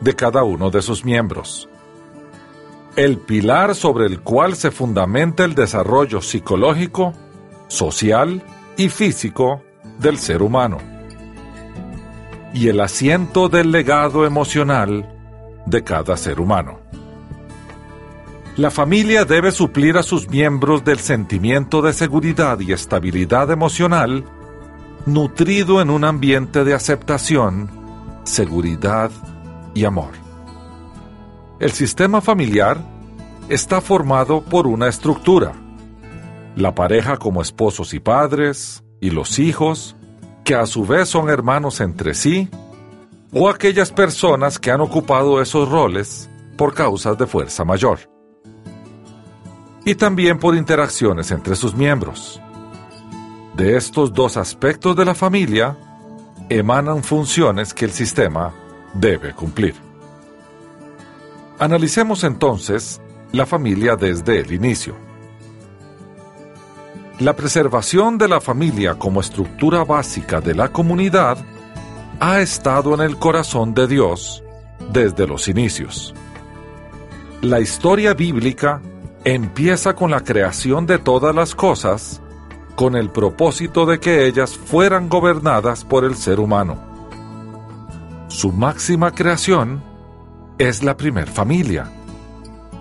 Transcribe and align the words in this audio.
de 0.00 0.14
cada 0.14 0.44
uno 0.44 0.70
de 0.70 0.82
sus 0.82 1.04
miembros, 1.04 1.68
el 2.96 3.18
pilar 3.18 3.74
sobre 3.74 4.06
el 4.06 4.20
cual 4.20 4.54
se 4.54 4.70
fundamenta 4.70 5.44
el 5.44 5.54
desarrollo 5.54 6.20
psicológico, 6.20 7.14
social 7.68 8.42
y 8.76 8.90
físico 8.90 9.62
del 9.98 10.18
ser 10.18 10.42
humano, 10.42 10.78
y 12.52 12.68
el 12.68 12.80
asiento 12.80 13.48
del 13.48 13.72
legado 13.72 14.26
emocional 14.26 15.10
de 15.66 15.82
cada 15.82 16.16
ser 16.16 16.38
humano. 16.38 16.80
La 18.56 18.70
familia 18.70 19.24
debe 19.24 19.50
suplir 19.50 19.96
a 19.96 20.04
sus 20.04 20.28
miembros 20.28 20.84
del 20.84 21.00
sentimiento 21.00 21.82
de 21.82 21.92
seguridad 21.92 22.60
y 22.60 22.72
estabilidad 22.72 23.50
emocional 23.50 24.24
nutrido 25.06 25.82
en 25.82 25.90
un 25.90 26.04
ambiente 26.04 26.62
de 26.62 26.72
aceptación, 26.72 27.68
seguridad 28.22 29.10
y 29.74 29.84
amor. 29.84 30.12
El 31.58 31.72
sistema 31.72 32.20
familiar 32.20 32.78
está 33.48 33.80
formado 33.80 34.42
por 34.42 34.68
una 34.68 34.86
estructura. 34.86 35.52
La 36.54 36.76
pareja 36.76 37.16
como 37.16 37.42
esposos 37.42 37.92
y 37.92 37.98
padres, 37.98 38.84
y 39.00 39.10
los 39.10 39.40
hijos, 39.40 39.96
que 40.44 40.54
a 40.54 40.66
su 40.66 40.86
vez 40.86 41.08
son 41.08 41.28
hermanos 41.28 41.80
entre 41.80 42.14
sí, 42.14 42.48
o 43.32 43.48
aquellas 43.48 43.90
personas 43.90 44.60
que 44.60 44.70
han 44.70 44.80
ocupado 44.80 45.42
esos 45.42 45.68
roles 45.68 46.30
por 46.56 46.72
causas 46.72 47.18
de 47.18 47.26
fuerza 47.26 47.64
mayor. 47.64 48.13
Y 49.84 49.94
también 49.96 50.38
por 50.38 50.54
interacciones 50.54 51.30
entre 51.30 51.56
sus 51.56 51.74
miembros. 51.74 52.40
De 53.54 53.76
estos 53.76 54.12
dos 54.12 54.36
aspectos 54.36 54.96
de 54.96 55.04
la 55.04 55.14
familia 55.14 55.76
emanan 56.48 57.02
funciones 57.02 57.74
que 57.74 57.84
el 57.84 57.92
sistema 57.92 58.52
debe 58.94 59.34
cumplir. 59.34 59.74
Analicemos 61.58 62.24
entonces 62.24 63.00
la 63.32 63.46
familia 63.46 63.96
desde 63.96 64.40
el 64.40 64.52
inicio. 64.52 64.96
La 67.20 67.34
preservación 67.36 68.18
de 68.18 68.28
la 68.28 68.40
familia 68.40 68.94
como 68.94 69.20
estructura 69.20 69.84
básica 69.84 70.40
de 70.40 70.54
la 70.54 70.68
comunidad 70.68 71.38
ha 72.18 72.40
estado 72.40 72.94
en 72.94 73.00
el 73.02 73.18
corazón 73.18 73.72
de 73.72 73.86
Dios 73.86 74.42
desde 74.92 75.26
los 75.26 75.46
inicios. 75.46 76.12
La 77.40 77.60
historia 77.60 78.14
bíblica 78.14 78.80
empieza 79.24 79.94
con 79.94 80.10
la 80.10 80.22
creación 80.22 80.86
de 80.86 80.98
todas 80.98 81.34
las 81.34 81.54
cosas 81.54 82.20
con 82.76 82.96
el 82.96 83.10
propósito 83.10 83.86
de 83.86 83.98
que 84.00 84.26
ellas 84.26 84.56
fueran 84.56 85.08
gobernadas 85.08 85.84
por 85.84 86.04
el 86.04 86.14
ser 86.16 86.40
humano. 86.40 86.78
Su 88.28 88.52
máxima 88.52 89.12
creación 89.12 89.82
es 90.58 90.82
la 90.82 90.96
primer 90.96 91.28
familia, 91.28 91.90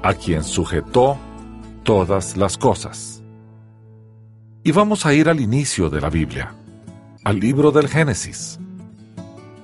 a 0.01 0.13
quien 0.15 0.43
sujetó 0.43 1.17
todas 1.83 2.35
las 2.37 2.57
cosas. 2.57 3.21
Y 4.63 4.71
vamos 4.71 5.05
a 5.05 5.13
ir 5.13 5.29
al 5.29 5.39
inicio 5.39 5.89
de 5.89 6.01
la 6.01 6.09
Biblia, 6.09 6.55
al 7.23 7.39
libro 7.39 7.71
del 7.71 7.87
Génesis. 7.87 8.59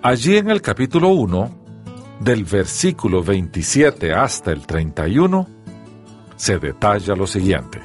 Allí 0.02 0.38
en 0.38 0.50
el 0.50 0.62
capítulo 0.62 1.10
1, 1.10 1.60
del 2.20 2.44
versículo 2.46 3.24
27 3.24 4.14
hasta 4.14 4.52
el 4.52 4.66
31, 4.68 5.48
se 6.40 6.58
detalla 6.58 7.16
lo 7.16 7.28
siguiente. 7.28 7.82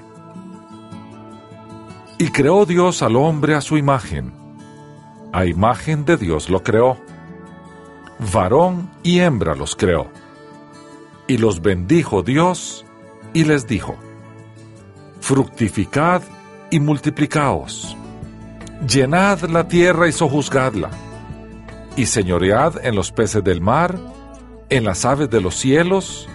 Y 2.19 2.29
creó 2.29 2.65
Dios 2.65 3.03
al 3.03 3.17
hombre 3.17 3.57
a 3.57 3.61
su 3.61 3.77
imagen. 3.77 4.33
A 5.33 5.45
imagen 5.45 6.05
de 6.05 6.17
Dios 6.17 6.49
lo 6.49 6.63
creó. 6.63 6.97
Varón 8.33 8.89
y 9.03 9.19
hembra 9.19 9.57
los 9.57 9.75
creó. 9.75 10.07
Y 11.27 11.39
los 11.39 11.63
bendijo 11.63 12.23
Dios 12.23 12.87
y 13.33 13.43
les 13.43 13.67
dijo, 13.67 13.97
Fructificad 15.21 16.23
y 16.71 16.79
multiplicaos. 16.79 17.97
Llenad 18.87 19.41
la 19.51 19.67
tierra 19.67 20.07
y 20.07 20.13
sojuzgadla 20.13 20.91
y 21.97 22.07
señoread 22.07 22.85
en 22.85 22.95
los 22.95 23.11
peces 23.11 23.43
del 23.43 23.61
mar, 23.61 23.99
en 24.69 24.85
las 24.85 25.05
aves 25.05 25.29
de 25.29 25.41
los 25.41 25.57
cielos, 25.57 26.29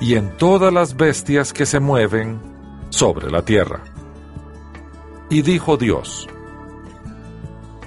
y 0.00 0.14
en 0.14 0.36
todas 0.36 0.72
las 0.72 0.96
bestias 0.96 1.52
que 1.52 1.66
se 1.66 1.80
mueven 1.80 2.40
sobre 2.90 3.30
la 3.30 3.42
tierra. 3.42 3.80
Y 5.30 5.42
dijo 5.42 5.76
Dios, 5.76 6.28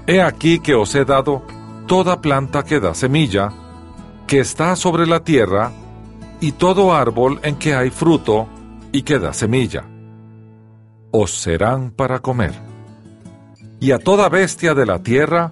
He 0.08 0.22
aquí 0.22 0.60
que 0.60 0.76
os 0.76 0.94
he 0.96 1.06
dado 1.06 1.44
toda 1.88 2.22
planta 2.22 2.64
que 2.64 2.80
da 2.80 2.94
semilla, 2.94 3.52
que 4.28 4.40
está 4.40 4.76
sobre 4.76 5.08
la 5.08 5.24
tierra, 5.24 5.72
y 6.40 6.52
todo 6.54 6.94
árbol 6.94 7.40
en 7.44 7.56
que 7.56 7.76
hay 7.76 7.90
fruto 7.90 8.48
y 8.92 9.04
que 9.04 9.20
da 9.20 9.34
semilla. 9.34 9.86
Os 11.12 11.32
serán 11.32 11.92
para 11.92 12.20
comer. 12.20 12.54
Y 13.80 13.92
a 13.92 14.00
toda 14.00 14.30
bestia 14.30 14.74
de 14.74 14.86
la 14.86 15.00
tierra, 15.00 15.52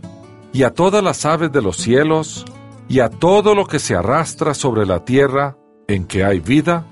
y 0.51 0.63
a 0.63 0.73
todas 0.73 1.03
las 1.03 1.25
aves 1.25 1.51
de 1.51 1.61
los 1.61 1.77
cielos, 1.77 2.45
y 2.87 2.99
a 2.99 3.09
todo 3.09 3.55
lo 3.55 3.65
que 3.65 3.79
se 3.79 3.95
arrastra 3.95 4.53
sobre 4.53 4.85
la 4.85 5.03
tierra 5.03 5.57
en 5.87 6.05
que 6.05 6.23
hay 6.23 6.39
vida, 6.39 6.85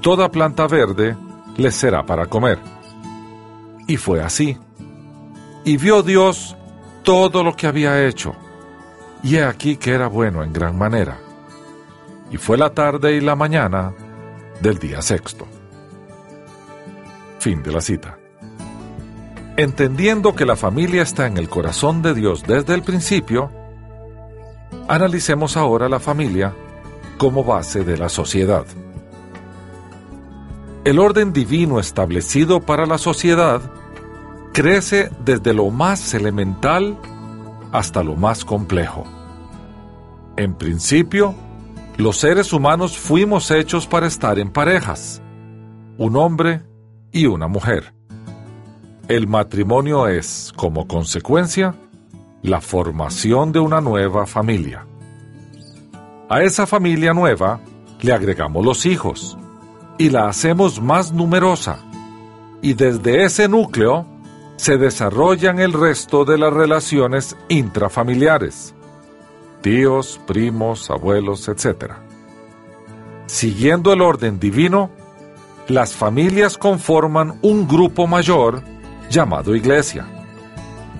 toda 0.00 0.30
planta 0.30 0.66
verde 0.66 1.16
les 1.56 1.74
será 1.74 2.04
para 2.04 2.26
comer. 2.26 2.58
Y 3.86 3.96
fue 3.96 4.22
así. 4.22 4.58
Y 5.64 5.76
vio 5.76 6.02
Dios 6.02 6.56
todo 7.02 7.44
lo 7.44 7.54
que 7.54 7.66
había 7.66 8.06
hecho, 8.06 8.34
y 9.22 9.36
he 9.36 9.44
aquí 9.44 9.76
que 9.76 9.92
era 9.92 10.08
bueno 10.08 10.42
en 10.42 10.52
gran 10.52 10.76
manera. 10.76 11.18
Y 12.30 12.36
fue 12.36 12.56
la 12.56 12.70
tarde 12.74 13.14
y 13.14 13.20
la 13.20 13.36
mañana 13.36 13.92
del 14.60 14.78
día 14.78 15.02
sexto. 15.02 15.46
Fin 17.38 17.62
de 17.62 17.72
la 17.72 17.80
cita. 17.80 18.18
Entendiendo 19.56 20.34
que 20.34 20.46
la 20.46 20.56
familia 20.56 21.02
está 21.02 21.26
en 21.26 21.36
el 21.36 21.48
corazón 21.48 22.02
de 22.02 22.14
Dios 22.14 22.42
desde 22.42 22.74
el 22.74 22.82
principio, 22.82 23.50
analicemos 24.88 25.56
ahora 25.56 25.88
la 25.88 26.00
familia 26.00 26.54
como 27.18 27.44
base 27.44 27.84
de 27.84 27.96
la 27.96 28.08
sociedad. 28.08 28.66
El 30.84 30.98
orden 30.98 31.32
divino 31.32 31.80
establecido 31.80 32.60
para 32.60 32.84
la 32.86 32.98
sociedad 32.98 33.62
crece 34.52 35.10
desde 35.24 35.54
lo 35.54 35.70
más 35.70 36.14
elemental 36.14 36.98
hasta 37.72 38.02
lo 38.02 38.16
más 38.16 38.44
complejo. 38.44 39.04
En 40.36 40.54
principio, 40.54 41.34
los 41.96 42.18
seres 42.18 42.52
humanos 42.52 42.98
fuimos 42.98 43.50
hechos 43.50 43.86
para 43.86 44.06
estar 44.06 44.38
en 44.38 44.50
parejas, 44.50 45.22
un 45.96 46.16
hombre 46.16 46.62
y 47.12 47.26
una 47.26 47.48
mujer. 47.48 47.94
El 49.08 49.28
matrimonio 49.28 50.08
es, 50.08 50.52
como 50.56 50.86
consecuencia, 50.88 51.74
la 52.42 52.60
formación 52.60 53.52
de 53.52 53.60
una 53.60 53.80
nueva 53.80 54.26
familia. 54.26 54.86
A 56.28 56.42
esa 56.42 56.66
familia 56.66 57.12
nueva 57.12 57.60
le 58.00 58.12
agregamos 58.12 58.64
los 58.64 58.86
hijos 58.86 59.36
y 59.98 60.08
la 60.08 60.26
hacemos 60.26 60.80
más 60.80 61.12
numerosa. 61.12 61.78
Y 62.62 62.72
desde 62.72 63.24
ese 63.24 63.46
núcleo 63.46 64.06
se 64.56 64.78
desarrollan 64.78 65.58
el 65.58 65.74
resto 65.74 66.24
de 66.24 66.38
las 66.38 66.52
relaciones 66.52 67.36
intrafamiliares. 67.48 68.74
Tíos, 69.60 70.18
primos, 70.26 70.90
abuelos, 70.90 71.46
etc. 71.48 71.92
Siguiendo 73.26 73.92
el 73.92 74.00
orden 74.00 74.40
divino, 74.40 74.90
las 75.68 75.94
familias 75.94 76.56
conforman 76.56 77.38
un 77.42 77.68
grupo 77.68 78.06
mayor 78.06 78.62
llamado 79.10 79.54
iglesia, 79.54 80.06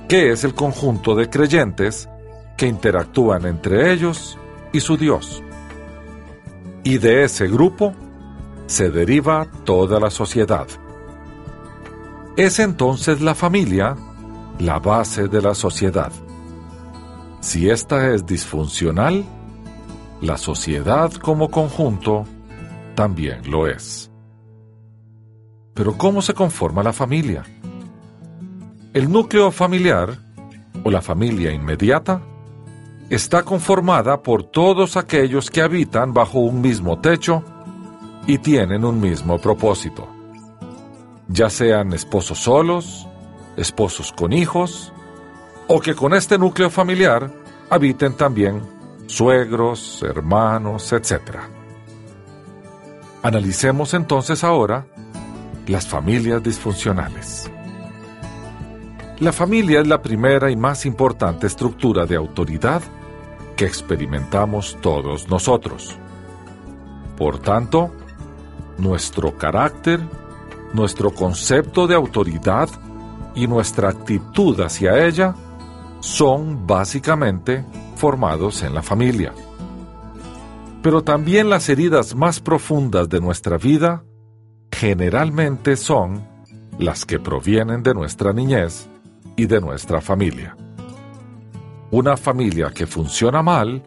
que 0.07 0.33
es 0.33 0.45
el 0.45 0.55
conjunto 0.55 1.15
de 1.15 1.31
creyentes 1.31 2.11
que 2.59 2.67
interactúan 2.67 3.47
entre 3.47 3.91
ellos 3.93 4.39
y 4.75 4.81
su 4.81 4.99
Dios. 4.99 5.43
Y 6.83 6.99
de 6.99 7.25
ese 7.25 7.47
grupo 7.47 7.95
se 8.67 8.91
deriva 8.91 9.47
toda 9.65 9.99
la 10.01 10.11
sociedad. 10.11 10.67
Es 12.37 12.59
entonces 12.59 13.23
la 13.23 13.35
familia 13.35 13.97
la 14.59 14.81
base 14.81 15.29
de 15.29 15.41
la 15.41 15.55
sociedad. 15.55 16.13
Si 17.41 17.71
ésta 17.71 18.11
es 18.13 18.27
disfuncional, 18.27 19.25
la 20.21 20.37
sociedad 20.37 21.13
como 21.13 21.51
conjunto 21.51 22.25
también 22.95 23.51
lo 23.51 23.69
es. 23.69 24.11
Pero 25.75 25.97
¿cómo 25.97 26.21
se 26.21 26.35
conforma 26.35 26.83
la 26.83 26.93
familia? 26.93 27.45
El 28.93 29.11
núcleo 29.11 29.51
familiar, 29.51 30.19
o 30.85 30.91
la 30.91 31.03
familia 31.03 31.53
inmediata, 31.53 32.23
está 33.11 33.43
conformada 33.43 34.23
por 34.23 34.45
todos 34.45 34.97
aquellos 34.97 35.51
que 35.51 35.63
habitan 35.63 36.13
bajo 36.13 36.39
un 36.39 36.61
mismo 36.61 36.99
techo 37.01 37.43
y 38.27 38.39
tienen 38.39 38.85
un 38.85 39.01
mismo 39.01 39.39
propósito, 39.39 40.09
ya 41.29 41.51
sean 41.51 41.93
esposos 41.93 42.39
solos, 42.39 43.07
esposos 43.57 44.13
con 44.13 44.33
hijos, 44.33 44.93
o 45.69 45.81
que 45.81 45.95
con 45.95 46.15
este 46.15 46.39
núcleo 46.39 46.71
familiar 46.71 47.31
habiten 47.71 48.15
también 48.15 48.63
suegros, 49.07 50.03
hermanos, 50.03 50.93
etc. 50.93 51.39
Analicemos 53.23 53.95
entonces 53.95 54.45
ahora 54.45 54.87
las 55.67 55.87
familias 55.87 56.43
disfuncionales. 56.43 57.51
La 59.21 59.33
familia 59.33 59.81
es 59.81 59.87
la 59.87 60.03
primera 60.03 60.51
y 60.51 60.57
más 60.57 60.85
importante 60.87 61.47
estructura 61.47 62.05
de 62.05 62.17
autoridad 62.17 62.83
que 63.57 63.65
experimentamos 63.65 64.77
todos 64.81 65.29
nosotros. 65.29 65.97
Por 67.17 67.39
tanto, 67.39 67.93
nuestro 68.77 69.39
carácter, 69.39 70.01
nuestro 70.73 71.13
concepto 71.15 71.87
de 71.87 71.95
autoridad 71.95 72.69
y 73.37 73.47
nuestra 73.47 73.91
actitud 73.91 74.61
hacia 74.61 75.07
ella 75.07 75.37
son 76.01 76.67
básicamente 76.67 77.65
formados 77.95 78.65
en 78.65 78.75
la 78.75 78.83
familia. 78.83 79.33
Pero 80.83 81.05
también 81.05 81.49
las 81.49 81.69
heridas 81.69 82.17
más 82.17 82.41
profundas 82.41 83.09
de 83.09 83.21
nuestra 83.21 83.59
vida 83.59 84.03
generalmente 84.73 85.77
son 85.77 86.27
las 86.81 87.05
que 87.05 87.21
provienen 87.21 87.85
de 87.85 87.95
nuestra 87.95 88.33
niñez 88.33 88.89
y 89.37 89.47
de 89.47 89.61
nuestra 89.61 90.01
familia. 90.01 90.57
Una 91.91 92.17
familia 92.17 92.71
que 92.75 92.87
funciona 92.87 93.43
mal 93.43 93.83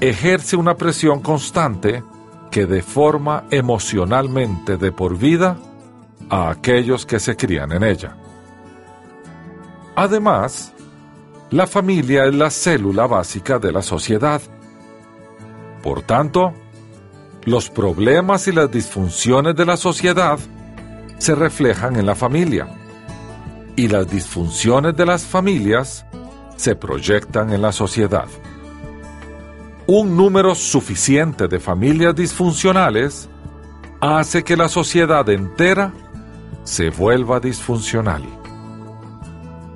ejerce 0.00 0.56
una 0.56 0.76
presión 0.76 1.20
constante 1.20 2.02
que 2.50 2.66
deforma 2.66 3.44
emocionalmente 3.50 4.76
de 4.76 4.92
por 4.92 5.18
vida 5.18 5.56
a 6.30 6.50
aquellos 6.50 7.06
que 7.06 7.18
se 7.18 7.36
crían 7.36 7.72
en 7.72 7.82
ella. 7.82 8.16
Además, 9.96 10.72
la 11.50 11.66
familia 11.66 12.24
es 12.24 12.34
la 12.34 12.50
célula 12.50 13.06
básica 13.06 13.58
de 13.58 13.72
la 13.72 13.82
sociedad. 13.82 14.40
Por 15.82 16.02
tanto, 16.02 16.52
los 17.44 17.70
problemas 17.70 18.48
y 18.48 18.52
las 18.52 18.70
disfunciones 18.70 19.54
de 19.54 19.66
la 19.66 19.76
sociedad 19.76 20.38
se 21.18 21.34
reflejan 21.34 21.96
en 21.96 22.06
la 22.06 22.14
familia 22.14 22.68
y 23.76 23.88
las 23.88 24.10
disfunciones 24.10 24.96
de 24.96 25.06
las 25.06 25.24
familias 25.24 26.06
se 26.56 26.76
proyectan 26.76 27.52
en 27.52 27.62
la 27.62 27.72
sociedad. 27.72 28.28
Un 29.86 30.16
número 30.16 30.54
suficiente 30.54 31.48
de 31.48 31.60
familias 31.60 32.14
disfuncionales 32.14 33.28
hace 34.00 34.42
que 34.42 34.56
la 34.56 34.68
sociedad 34.68 35.28
entera 35.28 35.92
se 36.62 36.90
vuelva 36.90 37.40
disfuncional. 37.40 38.22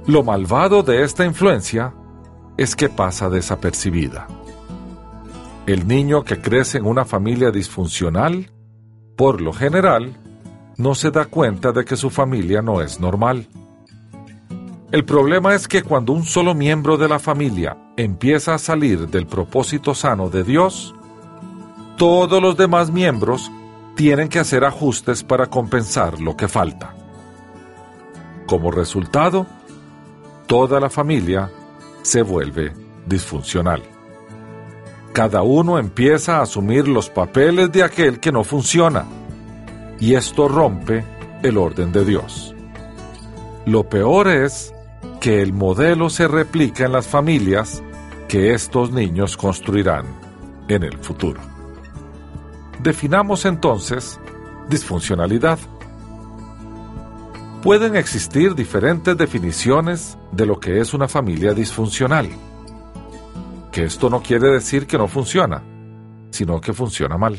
Lo 0.06 0.22
malvado 0.22 0.82
de 0.82 1.02
esta 1.02 1.26
influencia 1.26 1.92
es 2.56 2.74
que 2.74 2.88
pasa 2.88 3.28
desapercibida. 3.28 4.26
El 5.66 5.86
niño 5.86 6.24
que 6.24 6.40
crece 6.40 6.78
en 6.78 6.86
una 6.86 7.04
familia 7.04 7.50
disfuncional, 7.50 8.50
por 9.16 9.42
lo 9.42 9.52
general, 9.52 10.16
no 10.78 10.94
se 10.94 11.10
da 11.10 11.26
cuenta 11.26 11.72
de 11.72 11.84
que 11.84 11.96
su 11.96 12.08
familia 12.08 12.62
no 12.62 12.80
es 12.80 13.00
normal. 13.00 13.48
El 14.90 15.04
problema 15.04 15.54
es 15.54 15.68
que 15.68 15.82
cuando 15.82 16.14
un 16.14 16.24
solo 16.24 16.54
miembro 16.54 16.96
de 16.96 17.08
la 17.08 17.18
familia 17.18 17.76
empieza 17.98 18.54
a 18.54 18.58
salir 18.58 19.06
del 19.08 19.26
propósito 19.26 19.94
sano 19.94 20.30
de 20.30 20.44
Dios, 20.44 20.94
todos 21.98 22.40
los 22.40 22.56
demás 22.56 22.90
miembros 22.90 23.52
tienen 23.96 24.30
que 24.30 24.38
hacer 24.38 24.64
ajustes 24.64 25.22
para 25.22 25.48
compensar 25.48 26.18
lo 26.20 26.38
que 26.38 26.48
falta. 26.48 26.94
Como 28.46 28.70
resultado, 28.70 29.46
toda 30.46 30.80
la 30.80 30.88
familia 30.88 31.50
se 32.00 32.22
vuelve 32.22 32.72
disfuncional. 33.04 33.82
Cada 35.12 35.42
uno 35.42 35.78
empieza 35.78 36.38
a 36.38 36.42
asumir 36.42 36.88
los 36.88 37.10
papeles 37.10 37.70
de 37.72 37.82
aquel 37.82 38.20
que 38.20 38.32
no 38.32 38.42
funciona, 38.42 39.04
y 40.00 40.14
esto 40.14 40.48
rompe 40.48 41.04
el 41.42 41.58
orden 41.58 41.92
de 41.92 42.06
Dios. 42.06 42.54
Lo 43.66 43.86
peor 43.86 44.28
es 44.28 44.72
que 45.20 45.42
el 45.42 45.52
modelo 45.52 46.10
se 46.10 46.28
replica 46.28 46.84
en 46.84 46.92
las 46.92 47.06
familias 47.06 47.82
que 48.28 48.52
estos 48.54 48.92
niños 48.92 49.36
construirán 49.36 50.06
en 50.68 50.84
el 50.84 50.98
futuro. 50.98 51.40
Definamos 52.80 53.44
entonces 53.44 54.20
disfuncionalidad. 54.68 55.58
Pueden 57.62 57.96
existir 57.96 58.54
diferentes 58.54 59.16
definiciones 59.16 60.16
de 60.30 60.46
lo 60.46 60.60
que 60.60 60.80
es 60.80 60.94
una 60.94 61.08
familia 61.08 61.54
disfuncional. 61.54 62.28
Que 63.72 63.84
esto 63.84 64.08
no 64.10 64.22
quiere 64.22 64.50
decir 64.50 64.86
que 64.86 64.98
no 64.98 65.08
funciona, 65.08 65.62
sino 66.30 66.60
que 66.60 66.72
funciona 66.72 67.16
mal. 67.18 67.38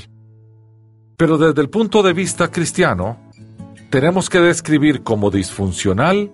Pero 1.16 1.38
desde 1.38 1.62
el 1.62 1.70
punto 1.70 2.04
de 2.04 2.14
vista 2.14 2.50
cristiano, 2.50 3.18
tenemos 3.90 4.30
que 4.30 4.40
describir 4.40 5.04
como 5.04 5.31
disfuncional 5.31 6.34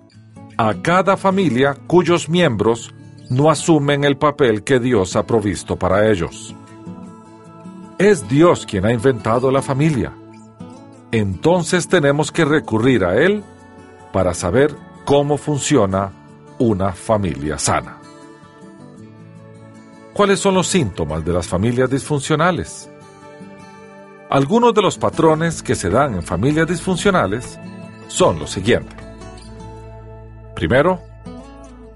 a 0.57 0.73
cada 0.81 1.17
familia 1.17 1.75
cuyos 1.87 2.29
miembros 2.29 2.93
no 3.29 3.49
asumen 3.49 4.03
el 4.03 4.17
papel 4.17 4.63
que 4.63 4.79
Dios 4.79 5.15
ha 5.15 5.25
provisto 5.25 5.75
para 5.75 6.09
ellos. 6.09 6.55
Es 7.97 8.27
Dios 8.27 8.65
quien 8.65 8.85
ha 8.85 8.93
inventado 8.93 9.51
la 9.51 9.61
familia. 9.61 10.13
Entonces 11.11 11.87
tenemos 11.87 12.31
que 12.31 12.45
recurrir 12.45 13.03
a 13.05 13.15
Él 13.15 13.43
para 14.11 14.33
saber 14.33 14.75
cómo 15.05 15.37
funciona 15.37 16.11
una 16.59 16.91
familia 16.93 17.57
sana. 17.57 17.97
¿Cuáles 20.13 20.39
son 20.39 20.55
los 20.55 20.67
síntomas 20.67 21.25
de 21.25 21.33
las 21.33 21.47
familias 21.47 21.89
disfuncionales? 21.89 22.89
Algunos 24.29 24.73
de 24.73 24.81
los 24.81 24.97
patrones 24.97 25.61
que 25.61 25.75
se 25.75 25.89
dan 25.89 26.15
en 26.15 26.23
familias 26.23 26.67
disfuncionales 26.67 27.59
son 28.07 28.39
los 28.39 28.51
siguientes. 28.51 29.04
Primero, 30.55 31.01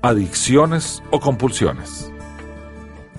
adicciones 0.01 1.01
o 1.11 1.19
compulsiones. 1.19 2.11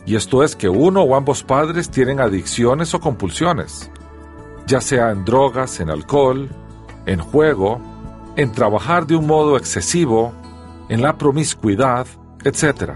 Y 0.04 0.16
esto 0.16 0.42
es 0.42 0.54
que 0.54 0.68
uno 0.68 1.02
o 1.02 1.16
ambos 1.16 1.42
padres 1.42 1.90
tienen 1.90 2.20
adicciones 2.20 2.94
o 2.94 3.00
compulsiones, 3.00 3.90
ya 4.66 4.80
sea 4.80 5.10
en 5.10 5.24
drogas, 5.24 5.80
en 5.80 5.90
alcohol, 5.90 6.48
en 7.06 7.20
juego, 7.20 7.80
en 8.36 8.52
trabajar 8.52 9.06
de 9.06 9.16
un 9.16 9.26
modo 9.26 9.56
excesivo, 9.56 10.32
en 10.88 11.02
la 11.02 11.16
promiscuidad, 11.16 12.06
etc., 12.44 12.92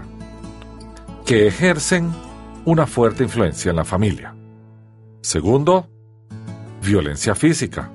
que 1.25 1.47
ejercen 1.47 2.13
una 2.65 2.85
fuerte 2.85 3.23
influencia 3.23 3.71
en 3.71 3.77
la 3.77 3.85
familia. 3.85 4.35
Segundo, 5.21 5.87
violencia 6.83 7.33
física. 7.33 7.91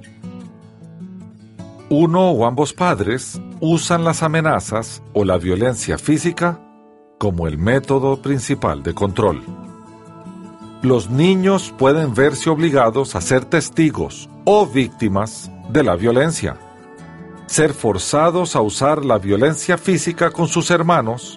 Uno 1.88 2.30
o 2.30 2.46
ambos 2.46 2.72
padres 2.72 3.40
usan 3.60 4.04
las 4.04 4.22
amenazas 4.22 5.02
o 5.12 5.24
la 5.24 5.36
violencia 5.38 5.98
física 5.98 6.60
como 7.18 7.46
el 7.46 7.58
método 7.58 8.20
principal 8.22 8.82
de 8.82 8.94
control. 8.94 9.42
Los 10.82 11.10
niños 11.10 11.74
pueden 11.78 12.14
verse 12.14 12.48
obligados 12.48 13.14
a 13.14 13.20
ser 13.20 13.44
testigos 13.44 14.30
o 14.44 14.66
víctimas 14.66 15.50
de 15.70 15.82
la 15.82 15.96
violencia 15.96 16.56
ser 17.50 17.74
forzados 17.74 18.54
a 18.54 18.60
usar 18.60 19.04
la 19.04 19.18
violencia 19.18 19.76
física 19.76 20.30
con 20.30 20.46
sus 20.46 20.70
hermanos, 20.70 21.36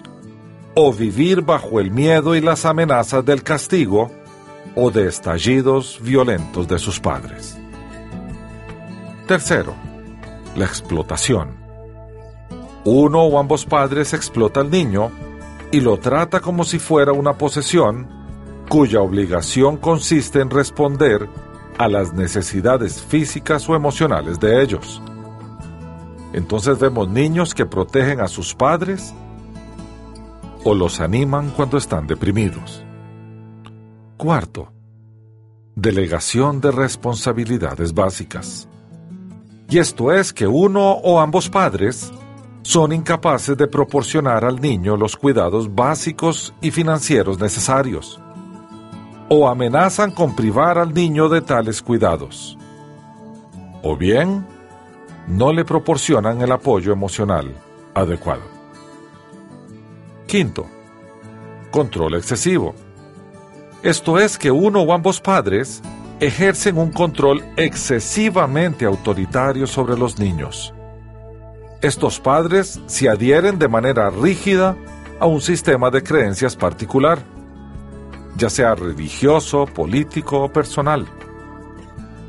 o 0.76 0.92
vivir 0.92 1.42
bajo 1.42 1.80
el 1.80 1.90
miedo 1.90 2.36
y 2.36 2.40
las 2.40 2.64
amenazas 2.64 3.24
del 3.24 3.42
castigo 3.42 4.12
o 4.76 4.92
de 4.92 5.08
estallidos 5.08 5.98
violentos 6.00 6.68
de 6.68 6.78
sus 6.78 7.00
padres. 7.00 7.58
Tercero, 9.26 9.74
la 10.54 10.66
explotación. 10.66 11.63
Uno 12.84 13.22
o 13.22 13.38
ambos 13.38 13.64
padres 13.64 14.12
explota 14.12 14.60
al 14.60 14.70
niño 14.70 15.10
y 15.72 15.80
lo 15.80 15.98
trata 15.98 16.40
como 16.40 16.64
si 16.64 16.78
fuera 16.78 17.12
una 17.12 17.38
posesión 17.38 18.06
cuya 18.68 19.00
obligación 19.00 19.76
consiste 19.76 20.40
en 20.40 20.50
responder 20.50 21.28
a 21.78 21.88
las 21.88 22.12
necesidades 22.12 23.02
físicas 23.02 23.68
o 23.68 23.74
emocionales 23.74 24.38
de 24.38 24.62
ellos 24.62 25.02
Entonces 26.32 26.78
vemos 26.78 27.08
niños 27.08 27.54
que 27.54 27.66
protegen 27.66 28.20
a 28.20 28.28
sus 28.28 28.54
padres 28.54 29.14
o 30.64 30.74
los 30.74 31.00
animan 31.00 31.50
cuando 31.50 31.76
están 31.76 32.06
deprimidos. 32.06 32.84
Cuarto, 34.16 34.72
delegación 35.76 36.60
de 36.60 36.72
responsabilidades 36.72 37.92
básicas. 37.92 38.68
Y 39.68 39.78
esto 39.78 40.12
es 40.12 40.32
que 40.32 40.46
uno 40.46 40.92
o 40.92 41.20
ambos 41.20 41.48
padres 41.48 42.12
son 42.64 42.94
incapaces 42.94 43.58
de 43.58 43.68
proporcionar 43.68 44.42
al 44.42 44.58
niño 44.58 44.96
los 44.96 45.16
cuidados 45.16 45.72
básicos 45.74 46.54
y 46.62 46.70
financieros 46.70 47.38
necesarios, 47.38 48.18
o 49.28 49.46
amenazan 49.48 50.10
con 50.10 50.34
privar 50.34 50.78
al 50.78 50.94
niño 50.94 51.28
de 51.28 51.42
tales 51.42 51.82
cuidados, 51.82 52.56
o 53.82 53.96
bien 53.96 54.46
no 55.28 55.52
le 55.52 55.64
proporcionan 55.66 56.40
el 56.40 56.52
apoyo 56.52 56.90
emocional 56.90 57.54
adecuado. 57.92 58.44
Quinto, 60.26 60.66
control 61.70 62.14
excesivo. 62.14 62.74
Esto 63.82 64.18
es 64.18 64.38
que 64.38 64.50
uno 64.50 64.80
o 64.80 64.92
ambos 64.94 65.20
padres 65.20 65.82
ejercen 66.18 66.78
un 66.78 66.92
control 66.92 67.44
excesivamente 67.58 68.86
autoritario 68.86 69.66
sobre 69.66 69.98
los 69.98 70.18
niños. 70.18 70.73
Estos 71.84 72.18
padres 72.18 72.80
se 72.86 73.10
adhieren 73.10 73.58
de 73.58 73.68
manera 73.68 74.08
rígida 74.08 74.74
a 75.20 75.26
un 75.26 75.42
sistema 75.42 75.90
de 75.90 76.02
creencias 76.02 76.56
particular, 76.56 77.18
ya 78.38 78.48
sea 78.48 78.74
religioso, 78.74 79.66
político 79.66 80.44
o 80.44 80.50
personal. 80.50 81.06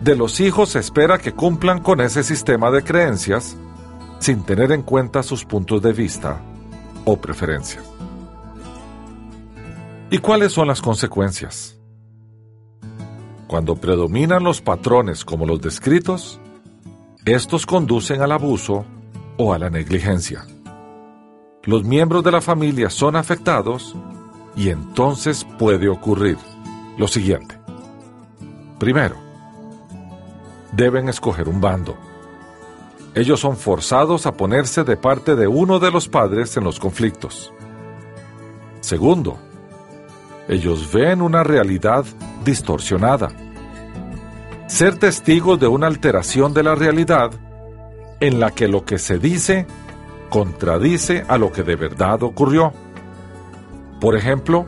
De 0.02 0.14
los 0.14 0.42
hijos 0.42 0.72
se 0.72 0.80
espera 0.80 1.20
que 1.20 1.32
cumplan 1.32 1.82
con 1.82 2.02
ese 2.02 2.22
sistema 2.22 2.70
de 2.70 2.84
creencias 2.84 3.56
sin 4.20 4.44
tener 4.44 4.74
en 4.74 4.82
cuenta 4.82 5.24
sus 5.24 5.46
puntos 5.46 5.82
de 5.82 5.94
vista 5.94 6.42
o 7.06 7.16
preferencias. 7.16 7.86
¿Y 10.10 10.18
cuáles 10.18 10.52
son 10.52 10.68
las 10.68 10.82
consecuencias? 10.82 11.80
Cuando 13.48 13.78
predominan 13.78 14.44
los 14.44 14.60
patrones 14.60 15.24
como 15.24 15.46
los 15.46 15.62
descritos, 15.62 16.42
estos 17.24 17.66
conducen 17.66 18.22
al 18.22 18.34
abuso 18.34 18.86
o 19.38 19.54
a 19.54 19.60
la 19.60 19.70
negligencia. 19.70 20.46
Los 21.64 21.84
miembros 21.84 22.24
de 22.24 22.32
la 22.32 22.42
familia 22.42 22.90
son 22.90 23.16
afectados 23.16 23.96
y 24.56 24.70
entonces 24.70 25.46
puede 25.58 25.90
ocurrir 25.90 26.38
lo 26.98 27.08
siguiente. 27.08 27.60
Primero, 28.80 29.16
deben 30.72 31.10
escoger 31.10 31.50
un 31.50 31.60
bando. 31.60 31.98
Ellos 33.16 33.40
son 33.40 33.58
forzados 33.58 34.26
a 34.26 34.34
ponerse 34.34 34.84
de 34.84 34.98
parte 34.98 35.36
de 35.36 35.48
uno 35.48 35.80
de 35.80 35.90
los 35.90 36.08
padres 36.08 36.56
en 36.58 36.66
los 36.66 36.80
conflictos. 36.80 37.54
Segundo, 38.82 39.38
ellos 40.48 40.92
ven 40.92 41.22
una 41.22 41.44
realidad 41.44 42.06
distorsionada. 42.44 43.30
Ser 44.68 45.00
testigos 45.00 45.60
de 45.60 45.68
una 45.68 45.88
alteración 45.88 46.54
de 46.54 46.64
la 46.64 46.76
realidad 46.76 47.32
en 48.28 48.40
la 48.40 48.52
que 48.52 48.68
lo 48.68 48.86
que 48.86 48.98
se 48.98 49.18
dice 49.20 49.66
contradice 50.30 51.24
a 51.28 51.38
lo 51.38 51.52
que 51.52 51.64
de 51.64 51.76
verdad 51.76 52.24
ocurrió. 52.24 52.74
Por 54.00 54.16
ejemplo, 54.16 54.66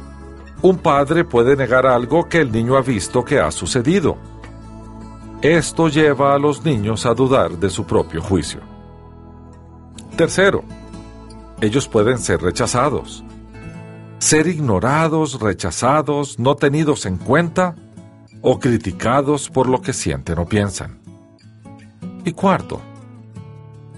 un 0.62 0.78
padre 0.78 1.26
puede 1.26 1.56
negar 1.56 1.86
algo 1.86 2.28
que 2.28 2.40
el 2.42 2.52
niño 2.52 2.78
ha 2.78 2.82
visto 2.82 3.24
que 3.24 3.40
ha 3.40 3.52
sucedido. 3.52 4.18
Esto 5.42 5.88
lleva 5.88 6.34
a 6.34 6.40
los 6.40 6.64
niños 6.64 7.06
a 7.06 7.14
dudar 7.14 7.58
de 7.58 7.70
su 7.70 7.86
propio 7.86 8.22
juicio. 8.22 8.62
Tercero, 10.16 10.64
ellos 11.62 11.88
pueden 11.88 12.18
ser 12.18 12.42
rechazados 12.42 13.24
ser 14.20 14.48
ignorados, 14.48 15.40
rechazados, 15.40 16.40
no 16.40 16.56
tenidos 16.56 17.06
en 17.06 17.18
cuenta 17.18 17.76
o 18.42 18.60
criticados 18.60 19.50
por 19.50 19.68
lo 19.68 19.82
que 19.82 19.94
sienten 19.94 20.40
o 20.40 20.46
piensan. 20.46 21.00
Y 22.26 22.32
cuarto, 22.34 22.82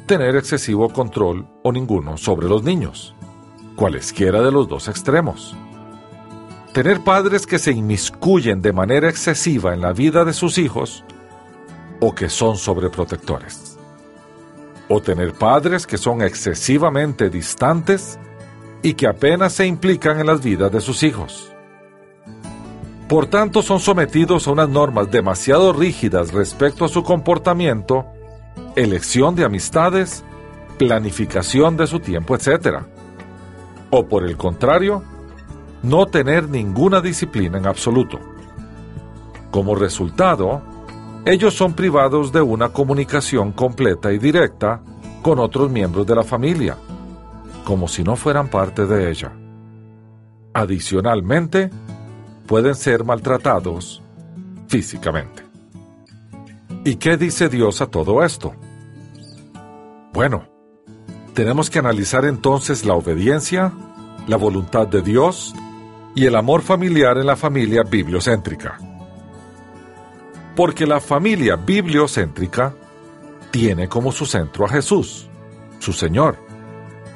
tener 0.09 0.35
excesivo 0.35 0.89
control 0.89 1.45
o 1.61 1.71
ninguno 1.71 2.17
sobre 2.17 2.49
los 2.49 2.63
niños, 2.63 3.13
cualesquiera 3.75 4.41
de 4.41 4.51
los 4.51 4.67
dos 4.67 4.87
extremos. 4.87 5.55
Tener 6.73 7.01
padres 7.01 7.45
que 7.45 7.59
se 7.59 7.73
inmiscuyen 7.73 8.59
de 8.59 8.73
manera 8.73 9.07
excesiva 9.07 9.71
en 9.71 9.81
la 9.81 9.93
vida 9.93 10.25
de 10.25 10.33
sus 10.33 10.57
hijos 10.57 11.03
o 11.99 12.15
que 12.15 12.27
son 12.27 12.57
sobreprotectores. 12.57 13.77
O 14.87 14.99
tener 14.99 15.33
padres 15.33 15.85
que 15.85 15.99
son 15.99 16.23
excesivamente 16.23 17.29
distantes 17.29 18.17
y 18.81 18.95
que 18.95 19.05
apenas 19.05 19.53
se 19.53 19.67
implican 19.67 20.19
en 20.19 20.25
las 20.25 20.41
vidas 20.41 20.71
de 20.71 20.81
sus 20.81 21.03
hijos. 21.03 21.53
Por 23.07 23.27
tanto, 23.27 23.61
son 23.61 23.79
sometidos 23.79 24.47
a 24.47 24.51
unas 24.53 24.69
normas 24.69 25.11
demasiado 25.11 25.71
rígidas 25.71 26.33
respecto 26.33 26.85
a 26.85 26.89
su 26.89 27.03
comportamiento, 27.03 28.07
elección 28.75 29.35
de 29.35 29.45
amistades, 29.45 30.23
planificación 30.77 31.77
de 31.77 31.87
su 31.87 31.99
tiempo, 31.99 32.35
etc. 32.35 32.83
O 33.89 34.07
por 34.07 34.25
el 34.25 34.37
contrario, 34.37 35.03
no 35.83 36.05
tener 36.05 36.49
ninguna 36.49 37.01
disciplina 37.01 37.57
en 37.57 37.67
absoluto. 37.67 38.19
Como 39.51 39.75
resultado, 39.75 40.61
ellos 41.25 41.53
son 41.53 41.73
privados 41.73 42.31
de 42.31 42.41
una 42.41 42.69
comunicación 42.69 43.51
completa 43.51 44.11
y 44.11 44.19
directa 44.19 44.81
con 45.21 45.39
otros 45.39 45.69
miembros 45.69 46.05
de 46.05 46.15
la 46.15 46.23
familia 46.23 46.77
como 47.69 47.87
si 47.87 48.03
no 48.03 48.15
fueran 48.15 48.47
parte 48.47 48.87
de 48.87 49.11
ella. 49.11 49.31
Adicionalmente, 50.55 51.69
pueden 52.47 52.73
ser 52.73 53.03
maltratados 53.03 54.01
físicamente. 54.67 55.48
¿Y 56.85 56.95
qué 56.95 57.17
dice 57.17 57.49
Dios 57.49 57.81
a 57.81 57.87
todo 57.87 58.23
esto? 58.23 58.53
Bueno, 60.13 60.47
tenemos 61.33 61.69
que 61.69 61.79
analizar 61.79 62.25
entonces 62.25 62.85
la 62.85 62.93
obediencia, 62.93 63.73
la 64.27 64.37
voluntad 64.37 64.87
de 64.87 65.01
Dios 65.01 65.53
y 66.15 66.25
el 66.25 66.35
amor 66.35 66.61
familiar 66.61 67.17
en 67.17 67.27
la 67.27 67.35
familia 67.35 67.83
bibliocéntrica. 67.83 68.77
Porque 70.55 70.87
la 70.87 70.99
familia 70.99 71.57
bibliocéntrica 71.57 72.73
tiene 73.51 73.89
como 73.89 74.11
su 74.11 74.25
centro 74.25 74.65
a 74.65 74.69
Jesús, 74.69 75.29
su 75.79 75.91
Señor 75.91 76.37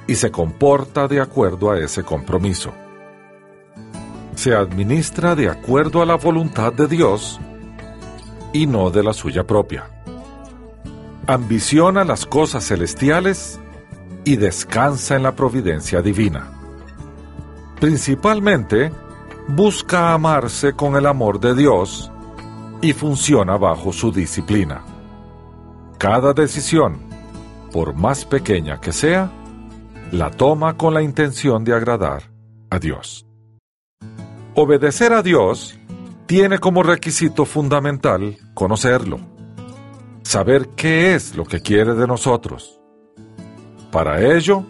y 0.07 0.15
se 0.15 0.29
comporta 0.29 1.07
de 1.07 1.21
acuerdo 1.21 1.71
a 1.71 1.79
ese 1.79 2.03
compromiso. 2.03 2.73
Se 4.35 4.53
administra 4.53 5.35
de 5.35 5.49
acuerdo 5.49 6.01
a 6.01 6.05
la 6.05 6.15
voluntad 6.15 6.73
de 6.73 6.87
Dios 6.87 7.39
y 8.53 8.67
no 8.67 8.89
de 8.91 9.03
la 9.03 9.13
suya 9.13 9.45
propia. 9.45 9.89
Ambiciona 11.27 12.03
las 12.03 12.25
cosas 12.25 12.65
celestiales 12.67 13.59
y 14.23 14.37
descansa 14.37 15.15
en 15.15 15.23
la 15.23 15.35
providencia 15.35 16.01
divina. 16.01 16.51
Principalmente, 17.79 18.91
busca 19.47 20.13
amarse 20.13 20.73
con 20.73 20.95
el 20.95 21.05
amor 21.05 21.39
de 21.39 21.55
Dios 21.55 22.11
y 22.81 22.93
funciona 22.93 23.57
bajo 23.57 23.91
su 23.91 24.11
disciplina. 24.11 24.83
Cada 25.97 26.33
decisión, 26.33 26.99
por 27.71 27.93
más 27.93 28.25
pequeña 28.25 28.79
que 28.79 28.91
sea, 28.91 29.31
la 30.11 30.29
toma 30.29 30.77
con 30.77 30.93
la 30.93 31.01
intención 31.01 31.63
de 31.63 31.73
agradar 31.73 32.23
a 32.69 32.79
Dios. 32.79 33.25
Obedecer 34.55 35.13
a 35.13 35.23
Dios 35.23 35.79
tiene 36.25 36.59
como 36.59 36.83
requisito 36.83 37.45
fundamental 37.45 38.37
conocerlo, 38.63 39.19
saber 40.21 40.69
qué 40.69 41.15
es 41.15 41.35
lo 41.35 41.43
que 41.43 41.59
quiere 41.59 41.95
de 41.95 42.07
nosotros. 42.07 42.79
Para 43.91 44.21
ello, 44.21 44.63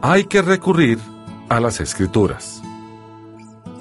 hay 0.00 0.26
que 0.26 0.42
recurrir 0.42 1.00
a 1.48 1.58
las 1.58 1.80
escrituras. 1.80 2.62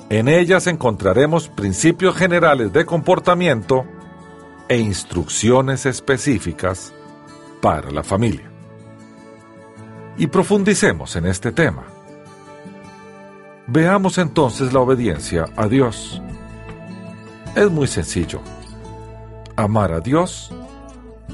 En 0.10 0.28
ellas 0.28 0.66
encontraremos 0.66 1.48
principios 1.48 2.16
generales 2.16 2.74
de 2.74 2.88
comportamiento 2.88 3.86
e 4.68 4.80
instrucciones 4.80 5.86
específicas 5.86 6.92
para 7.62 7.92
la 7.92 8.02
familia 8.02 8.50
y 10.18 10.26
profundicemos 10.26 11.16
en 11.18 11.28
este 11.28 11.52
tema. 11.52 11.84
Veamos 13.68 14.18
entonces 14.18 14.74
la 14.74 14.80
obediencia 14.80 15.46
a 15.56 15.68
Dios. 15.68 16.20
Es 17.56 17.70
muy 17.70 17.86
sencillo. 17.86 18.42
Amar 19.56 19.92
a 19.92 20.00
Dios 20.00 20.52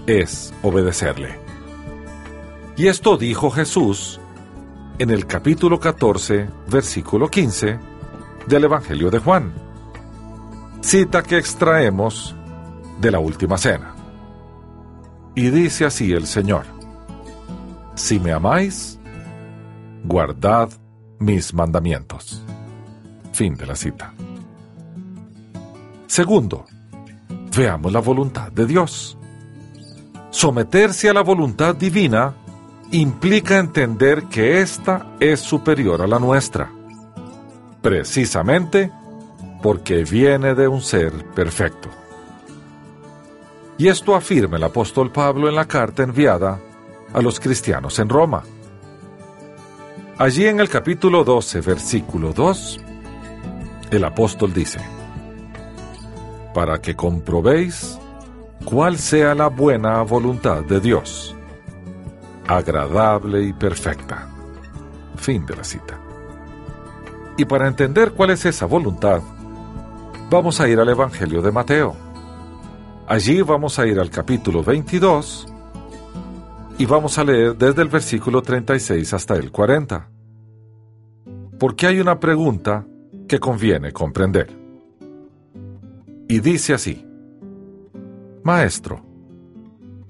es 0.05 0.53
obedecerle. 0.63 1.39
Y 2.75 2.87
esto 2.87 3.17
dijo 3.17 3.49
Jesús 3.49 4.19
en 4.99 5.09
el 5.09 5.25
capítulo 5.27 5.79
14, 5.79 6.49
versículo 6.69 7.29
15 7.29 7.79
del 8.47 8.63
Evangelio 8.63 9.09
de 9.11 9.19
Juan. 9.19 9.53
Cita 10.81 11.23
que 11.23 11.37
extraemos 11.37 12.35
de 12.99 13.11
la 13.11 13.19
última 13.19 13.57
cena. 13.57 13.93
Y 15.35 15.49
dice 15.49 15.85
así 15.85 16.13
el 16.13 16.25
Señor. 16.25 16.65
si 17.95 18.19
me 18.19 18.31
amáis, 18.31 18.99
guardad 20.03 20.69
mis 21.19 21.53
mandamientos. 21.53 22.43
Fin 23.33 23.55
de 23.55 23.65
la 23.65 23.75
cita. 23.75 24.13
Segundo, 26.07 26.65
veamos 27.57 27.91
la 27.91 27.99
voluntad 27.99 28.51
de 28.51 28.67
Dios. 28.67 29.17
Someterse 30.29 31.09
a 31.09 31.13
la 31.13 31.21
voluntad 31.21 31.75
divina 31.75 32.35
implica 32.91 33.57
entender 33.57 34.25
que 34.25 34.61
ésta 34.61 35.15
es 35.19 35.39
superior 35.39 36.01
a 36.03 36.07
la 36.07 36.19
nuestra, 36.19 36.71
precisamente 37.81 38.91
porque 39.63 40.03
viene 40.03 40.53
de 40.53 40.67
un 40.67 40.81
ser 40.81 41.11
perfecto. 41.33 41.89
Y 43.79 43.87
esto 43.87 44.15
afirma 44.15 44.57
el 44.57 44.63
apóstol 44.63 45.11
Pablo 45.11 45.49
en 45.49 45.55
la 45.55 45.65
carta 45.65 46.03
enviada 46.03 46.59
a 47.11 47.21
los 47.21 47.39
cristianos 47.39 47.97
en 47.99 48.09
Roma. 48.09 48.43
Allí 50.19 50.45
en 50.45 50.59
el 50.59 50.69
capítulo 50.69 51.23
12, 51.23 51.61
versículo 51.61 52.33
2, 52.33 52.79
el 53.91 54.03
apóstol 54.03 54.53
dice, 54.53 54.79
para 56.57 56.81
que 56.81 56.95
comprobéis 56.95 57.99
cuál 58.65 58.97
sea 58.97 59.35
la 59.35 59.45
buena 59.45 60.01
voluntad 60.01 60.63
de 60.63 60.79
Dios, 60.79 61.35
agradable 62.47 63.43
y 63.43 63.53
perfecta. 63.53 64.27
Fin 65.17 65.45
de 65.45 65.55
la 65.55 65.63
cita. 65.63 65.99
Y 67.37 67.45
para 67.45 67.67
entender 67.67 68.13
cuál 68.13 68.31
es 68.31 68.43
esa 68.43 68.65
voluntad, 68.65 69.21
vamos 70.31 70.59
a 70.59 70.67
ir 70.67 70.79
al 70.79 70.89
Evangelio 70.89 71.43
de 71.43 71.51
Mateo. 71.51 71.95
Allí 73.07 73.43
vamos 73.43 73.77
a 73.77 73.85
ir 73.85 73.99
al 73.99 74.09
capítulo 74.09 74.63
22 74.63 75.45
y 76.79 76.87
vamos 76.87 77.19
a 77.19 77.23
leer 77.23 77.55
desde 77.55 77.83
el 77.83 77.89
versículo 77.89 78.41
36 78.41 79.13
hasta 79.13 79.35
el 79.35 79.51
40. 79.51 80.09
Porque 81.59 81.85
hay 81.85 81.99
una 81.99 82.19
pregunta 82.19 82.83
que 83.27 83.39
conviene 83.39 83.91
comprender. 83.91 84.66
Y 86.27 86.41
dice 86.41 86.73
así, 86.73 87.05
Maestro, 88.43 89.01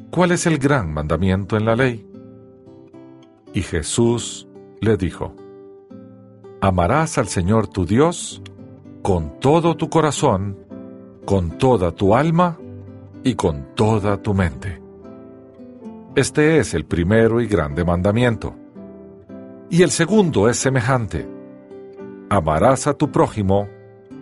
¿cuál 0.09 0.31
es 0.31 0.45
el 0.47 0.57
gran 0.57 0.93
mandamiento 0.93 1.57
en 1.57 1.65
la 1.65 1.75
ley? 1.75 2.07
Y 3.53 3.61
Jesús 3.61 4.47
le 4.81 4.97
dijo, 4.97 5.35
Amarás 6.59 7.19
al 7.19 7.27
Señor 7.27 7.67
tu 7.67 7.85
Dios 7.85 8.41
con 9.03 9.39
todo 9.39 9.77
tu 9.77 9.89
corazón, 9.89 10.57
con 11.25 11.57
toda 11.59 11.91
tu 11.91 12.15
alma 12.15 12.57
y 13.23 13.35
con 13.35 13.75
toda 13.75 14.21
tu 14.21 14.33
mente. 14.33 14.81
Este 16.15 16.57
es 16.57 16.73
el 16.73 16.85
primero 16.85 17.41
y 17.41 17.47
grande 17.47 17.85
mandamiento. 17.85 18.55
Y 19.69 19.83
el 19.83 19.91
segundo 19.91 20.49
es 20.49 20.57
semejante. 20.57 21.27
Amarás 22.29 22.87
a 22.87 22.95
tu 22.95 23.11
prójimo 23.11 23.69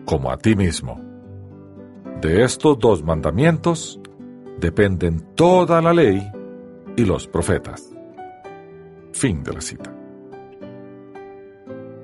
como 0.05 0.29
a 0.29 0.37
ti 0.37 0.55
mismo. 0.55 0.99
De 2.21 2.43
estos 2.43 2.79
dos 2.79 3.03
mandamientos 3.03 3.99
dependen 4.59 5.19
toda 5.35 5.81
la 5.81 5.93
ley 5.93 6.25
y 6.95 7.05
los 7.05 7.27
profetas. 7.27 7.91
Fin 9.11 9.43
de 9.43 9.53
la 9.53 9.61
cita. 9.61 9.93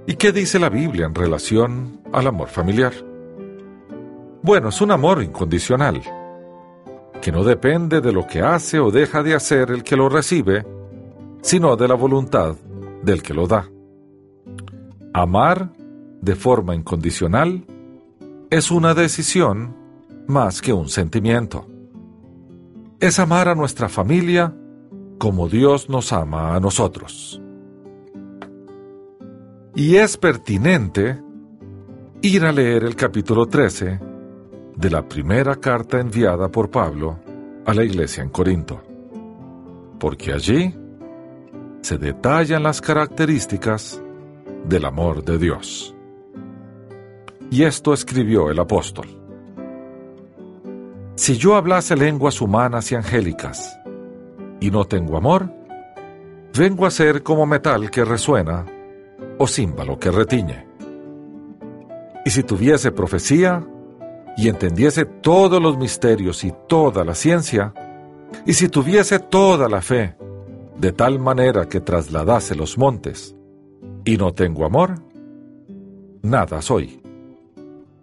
¿Y 0.05 0.15
qué 0.15 0.31
dice 0.31 0.59
la 0.59 0.69
Biblia 0.69 1.05
en 1.05 1.15
relación 1.15 2.01
al 2.11 2.27
amor 2.27 2.49
familiar? 2.49 2.93
Bueno, 4.41 4.69
es 4.69 4.81
un 4.81 4.91
amor 4.91 5.23
incondicional 5.23 6.01
que 7.21 7.31
no 7.31 7.43
depende 7.43 8.01
de 8.01 8.11
lo 8.11 8.25
que 8.25 8.41
hace 8.41 8.79
o 8.79 8.91
deja 8.91 9.23
de 9.23 9.35
hacer 9.35 9.71
el 9.71 9.83
que 9.83 9.95
lo 9.95 10.09
recibe, 10.09 10.65
sino 11.41 11.75
de 11.77 11.87
la 11.87 11.95
voluntad 11.95 12.55
del 13.03 13.21
que 13.21 13.33
lo 13.33 13.47
da. 13.47 13.69
Amar 15.13 15.71
de 16.21 16.35
forma 16.35 16.75
incondicional 16.75 17.65
es 18.49 18.71
una 18.71 18.93
decisión 18.93 19.80
más 20.31 20.61
que 20.61 20.73
un 20.73 20.89
sentimiento. 20.89 21.67
Es 22.99 23.19
amar 23.19 23.49
a 23.49 23.55
nuestra 23.55 23.89
familia 23.89 24.55
como 25.19 25.47
Dios 25.47 25.89
nos 25.89 26.11
ama 26.13 26.55
a 26.55 26.59
nosotros. 26.59 27.39
Y 29.75 29.97
es 29.97 30.17
pertinente 30.17 31.21
ir 32.21 32.45
a 32.45 32.51
leer 32.51 32.83
el 32.83 32.95
capítulo 32.95 33.45
13 33.45 33.99
de 34.75 34.89
la 34.89 35.07
primera 35.07 35.55
carta 35.57 35.99
enviada 35.99 36.49
por 36.49 36.71
Pablo 36.71 37.19
a 37.65 37.73
la 37.73 37.83
iglesia 37.83 38.23
en 38.23 38.29
Corinto, 38.29 38.81
porque 39.99 40.33
allí 40.33 40.75
se 41.81 41.97
detallan 41.97 42.63
las 42.63 42.81
características 42.81 44.01
del 44.65 44.85
amor 44.85 45.23
de 45.23 45.37
Dios. 45.37 45.95
Y 47.51 47.63
esto 47.63 47.93
escribió 47.93 48.49
el 48.49 48.59
apóstol. 48.59 49.20
Si 51.21 51.37
yo 51.37 51.55
hablase 51.55 51.95
lenguas 51.95 52.41
humanas 52.41 52.91
y 52.91 52.95
angélicas 52.95 53.79
y 54.59 54.71
no 54.71 54.85
tengo 54.85 55.17
amor, 55.17 55.53
vengo 56.57 56.87
a 56.87 56.89
ser 56.89 57.21
como 57.21 57.45
metal 57.45 57.91
que 57.91 58.03
resuena 58.03 58.65
o 59.37 59.45
címbalo 59.45 59.99
que 59.99 60.09
retiñe. 60.09 60.65
Y 62.25 62.31
si 62.31 62.41
tuviese 62.41 62.91
profecía 62.91 63.63
y 64.35 64.49
entendiese 64.49 65.05
todos 65.05 65.61
los 65.61 65.77
misterios 65.77 66.43
y 66.43 66.55
toda 66.67 67.03
la 67.03 67.13
ciencia, 67.13 67.71
y 68.47 68.53
si 68.53 68.67
tuviese 68.67 69.19
toda 69.19 69.69
la 69.69 69.83
fe, 69.83 70.15
de 70.75 70.91
tal 70.91 71.19
manera 71.19 71.69
que 71.69 71.81
trasladase 71.81 72.55
los 72.55 72.79
montes, 72.79 73.35
y 74.05 74.17
no 74.17 74.33
tengo 74.33 74.65
amor, 74.65 74.95
nada 76.23 76.63
soy. 76.63 77.00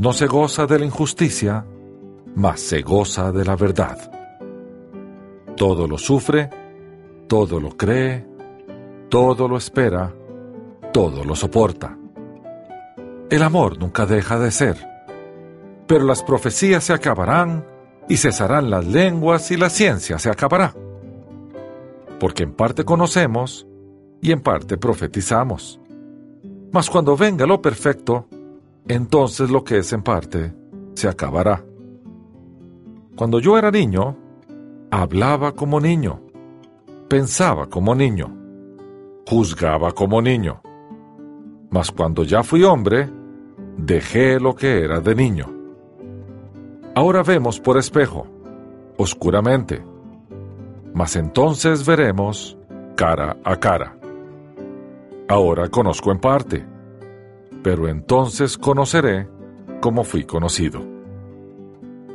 No 0.00 0.12
se 0.12 0.26
goza 0.26 0.66
de 0.66 0.78
la 0.78 0.84
injusticia, 0.84 1.64
mas 2.34 2.60
se 2.60 2.82
goza 2.82 3.30
de 3.30 3.44
la 3.44 3.54
verdad. 3.54 3.98
Todo 5.56 5.86
lo 5.86 5.98
sufre, 5.98 6.50
todo 7.28 7.60
lo 7.60 7.76
cree, 7.76 8.26
todo 9.08 9.46
lo 9.46 9.56
espera, 9.56 10.12
todo 10.92 11.22
lo 11.22 11.36
soporta. 11.36 11.96
El 13.30 13.42
amor 13.42 13.78
nunca 13.78 14.06
deja 14.06 14.38
de 14.38 14.50
ser 14.50 14.90
pero 15.90 16.04
las 16.04 16.22
profecías 16.22 16.84
se 16.84 16.92
acabarán 16.92 17.66
y 18.08 18.16
cesarán 18.16 18.70
las 18.70 18.86
lenguas 18.86 19.50
y 19.50 19.56
la 19.56 19.68
ciencia 19.68 20.20
se 20.20 20.30
acabará. 20.30 20.72
Porque 22.20 22.44
en 22.44 22.52
parte 22.52 22.84
conocemos 22.84 23.66
y 24.22 24.30
en 24.30 24.40
parte 24.40 24.76
profetizamos. 24.76 25.80
Mas 26.70 26.88
cuando 26.88 27.16
venga 27.16 27.44
lo 27.44 27.60
perfecto, 27.60 28.28
entonces 28.88 29.50
lo 29.50 29.64
que 29.64 29.78
es 29.78 29.92
en 29.92 30.02
parte 30.02 30.54
se 30.94 31.08
acabará. 31.08 31.64
Cuando 33.16 33.38
yo 33.38 33.58
era 33.58 33.70
niño, 33.70 34.16
hablaba 34.90 35.52
como 35.52 35.80
niño, 35.80 36.20
pensaba 37.08 37.66
como 37.66 37.94
niño, 37.94 38.34
juzgaba 39.26 39.92
como 39.92 40.22
niño. 40.22 40.60
Mas 41.70 41.90
cuando 41.90 42.24
ya 42.24 42.42
fui 42.42 42.64
hombre, 42.64 43.08
dejé 43.76 44.40
lo 44.40 44.54
que 44.54 44.82
era 44.82 45.00
de 45.00 45.14
niño. 45.14 45.46
Ahora 46.94 47.22
vemos 47.22 47.60
por 47.60 47.78
espejo, 47.78 48.26
oscuramente, 48.96 49.82
mas 50.92 51.14
entonces 51.16 51.86
veremos 51.86 52.58
cara 52.96 53.36
a 53.44 53.56
cara. 53.56 53.96
Ahora 55.28 55.68
conozco 55.68 56.10
en 56.10 56.18
parte, 56.18 56.66
pero 57.62 57.88
entonces 57.88 58.56
conoceré 58.58 59.28
como 59.80 60.04
fui 60.04 60.24
conocido. 60.24 60.82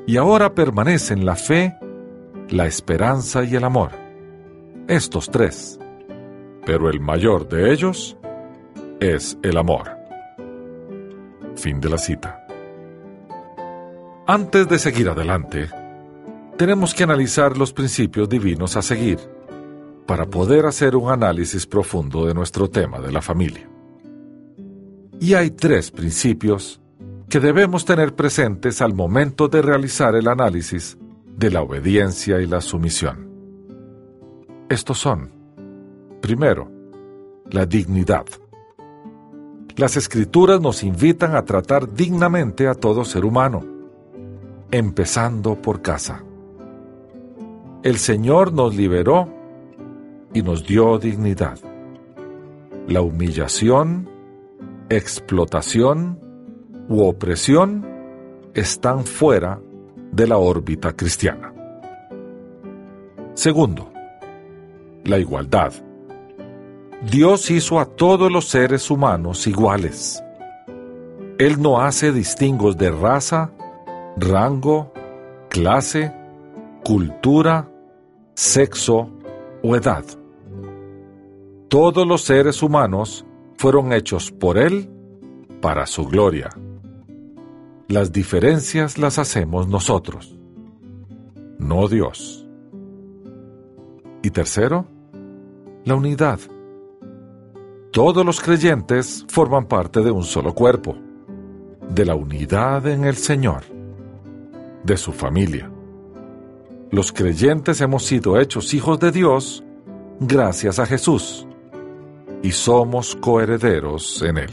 Y 0.08 0.18
ahora 0.18 0.54
permanecen 0.54 1.26
la 1.26 1.36
fe, 1.36 1.76
la 2.50 2.68
esperanza 2.68 3.44
y 3.44 3.56
el 3.56 3.64
amor, 3.64 3.92
estos 4.88 5.30
tres, 5.32 5.80
pero 6.66 6.90
el 6.90 7.00
mayor 7.00 7.48
de 7.48 7.72
ellos 7.72 8.18
es 9.00 9.38
el 9.42 9.58
amor. 9.58 9.92
Fin 11.56 11.80
de 11.80 11.90
la 11.90 11.98
cita. 11.98 12.46
Antes 14.28 14.68
de 14.68 14.80
seguir 14.80 15.10
adelante, 15.10 15.70
tenemos 16.58 16.94
que 16.94 17.04
analizar 17.04 17.58
los 17.58 17.74
principios 17.74 18.30
divinos 18.30 18.78
a 18.78 18.82
seguir, 18.82 19.20
para 20.06 20.26
poder 20.28 20.66
hacer 20.66 20.96
un 20.96 21.12
análisis 21.12 21.66
profundo 21.66 22.26
de 22.26 22.34
nuestro 22.34 22.70
tema 22.70 23.00
de 23.00 23.12
la 23.12 23.22
familia. 23.22 23.68
Y 25.20 25.34
hay 25.34 25.52
tres 25.52 25.92
principios 25.92 26.82
que 27.30 27.40
debemos 27.40 27.86
tener 27.86 28.16
presentes 28.16 28.82
al 28.82 28.94
momento 28.94 29.48
de 29.48 29.62
realizar 29.62 30.16
el 30.16 30.28
análisis 30.28 30.98
de 31.38 31.52
la 31.52 31.62
obediencia 31.62 32.40
y 32.40 32.46
la 32.46 32.62
sumisión. 32.62 33.30
Estos 34.70 34.98
son, 34.98 35.32
primero, 36.22 36.72
la 37.50 37.66
dignidad. 37.66 38.26
Las 39.76 39.98
escrituras 39.98 40.62
nos 40.62 40.84
invitan 40.84 41.36
a 41.36 41.44
tratar 41.44 41.94
dignamente 41.94 42.68
a 42.68 42.76
todo 42.76 43.04
ser 43.04 43.26
humano, 43.26 43.64
empezando 44.72 45.62
por 45.62 45.82
casa. 45.82 46.24
El 47.84 47.98
Señor 47.98 48.54
nos 48.54 48.76
liberó 48.76 49.30
y 50.34 50.42
nos 50.42 50.66
dio 50.66 50.98
dignidad. 50.98 51.60
La 52.88 53.02
humillación, 53.02 54.10
explotación 54.90 56.20
u 56.88 57.04
opresión 57.04 57.86
están 58.54 59.06
fuera 59.06 59.60
de 60.12 60.28
la 60.28 60.38
órbita 60.38 60.94
cristiana. 60.94 61.54
Segundo, 63.34 63.92
la 65.04 65.20
igualdad. 65.20 65.74
Dios 67.10 67.52
hizo 67.52 67.80
a 67.80 67.86
todos 67.86 68.32
los 68.32 68.46
seres 68.46 68.90
humanos 68.90 69.46
iguales. 69.48 70.24
Él 71.38 71.62
no 71.62 71.82
hace 71.82 72.12
distingos 72.12 72.78
de 72.78 72.92
raza, 72.92 73.52
rango, 74.18 74.94
clase, 75.50 76.14
cultura, 76.84 77.70
sexo 78.36 79.10
o 79.62 79.76
edad. 79.76 80.06
Todos 81.68 82.08
los 82.08 82.22
seres 82.22 82.64
humanos 82.64 83.26
fueron 83.58 83.94
hechos 83.94 84.32
por 84.32 84.58
Él 84.58 84.90
para 85.62 85.86
su 85.86 86.06
gloria. 86.06 86.50
Las 87.88 88.12
diferencias 88.12 88.98
las 88.98 89.20
hacemos 89.20 89.68
nosotros, 89.68 90.38
no 91.60 91.88
Dios. 91.88 92.48
Y 94.24 94.32
tercero, 94.32 94.88
la 95.84 95.96
unidad. 95.96 96.40
Todos 97.92 98.26
los 98.26 98.42
creyentes 98.42 99.26
forman 99.30 99.66
parte 99.68 100.02
de 100.02 100.12
un 100.12 100.24
solo 100.24 100.54
cuerpo, 100.54 100.98
de 101.90 102.06
la 102.06 102.16
unidad 102.16 102.88
en 102.88 103.06
el 103.06 103.16
Señor, 103.16 103.64
de 104.84 104.98
su 104.98 105.14
familia. 105.14 105.72
Los 106.92 107.12
creyentes 107.12 107.82
hemos 107.82 108.04
sido 108.04 108.40
hechos 108.40 108.74
hijos 108.74 109.00
de 109.00 109.12
Dios 109.12 109.64
gracias 110.20 110.80
a 110.80 110.86
Jesús 110.86 111.48
y 112.46 112.52
somos 112.52 113.16
coherederos 113.16 114.22
en 114.22 114.38
Él. 114.38 114.52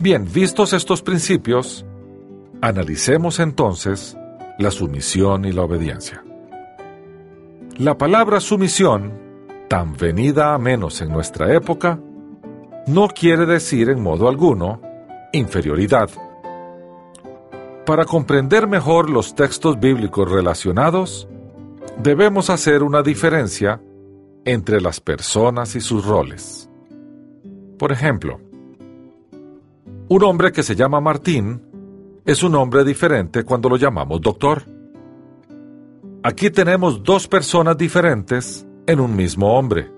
Bien, 0.00 0.26
vistos 0.28 0.72
estos 0.72 1.02
principios, 1.02 1.86
analicemos 2.60 3.38
entonces 3.38 4.16
la 4.58 4.72
sumisión 4.72 5.44
y 5.44 5.52
la 5.52 5.62
obediencia. 5.62 6.24
La 7.76 7.96
palabra 7.96 8.40
sumisión, 8.40 9.12
tan 9.68 9.96
venida 9.96 10.52
a 10.52 10.58
menos 10.58 11.00
en 11.00 11.10
nuestra 11.10 11.54
época, 11.54 12.00
no 12.88 13.06
quiere 13.06 13.46
decir 13.46 13.88
en 13.88 14.02
modo 14.02 14.28
alguno 14.28 14.82
inferioridad. 15.32 16.10
Para 17.84 18.04
comprender 18.04 18.66
mejor 18.66 19.08
los 19.08 19.36
textos 19.36 19.78
bíblicos 19.78 20.28
relacionados, 20.28 21.28
debemos 22.02 22.50
hacer 22.50 22.82
una 22.82 23.02
diferencia 23.02 23.80
entre 24.46 24.80
las 24.80 25.00
personas 25.00 25.76
y 25.76 25.80
sus 25.80 26.06
roles. 26.06 26.70
Por 27.78 27.92
ejemplo, 27.92 28.40
un 30.08 30.22
hombre 30.22 30.52
que 30.52 30.62
se 30.62 30.76
llama 30.76 31.00
Martín 31.00 31.60
es 32.24 32.42
un 32.42 32.54
hombre 32.54 32.84
diferente 32.84 33.42
cuando 33.42 33.68
lo 33.68 33.76
llamamos 33.76 34.20
doctor. 34.20 34.62
Aquí 36.22 36.50
tenemos 36.50 37.02
dos 37.02 37.26
personas 37.26 37.76
diferentes 37.76 38.66
en 38.86 39.00
un 39.00 39.14
mismo 39.14 39.58
hombre. 39.58 39.90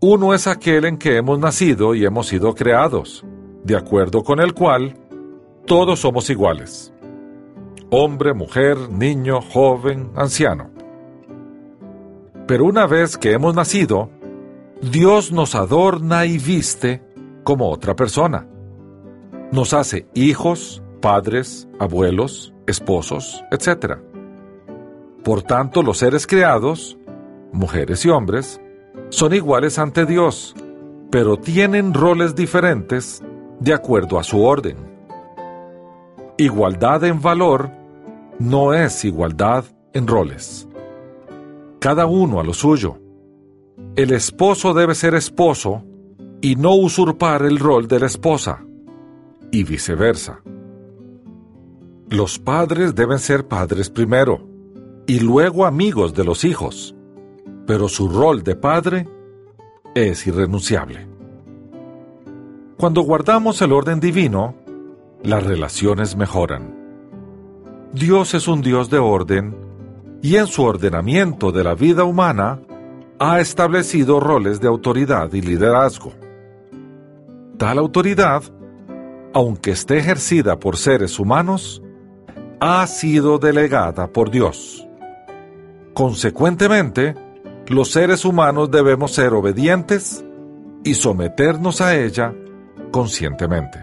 Uno 0.00 0.32
es 0.32 0.46
aquel 0.46 0.84
en 0.84 0.96
que 0.96 1.16
hemos 1.16 1.38
nacido 1.38 1.94
y 1.94 2.04
hemos 2.04 2.28
sido 2.28 2.54
creados, 2.54 3.24
de 3.64 3.76
acuerdo 3.76 4.22
con 4.22 4.40
el 4.40 4.54
cual 4.54 4.96
todos 5.66 5.98
somos 5.98 6.30
iguales. 6.30 6.92
Hombre, 7.90 8.34
mujer, 8.34 8.88
niño, 8.88 9.40
joven, 9.42 10.12
anciano. 10.14 10.79
Pero 12.50 12.64
una 12.64 12.88
vez 12.88 13.16
que 13.16 13.32
hemos 13.32 13.54
nacido, 13.54 14.10
Dios 14.82 15.30
nos 15.30 15.54
adorna 15.54 16.26
y 16.26 16.36
viste 16.36 17.00
como 17.44 17.70
otra 17.70 17.94
persona. 17.94 18.44
Nos 19.52 19.72
hace 19.72 20.08
hijos, 20.14 20.82
padres, 21.00 21.68
abuelos, 21.78 22.52
esposos, 22.66 23.44
etc. 23.52 23.98
Por 25.22 25.42
tanto, 25.42 25.84
los 25.84 25.98
seres 25.98 26.26
creados, 26.26 26.98
mujeres 27.52 28.04
y 28.04 28.08
hombres, 28.08 28.60
son 29.10 29.32
iguales 29.32 29.78
ante 29.78 30.04
Dios, 30.04 30.56
pero 31.08 31.36
tienen 31.36 31.94
roles 31.94 32.34
diferentes 32.34 33.22
de 33.60 33.74
acuerdo 33.74 34.18
a 34.18 34.24
su 34.24 34.42
orden. 34.42 34.76
Igualdad 36.36 37.04
en 37.04 37.22
valor 37.22 37.70
no 38.40 38.74
es 38.74 39.04
igualdad 39.04 39.66
en 39.92 40.08
roles 40.08 40.66
cada 41.80 42.06
uno 42.06 42.38
a 42.38 42.44
lo 42.44 42.52
suyo. 42.52 42.98
El 43.96 44.12
esposo 44.12 44.74
debe 44.74 44.94
ser 44.94 45.14
esposo 45.14 45.82
y 46.42 46.54
no 46.54 46.74
usurpar 46.74 47.42
el 47.42 47.58
rol 47.58 47.88
de 47.88 48.00
la 48.00 48.06
esposa, 48.06 48.64
y 49.50 49.64
viceversa. 49.64 50.42
Los 52.08 52.38
padres 52.38 52.94
deben 52.94 53.18
ser 53.18 53.48
padres 53.48 53.90
primero, 53.90 54.46
y 55.06 55.20
luego 55.20 55.66
amigos 55.66 56.14
de 56.14 56.24
los 56.24 56.44
hijos, 56.44 56.94
pero 57.66 57.88
su 57.88 58.08
rol 58.08 58.42
de 58.42 58.56
padre 58.56 59.08
es 59.94 60.26
irrenunciable. 60.26 61.08
Cuando 62.76 63.02
guardamos 63.02 63.60
el 63.62 63.72
orden 63.72 64.00
divino, 64.00 64.54
las 65.22 65.42
relaciones 65.42 66.16
mejoran. 66.16 66.74
Dios 67.92 68.34
es 68.34 68.48
un 68.48 68.62
Dios 68.62 68.88
de 68.88 68.98
orden 68.98 69.69
y 70.22 70.36
en 70.36 70.46
su 70.46 70.62
ordenamiento 70.62 71.52
de 71.52 71.64
la 71.64 71.74
vida 71.74 72.04
humana 72.04 72.60
ha 73.18 73.40
establecido 73.40 74.20
roles 74.20 74.60
de 74.60 74.68
autoridad 74.68 75.32
y 75.32 75.40
liderazgo. 75.40 76.12
Tal 77.58 77.78
autoridad, 77.78 78.42
aunque 79.34 79.72
esté 79.72 79.98
ejercida 79.98 80.58
por 80.58 80.76
seres 80.76 81.18
humanos, 81.18 81.82
ha 82.60 82.86
sido 82.86 83.38
delegada 83.38 84.06
por 84.12 84.30
Dios. 84.30 84.86
Consecuentemente, 85.94 87.14
los 87.66 87.90
seres 87.90 88.24
humanos 88.24 88.70
debemos 88.70 89.12
ser 89.12 89.32
obedientes 89.32 90.24
y 90.84 90.94
someternos 90.94 91.80
a 91.80 91.96
ella 91.96 92.34
conscientemente. 92.90 93.82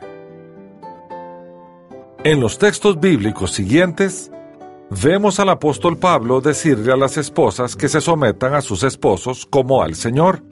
En 2.24 2.40
los 2.40 2.58
textos 2.58 3.00
bíblicos 3.00 3.52
siguientes, 3.52 4.32
vemos 4.90 5.40
al 5.40 5.50
apóstol 5.50 5.98
Pablo 5.98 6.42
decirle 6.42 6.94
a 6.94 6.98
las 6.98 7.18
esposas 7.18 7.76
que 7.76 7.90
se 7.90 8.02
sometan 8.02 8.54
a 8.54 8.62
sus 8.62 8.84
esposos 8.84 9.46
como 9.46 9.82
al 9.84 9.96
Señor, 9.96 10.44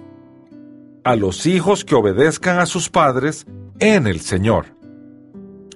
a 1.04 1.16
los 1.16 1.46
hijos 1.46 1.86
que 1.86 1.96
obedezcan 1.96 2.60
a 2.60 2.66
sus 2.66 2.90
padres 2.90 3.46
en 3.80 4.08
el 4.08 4.20
Señor. 4.20 4.76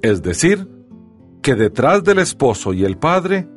Es 0.01 0.21
decir, 0.21 0.67
que 1.41 1.55
detrás 1.55 2.03
del 2.03 2.19
esposo 2.19 2.73
y 2.73 2.83
el 2.83 2.97
padre 2.97 3.47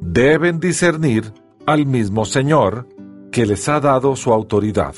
deben 0.00 0.60
discernir 0.60 1.32
al 1.66 1.86
mismo 1.86 2.24
Señor 2.24 2.88
que 3.32 3.46
les 3.46 3.68
ha 3.68 3.80
dado 3.80 4.14
su 4.14 4.32
autoridad. 4.32 4.94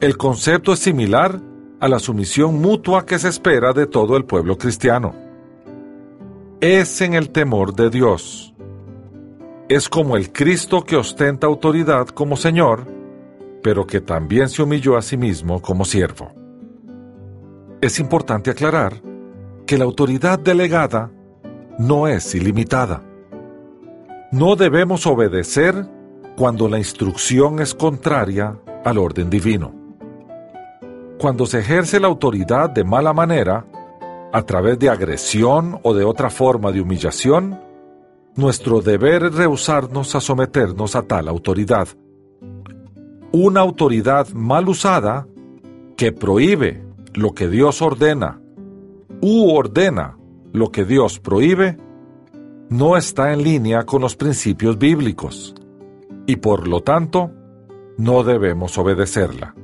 El 0.00 0.16
concepto 0.16 0.72
es 0.72 0.80
similar 0.80 1.40
a 1.78 1.88
la 1.88 2.00
sumisión 2.00 2.60
mutua 2.60 3.06
que 3.06 3.18
se 3.18 3.28
espera 3.28 3.72
de 3.72 3.86
todo 3.86 4.16
el 4.16 4.24
pueblo 4.24 4.58
cristiano 4.58 5.21
es 6.62 7.00
en 7.00 7.14
el 7.14 7.30
temor 7.30 7.74
de 7.74 7.90
Dios. 7.90 8.54
Es 9.68 9.88
como 9.88 10.16
el 10.16 10.32
Cristo 10.32 10.84
que 10.84 10.94
ostenta 10.94 11.48
autoridad 11.48 12.06
como 12.06 12.36
Señor, 12.36 12.86
pero 13.64 13.84
que 13.84 14.00
también 14.00 14.48
se 14.48 14.62
humilló 14.62 14.96
a 14.96 15.02
sí 15.02 15.16
mismo 15.16 15.60
como 15.60 15.84
siervo. 15.84 16.30
Es 17.80 17.98
importante 17.98 18.48
aclarar 18.48 19.02
que 19.66 19.76
la 19.76 19.82
autoridad 19.82 20.38
delegada 20.38 21.10
no 21.80 22.06
es 22.06 22.32
ilimitada. 22.32 23.02
No 24.30 24.54
debemos 24.54 25.04
obedecer 25.04 25.88
cuando 26.36 26.68
la 26.68 26.78
instrucción 26.78 27.58
es 27.58 27.74
contraria 27.74 28.56
al 28.84 28.98
orden 28.98 29.30
divino. 29.30 29.74
Cuando 31.18 31.44
se 31.44 31.58
ejerce 31.58 31.98
la 31.98 32.06
autoridad 32.06 32.70
de 32.70 32.84
mala 32.84 33.12
manera, 33.12 33.66
a 34.32 34.42
través 34.42 34.78
de 34.78 34.88
agresión 34.88 35.78
o 35.82 35.94
de 35.94 36.04
otra 36.04 36.30
forma 36.30 36.72
de 36.72 36.80
humillación, 36.80 37.60
nuestro 38.34 38.80
deber 38.80 39.24
es 39.24 39.34
rehusarnos 39.34 40.14
a 40.14 40.20
someternos 40.20 40.96
a 40.96 41.02
tal 41.02 41.28
autoridad. 41.28 41.88
Una 43.30 43.60
autoridad 43.60 44.28
mal 44.30 44.68
usada 44.68 45.26
que 45.96 46.12
prohíbe 46.12 46.82
lo 47.14 47.32
que 47.32 47.48
Dios 47.48 47.82
ordena 47.82 48.40
u 49.20 49.50
ordena 49.54 50.16
lo 50.52 50.70
que 50.70 50.84
Dios 50.84 51.18
prohíbe, 51.18 51.78
no 52.68 52.96
está 52.96 53.32
en 53.32 53.42
línea 53.42 53.84
con 53.84 54.02
los 54.02 54.16
principios 54.16 54.78
bíblicos 54.78 55.54
y 56.26 56.36
por 56.36 56.68
lo 56.68 56.82
tanto 56.82 57.30
no 57.96 58.22
debemos 58.22 58.76
obedecerla. 58.78 59.54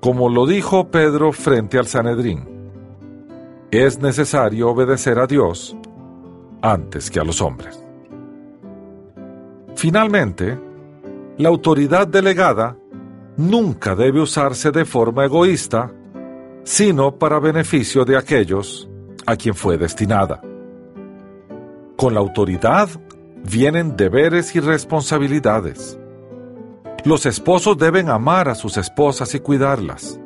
Como 0.00 0.28
lo 0.28 0.46
dijo 0.46 0.90
Pedro 0.90 1.32
frente 1.32 1.78
al 1.78 1.86
Sanedrín, 1.86 2.53
es 3.78 3.98
necesario 3.98 4.70
obedecer 4.70 5.18
a 5.18 5.26
Dios 5.26 5.76
antes 6.60 7.10
que 7.10 7.20
a 7.20 7.24
los 7.24 7.40
hombres. 7.40 7.78
Finalmente, 9.74 10.58
la 11.38 11.48
autoridad 11.48 12.06
delegada 12.06 12.76
nunca 13.36 13.94
debe 13.94 14.20
usarse 14.20 14.70
de 14.70 14.84
forma 14.84 15.24
egoísta, 15.24 15.92
sino 16.62 17.16
para 17.18 17.38
beneficio 17.38 18.04
de 18.04 18.16
aquellos 18.16 18.88
a 19.26 19.36
quien 19.36 19.54
fue 19.54 19.76
destinada. 19.76 20.40
Con 21.96 22.14
la 22.14 22.20
autoridad 22.20 22.88
vienen 23.50 23.96
deberes 23.96 24.54
y 24.54 24.60
responsabilidades. 24.60 25.98
Los 27.04 27.26
esposos 27.26 27.76
deben 27.76 28.08
amar 28.08 28.48
a 28.48 28.54
sus 28.54 28.76
esposas 28.76 29.34
y 29.34 29.40
cuidarlas. 29.40 30.18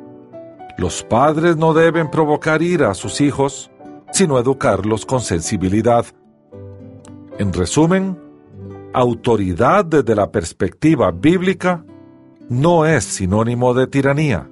Los 0.79 1.03
padres 1.03 1.57
no 1.57 1.73
deben 1.73 2.09
provocar 2.09 2.61
ira 2.61 2.89
a 2.89 2.93
sus 2.93 3.19
hijos, 3.19 3.69
sino 4.13 4.39
educarlos 4.39 5.05
con 5.05 5.19
sensibilidad. 5.19 6.05
En 7.37 7.51
resumen, 7.51 8.17
autoridad 8.93 9.83
desde 9.83 10.15
la 10.15 10.31
perspectiva 10.31 11.11
bíblica 11.11 11.83
no 12.47 12.85
es 12.85 13.03
sinónimo 13.03 13.73
de 13.73 13.87
tiranía, 13.87 14.49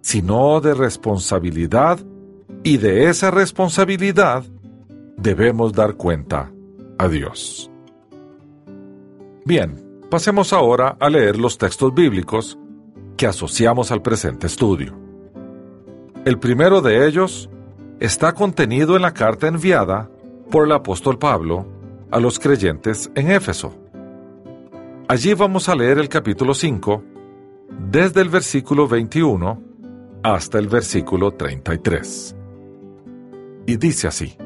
sino 0.00 0.62
de 0.62 0.72
responsabilidad 0.72 2.00
y 2.62 2.78
de 2.78 3.10
esa 3.10 3.30
responsabilidad 3.30 4.44
debemos 5.18 5.74
dar 5.74 5.96
cuenta 5.96 6.50
a 6.96 7.08
Dios. 7.08 7.70
Bien, 9.44 10.00
pasemos 10.08 10.54
ahora 10.54 10.96
a 10.98 11.10
leer 11.10 11.38
los 11.38 11.58
textos 11.58 11.92
bíblicos 11.92 12.58
que 13.18 13.26
asociamos 13.26 13.92
al 13.92 14.00
presente 14.00 14.46
estudio. 14.46 15.01
El 16.24 16.38
primero 16.38 16.80
de 16.80 17.08
ellos 17.08 17.50
está 17.98 18.32
contenido 18.32 18.94
en 18.94 19.02
la 19.02 19.12
carta 19.12 19.48
enviada 19.48 20.08
por 20.52 20.66
el 20.66 20.72
apóstol 20.72 21.18
Pablo 21.18 21.66
a 22.12 22.20
los 22.20 22.38
creyentes 22.38 23.10
en 23.16 23.32
Éfeso. 23.32 23.74
Allí 25.08 25.34
vamos 25.34 25.68
a 25.68 25.74
leer 25.74 25.98
el 25.98 26.08
capítulo 26.08 26.54
5, 26.54 27.02
desde 27.90 28.20
el 28.20 28.28
versículo 28.28 28.86
21 28.86 29.60
hasta 30.22 30.60
el 30.60 30.68
versículo 30.68 31.32
33. 31.32 32.36
Y 33.66 33.76
dice 33.76 34.06
así, 34.06 34.36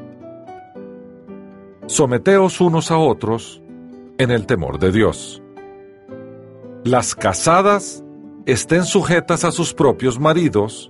Someteos 1.85 2.59
unos 2.59 2.89
a 2.89 2.97
otros 2.97 3.61
en 4.17 4.31
el 4.31 4.47
temor 4.47 4.79
de 4.79 4.91
Dios. 4.91 5.43
Las 6.83 7.13
casadas 7.13 8.03
estén 8.47 8.83
sujetas 8.85 9.43
a 9.43 9.51
sus 9.51 9.75
propios 9.75 10.19
maridos, 10.19 10.89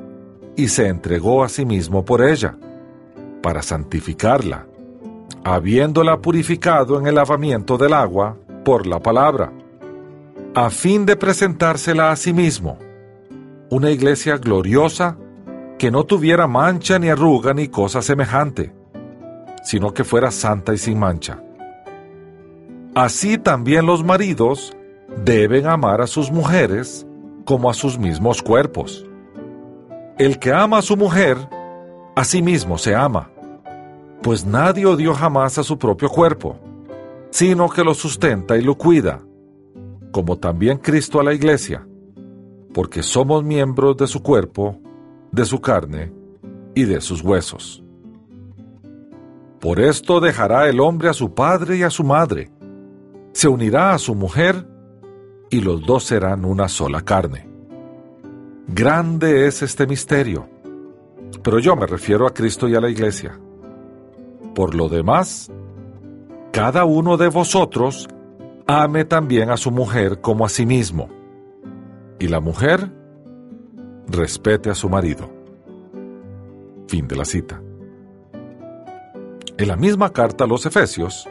y 0.55 0.67
se 0.67 0.87
entregó 0.87 1.43
a 1.43 1.49
sí 1.49 1.65
mismo 1.65 2.03
por 2.05 2.23
ella, 2.23 2.57
para 3.41 3.61
santificarla, 3.61 4.67
habiéndola 5.43 6.21
purificado 6.21 6.99
en 6.99 7.07
el 7.07 7.15
lavamiento 7.15 7.77
del 7.77 7.93
agua 7.93 8.37
por 8.63 8.85
la 8.85 8.99
palabra, 8.99 9.51
a 10.53 10.69
fin 10.69 11.05
de 11.05 11.15
presentársela 11.15 12.11
a 12.11 12.15
sí 12.15 12.33
mismo, 12.33 12.77
una 13.69 13.89
iglesia 13.89 14.37
gloriosa 14.37 15.17
que 15.77 15.89
no 15.89 16.03
tuviera 16.03 16.45
mancha 16.45 16.99
ni 16.99 17.09
arruga 17.09 17.53
ni 17.53 17.67
cosa 17.67 18.01
semejante, 18.01 18.73
sino 19.63 19.93
que 19.93 20.03
fuera 20.03 20.29
santa 20.29 20.73
y 20.73 20.77
sin 20.77 20.99
mancha. 20.99 21.41
Así 22.93 23.37
también 23.37 23.85
los 23.85 24.03
maridos 24.03 24.75
deben 25.23 25.65
amar 25.65 26.01
a 26.01 26.07
sus 26.07 26.31
mujeres 26.31 27.07
como 27.45 27.69
a 27.69 27.73
sus 27.73 27.97
mismos 27.97 28.41
cuerpos. 28.41 29.05
El 30.17 30.39
que 30.39 30.53
ama 30.53 30.79
a 30.79 30.81
su 30.81 30.97
mujer, 30.97 31.37
a 32.15 32.23
sí 32.23 32.41
mismo 32.41 32.77
se 32.77 32.95
ama, 32.95 33.31
pues 34.21 34.45
nadie 34.45 34.85
odió 34.85 35.13
jamás 35.13 35.57
a 35.57 35.63
su 35.63 35.77
propio 35.77 36.09
cuerpo, 36.09 36.59
sino 37.31 37.69
que 37.69 37.83
lo 37.83 37.93
sustenta 37.93 38.57
y 38.57 38.61
lo 38.61 38.75
cuida, 38.75 39.21
como 40.11 40.37
también 40.37 40.77
Cristo 40.77 41.19
a 41.19 41.23
la 41.23 41.33
iglesia, 41.33 41.87
porque 42.73 43.01
somos 43.01 43.43
miembros 43.43 43.97
de 43.97 44.07
su 44.07 44.21
cuerpo, 44.21 44.77
de 45.31 45.45
su 45.45 45.59
carne 45.59 46.13
y 46.75 46.83
de 46.83 47.01
sus 47.01 47.23
huesos. 47.23 47.83
Por 49.59 49.79
esto 49.79 50.19
dejará 50.19 50.67
el 50.69 50.79
hombre 50.79 51.09
a 51.09 51.13
su 51.13 51.33
padre 51.33 51.77
y 51.77 51.83
a 51.83 51.89
su 51.89 52.03
madre, 52.03 52.51
se 53.31 53.47
unirá 53.47 53.93
a 53.93 53.97
su 53.97 54.13
mujer, 54.13 54.67
y 55.49 55.61
los 55.61 55.85
dos 55.85 56.03
serán 56.03 56.45
una 56.45 56.67
sola 56.67 57.01
carne. 57.01 57.50
Grande 58.73 59.47
es 59.47 59.61
este 59.63 59.85
misterio, 59.85 60.47
pero 61.43 61.59
yo 61.59 61.75
me 61.75 61.85
refiero 61.85 62.25
a 62.25 62.33
Cristo 62.33 62.69
y 62.69 62.75
a 62.75 62.79
la 62.79 62.89
iglesia. 62.89 63.37
Por 64.55 64.75
lo 64.75 64.87
demás, 64.87 65.51
cada 66.53 66.85
uno 66.85 67.17
de 67.17 67.27
vosotros 67.27 68.07
ame 68.67 69.03
también 69.03 69.49
a 69.49 69.57
su 69.57 69.71
mujer 69.71 70.21
como 70.21 70.45
a 70.45 70.49
sí 70.49 70.65
mismo, 70.65 71.09
y 72.17 72.29
la 72.29 72.39
mujer 72.39 72.89
respete 74.07 74.69
a 74.69 74.75
su 74.75 74.87
marido. 74.87 75.29
Fin 76.87 77.09
de 77.09 77.17
la 77.17 77.25
cita. 77.25 77.61
En 79.57 79.67
la 79.67 79.75
misma 79.75 80.13
carta 80.13 80.45
a 80.45 80.47
los 80.47 80.65
Efesios, 80.65 81.27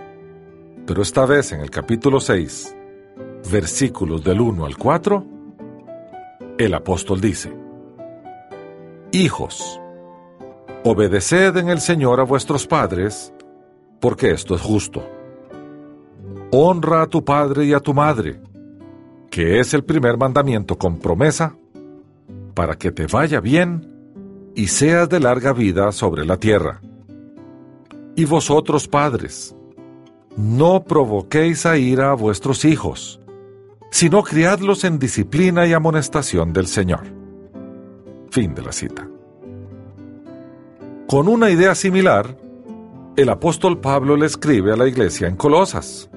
pero 0.86 1.00
esta 1.00 1.24
vez 1.24 1.52
en 1.52 1.62
el 1.62 1.70
capítulo 1.70 2.20
6, 2.20 2.76
versículos 3.50 4.22
del 4.22 4.42
1 4.42 4.66
al 4.66 4.76
4, 4.76 5.39
el 6.64 6.74
apóstol 6.74 7.20
dice, 7.20 7.50
Hijos, 9.12 9.80
obedeced 10.84 11.56
en 11.56 11.70
el 11.70 11.80
Señor 11.80 12.20
a 12.20 12.24
vuestros 12.24 12.66
padres, 12.66 13.32
porque 13.98 14.30
esto 14.32 14.54
es 14.54 14.60
justo. 14.60 15.02
Honra 16.52 17.02
a 17.02 17.06
tu 17.06 17.24
padre 17.24 17.64
y 17.64 17.72
a 17.72 17.80
tu 17.80 17.94
madre, 17.94 18.40
que 19.30 19.58
es 19.58 19.72
el 19.72 19.84
primer 19.84 20.18
mandamiento 20.18 20.76
con 20.76 20.98
promesa, 20.98 21.56
para 22.54 22.76
que 22.76 22.92
te 22.92 23.06
vaya 23.06 23.40
bien 23.40 24.52
y 24.54 24.66
seas 24.66 25.08
de 25.08 25.18
larga 25.18 25.54
vida 25.54 25.92
sobre 25.92 26.26
la 26.26 26.36
tierra. 26.36 26.82
Y 28.16 28.26
vosotros 28.26 28.86
padres, 28.86 29.56
no 30.36 30.84
provoquéis 30.84 31.64
a 31.64 31.78
ira 31.78 32.10
a 32.10 32.14
vuestros 32.14 32.66
hijos, 32.66 33.20
sino 33.90 34.22
criadlos 34.22 34.84
en 34.84 34.98
disciplina 34.98 35.66
y 35.66 35.72
amonestación 35.72 36.52
del 36.52 36.66
Señor. 36.66 37.02
Fin 38.30 38.54
de 38.54 38.62
la 38.62 38.72
cita. 38.72 39.08
Con 41.08 41.26
una 41.26 41.50
idea 41.50 41.74
similar, 41.74 42.36
el 43.16 43.28
apóstol 43.28 43.80
Pablo 43.80 44.16
le 44.16 44.26
escribe 44.26 44.72
a 44.72 44.76
la 44.76 44.86
iglesia 44.86 45.26
en 45.26 45.36
Colosas. 45.36 46.08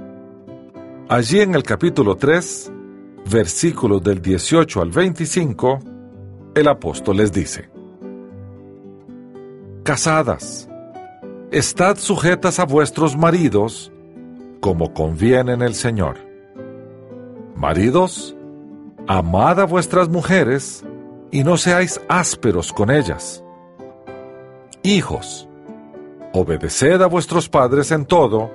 Allí 1.09 1.41
en 1.41 1.55
el 1.55 1.63
capítulo 1.63 2.15
3, 2.15 2.71
versículos 3.31 4.03
del 4.03 4.21
18 4.21 4.81
al 4.81 4.91
25, 4.91 5.79
el 6.55 6.67
apóstol 6.67 7.17
les 7.17 7.31
dice, 7.31 7.69
Casadas, 9.83 10.69
estad 11.51 11.97
sujetas 11.97 12.59
a 12.59 12.65
vuestros 12.65 13.17
maridos 13.17 13.91
como 14.61 14.93
conviene 14.93 15.53
en 15.53 15.61
el 15.61 15.73
Señor. 15.73 16.22
Maridos, 17.55 18.35
amad 19.07 19.59
a 19.59 19.65
vuestras 19.65 20.09
mujeres 20.09 20.83
y 21.31 21.43
no 21.43 21.57
seáis 21.57 22.01
ásperos 22.07 22.73
con 22.73 22.89
ellas. 22.89 23.43
Hijos, 24.81 25.47
obedeced 26.33 27.01
a 27.01 27.07
vuestros 27.07 27.47
padres 27.47 27.91
en 27.91 28.05
todo, 28.05 28.51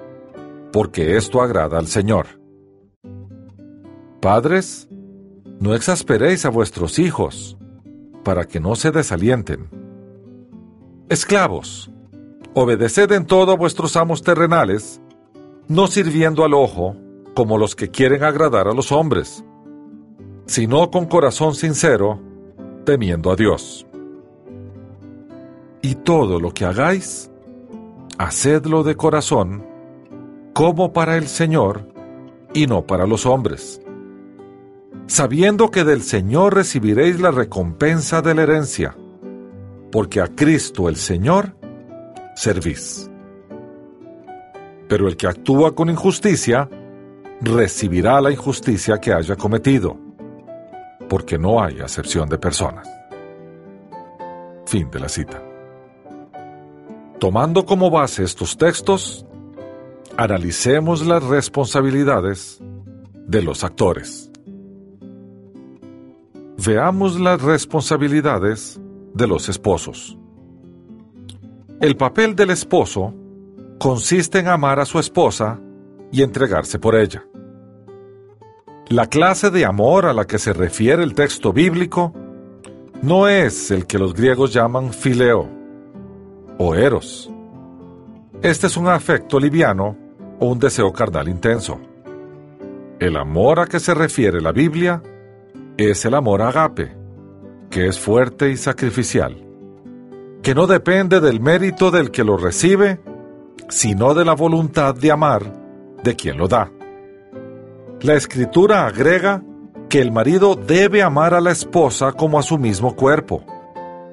porque 0.72 1.16
esto 1.16 1.40
agrada 1.40 1.78
al 1.78 1.86
Señor. 1.86 2.26
Padres, 4.20 4.88
no 5.60 5.74
exasperéis 5.74 6.44
a 6.44 6.50
vuestros 6.50 6.98
hijos, 6.98 7.56
para 8.24 8.44
que 8.44 8.60
no 8.60 8.74
se 8.74 8.90
desalienten. 8.90 9.70
Esclavos, 11.08 11.90
obedeced 12.52 13.12
en 13.12 13.26
todo 13.26 13.52
a 13.52 13.56
vuestros 13.56 13.96
amos 13.96 14.22
terrenales, 14.22 15.00
no 15.68 15.86
sirviendo 15.86 16.44
al 16.44 16.52
ojo 16.52 16.96
como 17.34 17.58
los 17.58 17.76
que 17.76 17.90
quieren 17.90 18.24
agradar 18.24 18.68
a 18.68 18.74
los 18.74 18.92
hombres, 18.92 19.44
sino 20.46 20.90
con 20.90 21.06
corazón 21.06 21.54
sincero, 21.54 22.20
temiendo 22.84 23.30
a 23.30 23.36
Dios. 23.36 23.86
Y 25.82 25.94
todo 25.94 26.40
lo 26.40 26.52
que 26.52 26.64
hagáis, 26.64 27.30
hacedlo 28.18 28.82
de 28.82 28.96
corazón, 28.96 29.64
como 30.54 30.92
para 30.92 31.16
el 31.16 31.28
Señor 31.28 31.86
y 32.52 32.66
no 32.66 32.86
para 32.86 33.06
los 33.06 33.26
hombres, 33.26 33.80
sabiendo 35.06 35.70
que 35.70 35.84
del 35.84 36.02
Señor 36.02 36.54
recibiréis 36.54 37.20
la 37.20 37.30
recompensa 37.30 38.22
de 38.22 38.34
la 38.34 38.42
herencia, 38.42 38.96
porque 39.92 40.20
a 40.20 40.28
Cristo 40.28 40.88
el 40.88 40.96
Señor 40.96 41.54
servís. 42.34 43.10
Pero 44.88 45.08
el 45.08 45.16
que 45.16 45.26
actúa 45.26 45.74
con 45.74 45.90
injusticia, 45.90 46.68
recibirá 47.40 48.20
la 48.20 48.30
injusticia 48.30 48.98
que 48.98 49.12
haya 49.12 49.36
cometido, 49.36 49.96
porque 51.08 51.38
no 51.38 51.62
hay 51.62 51.80
acepción 51.80 52.28
de 52.28 52.38
personas. 52.38 52.88
Fin 54.66 54.90
de 54.90 55.00
la 55.00 55.08
cita. 55.08 55.42
Tomando 57.18 57.64
como 57.64 57.90
base 57.90 58.22
estos 58.22 58.56
textos, 58.56 59.26
analicemos 60.16 61.06
las 61.06 61.22
responsabilidades 61.24 62.60
de 63.26 63.42
los 63.42 63.64
actores. 63.64 64.30
Veamos 66.64 67.20
las 67.20 67.40
responsabilidades 67.40 68.80
de 69.14 69.26
los 69.26 69.48
esposos. 69.48 70.18
El 71.80 71.96
papel 71.96 72.34
del 72.34 72.50
esposo 72.50 73.14
consiste 73.78 74.40
en 74.40 74.48
amar 74.48 74.80
a 74.80 74.84
su 74.84 74.98
esposa 74.98 75.60
y 76.10 76.22
entregarse 76.22 76.78
por 76.78 76.96
ella. 76.96 77.27
La 78.90 79.06
clase 79.06 79.50
de 79.50 79.66
amor 79.66 80.06
a 80.06 80.14
la 80.14 80.26
que 80.26 80.38
se 80.38 80.54
refiere 80.54 81.02
el 81.02 81.12
texto 81.12 81.52
bíblico 81.52 82.14
no 83.02 83.28
es 83.28 83.70
el 83.70 83.86
que 83.86 83.98
los 83.98 84.14
griegos 84.14 84.54
llaman 84.54 84.94
fileo 84.94 85.46
o 86.56 86.74
eros. 86.74 87.30
Este 88.40 88.66
es 88.66 88.78
un 88.78 88.88
afecto 88.88 89.38
liviano 89.38 89.94
o 90.40 90.46
un 90.46 90.58
deseo 90.58 90.90
carnal 90.90 91.28
intenso. 91.28 91.78
El 92.98 93.18
amor 93.18 93.60
a 93.60 93.66
que 93.66 93.78
se 93.78 93.92
refiere 93.92 94.40
la 94.40 94.52
Biblia 94.52 95.02
es 95.76 96.06
el 96.06 96.14
amor 96.14 96.40
agape, 96.40 96.96
que 97.68 97.88
es 97.88 97.98
fuerte 97.98 98.48
y 98.50 98.56
sacrificial, 98.56 99.36
que 100.42 100.54
no 100.54 100.66
depende 100.66 101.20
del 101.20 101.40
mérito 101.40 101.90
del 101.90 102.10
que 102.10 102.24
lo 102.24 102.38
recibe, 102.38 103.00
sino 103.68 104.14
de 104.14 104.24
la 104.24 104.32
voluntad 104.32 104.94
de 104.94 105.12
amar 105.12 105.42
de 106.02 106.16
quien 106.16 106.38
lo 106.38 106.48
da. 106.48 106.70
La 108.00 108.14
escritura 108.14 108.86
agrega 108.86 109.42
que 109.88 110.00
el 110.00 110.12
marido 110.12 110.54
debe 110.54 111.02
amar 111.02 111.34
a 111.34 111.40
la 111.40 111.50
esposa 111.50 112.12
como 112.12 112.38
a 112.38 112.42
su 112.42 112.58
mismo 112.58 112.94
cuerpo, 112.94 113.44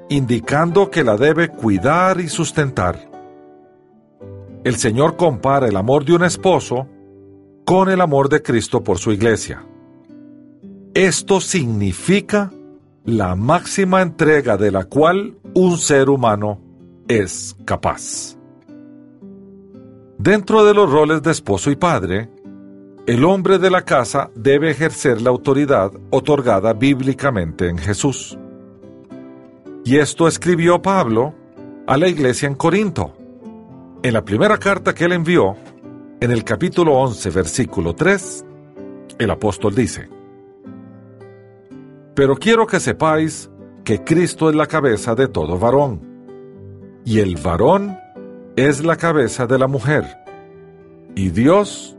indicando 0.10 0.89
que 0.89 1.04
la 1.04 1.17
debe 1.17 1.50
cuidar 1.50 2.19
y 2.19 2.30
sustentar 2.30 3.15
el 4.65 4.78
Señor 4.78 5.15
compara 5.15 5.67
el 5.67 5.78
amor 5.78 6.06
de 6.06 6.15
un 6.15 6.24
esposo 6.24 6.88
con 7.65 7.88
el 7.88 8.02
amor 8.02 8.30
de 8.30 8.41
Cristo 8.41 8.84
por 8.84 8.98
su 8.98 9.12
iglesia. 9.12 9.63
Esto 10.95 11.39
significa 11.39 12.52
la 13.04 13.36
máxima 13.36 14.02
entrega 14.02 14.58
de 14.58 14.71
la 14.71 14.86
cual 14.86 15.38
un 15.54 15.78
ser 15.78 16.10
humano 16.10 16.60
es 17.08 17.56
capaz. 17.63 18.38
Dentro 20.17 20.65
de 20.65 20.74
los 20.74 20.91
roles 20.91 21.21
de 21.21 21.30
esposo 21.30 21.69
y 21.69 21.76
padre, 21.76 22.32
el 23.08 23.24
hombre 23.24 23.60
de 23.60 23.70
la 23.70 23.84
casa 23.84 24.32
debe 24.36 24.72
ejercer 24.72 25.22
la 25.22 25.30
autoridad 25.30 25.91
otorgada 26.10 26.74
bíblicamente 26.74 27.70
en 27.70 27.78
Jesús. 27.78 28.38
Y 29.84 29.98
esto 29.98 30.28
escribió 30.28 30.82
Pablo 30.82 31.34
a 31.86 31.98
la 31.98 32.08
iglesia 32.08 32.48
en 32.48 32.56
Corinto 32.56 33.15
en 34.06 34.13
la 34.13 34.24
primera 34.24 34.60
carta 34.60 34.94
que 34.94 35.06
él 35.06 35.13
envió, 35.13 35.56
en 36.20 36.30
el 36.30 36.44
capítulo 36.44 36.94
11, 36.94 37.28
versículo 37.32 37.96
3, 37.96 38.46
el 39.18 39.32
apóstol 39.32 39.74
dice, 39.74 40.08
Pero 42.13 42.36
quiero 42.36 42.68
que 42.68 42.80
sepáis 42.80 43.50
que 43.84 44.04
Cristo 44.04 44.48
es 44.48 44.56
la 44.56 44.68
cabeza 44.68 45.15
de 45.15 45.28
todo 45.28 45.58
varón, 45.58 46.02
y 47.04 47.18
el 47.18 47.38
varón 47.38 47.98
es 48.56 48.86
la 48.86 48.96
cabeza 48.96 49.48
de 49.48 49.58
la 49.58 49.65
mujer, 49.65 50.06
y 51.15 51.30
Dios 51.30 51.94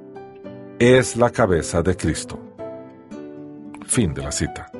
es 0.78 1.16
la 1.16 1.30
cabeza 1.30 1.82
de 1.82 1.96
Cristo. 1.96 2.38
Fin 3.86 4.12
de 4.12 4.22
la 4.22 4.32
cita. 4.32 4.70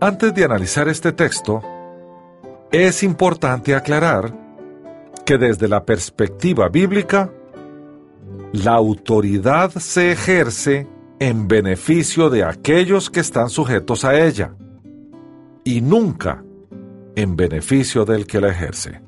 Antes 0.00 0.34
de 0.34 0.44
analizar 0.44 0.88
este 0.88 1.12
texto, 1.12 1.62
es 2.70 3.02
importante 3.02 3.74
aclarar 3.74 4.32
que 5.24 5.38
desde 5.38 5.66
la 5.66 5.84
perspectiva 5.84 6.68
bíblica, 6.68 7.32
la 8.52 8.74
autoridad 8.74 9.70
se 9.72 10.12
ejerce 10.12 10.86
en 11.18 11.48
beneficio 11.48 12.30
de 12.30 12.44
aquellos 12.44 13.10
que 13.10 13.20
están 13.20 13.50
sujetos 13.50 14.04
a 14.04 14.20
ella 14.20 14.54
y 15.64 15.80
nunca 15.80 16.44
en 17.16 17.34
beneficio 17.34 18.04
del 18.04 18.26
que 18.26 18.40
la 18.40 18.48
ejerce. 18.48 19.00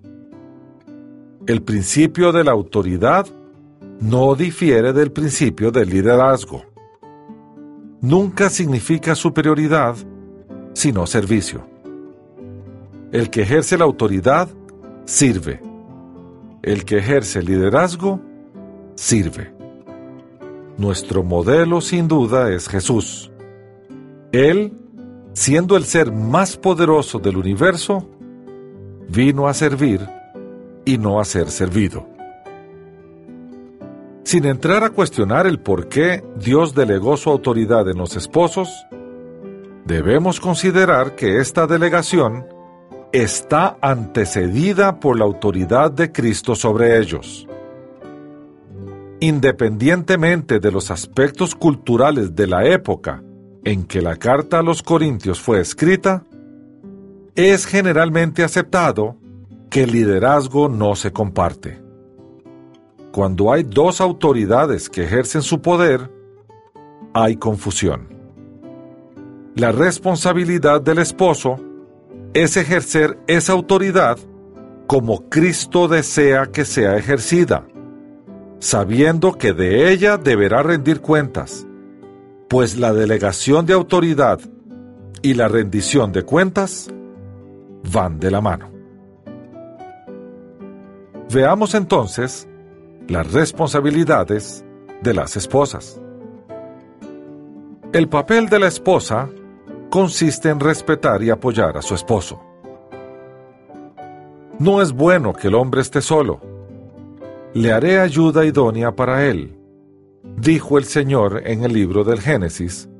El 1.46 1.62
principio 1.62 2.32
de 2.32 2.42
la 2.42 2.52
autoridad 2.52 3.26
no 4.00 4.34
difiere 4.34 4.92
del 4.92 5.12
principio 5.12 5.70
del 5.70 5.88
liderazgo. 5.88 6.64
Nunca 8.00 8.48
significa 8.48 9.14
superioridad, 9.14 9.96
sino 10.72 11.06
servicio. 11.06 11.66
El 13.10 13.30
que 13.30 13.42
ejerce 13.42 13.76
la 13.76 13.84
autoridad 13.84 14.48
sirve 15.04 15.68
el 16.62 16.84
que 16.84 16.98
ejerce 16.98 17.42
liderazgo 17.42 18.20
sirve. 18.94 19.52
Nuestro 20.76 21.22
modelo 21.22 21.80
sin 21.80 22.08
duda 22.08 22.52
es 22.52 22.68
Jesús. 22.68 23.30
Él, 24.32 24.72
siendo 25.32 25.76
el 25.76 25.84
ser 25.84 26.12
más 26.12 26.56
poderoso 26.56 27.18
del 27.18 27.36
universo, 27.36 28.08
vino 29.08 29.48
a 29.48 29.54
servir 29.54 30.06
y 30.84 30.98
no 30.98 31.20
a 31.20 31.24
ser 31.24 31.50
servido. 31.50 32.07
Sin 34.28 34.44
entrar 34.44 34.84
a 34.84 34.90
cuestionar 34.90 35.46
el 35.46 35.58
por 35.58 35.88
qué 35.88 36.22
Dios 36.36 36.74
delegó 36.74 37.16
su 37.16 37.30
autoridad 37.30 37.88
en 37.88 37.96
los 37.96 38.14
esposos, 38.14 38.68
debemos 39.86 40.38
considerar 40.38 41.14
que 41.14 41.38
esta 41.38 41.66
delegación 41.66 42.44
está 43.10 43.78
antecedida 43.80 45.00
por 45.00 45.18
la 45.18 45.24
autoridad 45.24 45.90
de 45.90 46.12
Cristo 46.12 46.54
sobre 46.54 46.98
ellos. 46.98 47.48
Independientemente 49.20 50.60
de 50.60 50.72
los 50.72 50.90
aspectos 50.90 51.54
culturales 51.54 52.36
de 52.36 52.48
la 52.48 52.66
época 52.66 53.22
en 53.64 53.84
que 53.84 54.02
la 54.02 54.16
carta 54.16 54.58
a 54.58 54.62
los 54.62 54.82
Corintios 54.82 55.40
fue 55.40 55.58
escrita, 55.58 56.22
es 57.34 57.64
generalmente 57.64 58.44
aceptado 58.44 59.16
que 59.70 59.84
el 59.84 59.92
liderazgo 59.92 60.68
no 60.68 60.96
se 60.96 61.12
comparte. 61.14 61.87
Cuando 63.18 63.52
hay 63.52 63.64
dos 63.64 64.00
autoridades 64.00 64.88
que 64.88 65.02
ejercen 65.02 65.42
su 65.42 65.60
poder, 65.60 66.08
hay 67.12 67.34
confusión. 67.34 68.06
La 69.56 69.72
responsabilidad 69.72 70.80
del 70.80 70.98
esposo 70.98 71.56
es 72.32 72.56
ejercer 72.56 73.18
esa 73.26 73.54
autoridad 73.54 74.18
como 74.86 75.28
Cristo 75.28 75.88
desea 75.88 76.46
que 76.52 76.64
sea 76.64 76.96
ejercida, 76.96 77.66
sabiendo 78.60 79.32
que 79.32 79.52
de 79.52 79.90
ella 79.90 80.16
deberá 80.16 80.62
rendir 80.62 81.00
cuentas, 81.00 81.66
pues 82.48 82.78
la 82.78 82.92
delegación 82.92 83.66
de 83.66 83.72
autoridad 83.72 84.38
y 85.22 85.34
la 85.34 85.48
rendición 85.48 86.12
de 86.12 86.22
cuentas 86.22 86.88
van 87.92 88.20
de 88.20 88.30
la 88.30 88.40
mano. 88.40 88.70
Veamos 91.32 91.74
entonces 91.74 92.48
las 93.08 93.32
responsabilidades 93.32 94.64
de 95.02 95.14
las 95.14 95.36
esposas. 95.36 96.00
El 97.94 98.08
papel 98.08 98.50
de 98.50 98.58
la 98.58 98.68
esposa 98.68 99.30
consiste 99.88 100.50
en 100.50 100.60
respetar 100.60 101.22
y 101.22 101.30
apoyar 101.30 101.78
a 101.78 101.82
su 101.82 101.94
esposo. 101.94 102.38
No 104.58 104.82
es 104.82 104.92
bueno 104.92 105.32
que 105.32 105.48
el 105.48 105.54
hombre 105.54 105.80
esté 105.80 106.02
solo, 106.02 106.40
le 107.54 107.72
haré 107.72 107.98
ayuda 107.98 108.44
idónea 108.44 108.94
para 108.94 109.24
él, 109.24 109.56
dijo 110.36 110.76
el 110.76 110.84
Señor 110.84 111.42
en 111.46 111.64
el 111.64 111.72
libro 111.72 112.04
del 112.04 112.20
Génesis, 112.20 112.90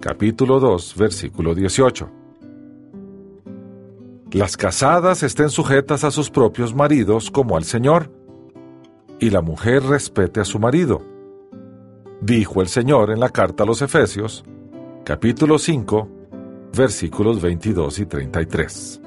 capítulo 0.00 0.58
2, 0.58 0.96
versículo 0.96 1.54
18. 1.54 2.10
Las 4.32 4.56
casadas 4.56 5.22
estén 5.22 5.50
sujetas 5.50 6.02
a 6.02 6.10
sus 6.10 6.30
propios 6.30 6.74
maridos 6.74 7.30
como 7.30 7.56
al 7.56 7.64
Señor, 7.64 8.10
y 9.18 9.30
la 9.30 9.40
mujer 9.40 9.82
respete 9.82 10.40
a 10.40 10.44
su 10.44 10.58
marido, 10.58 11.02
dijo 12.20 12.60
el 12.60 12.68
Señor 12.68 13.10
en 13.10 13.20
la 13.20 13.30
carta 13.30 13.64
a 13.64 13.66
los 13.66 13.82
Efesios, 13.82 14.44
capítulo 15.04 15.58
5, 15.58 16.08
versículos 16.76 17.40
22 17.40 17.98
y 17.98 18.06
33. 18.06 19.00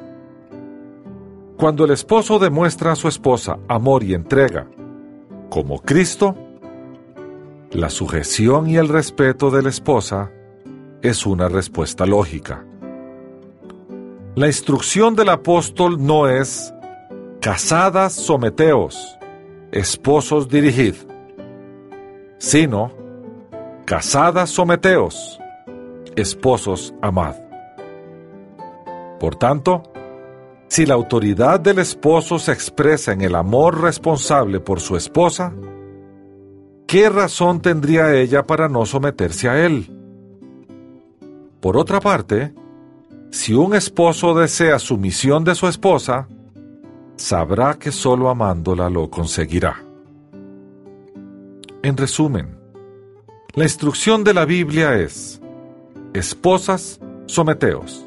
Cuando 1.57 1.85
el 1.85 1.91
esposo 1.91 2.37
demuestra 2.37 2.91
a 2.91 2.95
su 2.95 3.07
esposa 3.07 3.57
amor 3.67 4.03
y 4.03 4.13
entrega, 4.13 4.67
como 5.49 5.79
Cristo, 5.79 6.35
la 7.71 7.89
sujeción 7.89 8.69
y 8.69 8.77
el 8.77 8.89
respeto 8.89 9.51
de 9.51 9.61
la 9.61 9.69
esposa 9.69 10.31
es 11.01 11.25
una 11.25 11.47
respuesta 11.47 12.05
lógica. 12.05 12.65
La 14.35 14.47
instrucción 14.47 15.15
del 15.15 15.29
apóstol 15.29 15.95
no 16.03 16.27
es 16.27 16.73
casadas 17.39 18.13
someteos, 18.13 19.17
esposos 19.71 20.47
dirigid, 20.49 20.95
sino 22.37 22.91
casadas 23.85 24.49
someteos, 24.49 25.39
esposos 26.15 26.93
amad. 27.01 27.35
Por 29.19 29.35
tanto, 29.35 29.83
si 30.67 30.85
la 30.85 30.95
autoridad 30.95 31.59
del 31.59 31.79
esposo 31.79 32.39
se 32.39 32.51
expresa 32.51 33.13
en 33.13 33.21
el 33.21 33.35
amor 33.35 33.81
responsable 33.81 34.59
por 34.59 34.79
su 34.79 34.97
esposa, 34.97 35.53
¿qué 36.87 37.09
razón 37.09 37.61
tendría 37.61 38.13
ella 38.15 38.43
para 38.43 38.67
no 38.67 38.85
someterse 38.85 39.47
a 39.47 39.65
él? 39.65 39.91
Por 41.61 41.77
otra 41.77 41.99
parte, 41.99 42.53
si 43.31 43.53
un 43.53 43.75
esposo 43.75 44.33
desea 44.33 44.79
sumisión 44.79 45.43
de 45.43 45.55
su 45.55 45.67
esposa, 45.67 46.27
sabrá 47.15 47.75
que 47.75 47.91
solo 47.91 48.29
amándola 48.29 48.89
lo 48.89 49.09
conseguirá. 49.09 49.81
En 51.83 51.97
resumen, 51.97 52.57
la 53.53 53.63
instrucción 53.63 54.23
de 54.23 54.33
la 54.33 54.45
Biblia 54.45 54.95
es, 54.95 55.41
esposas, 56.13 56.99
someteos, 57.25 58.05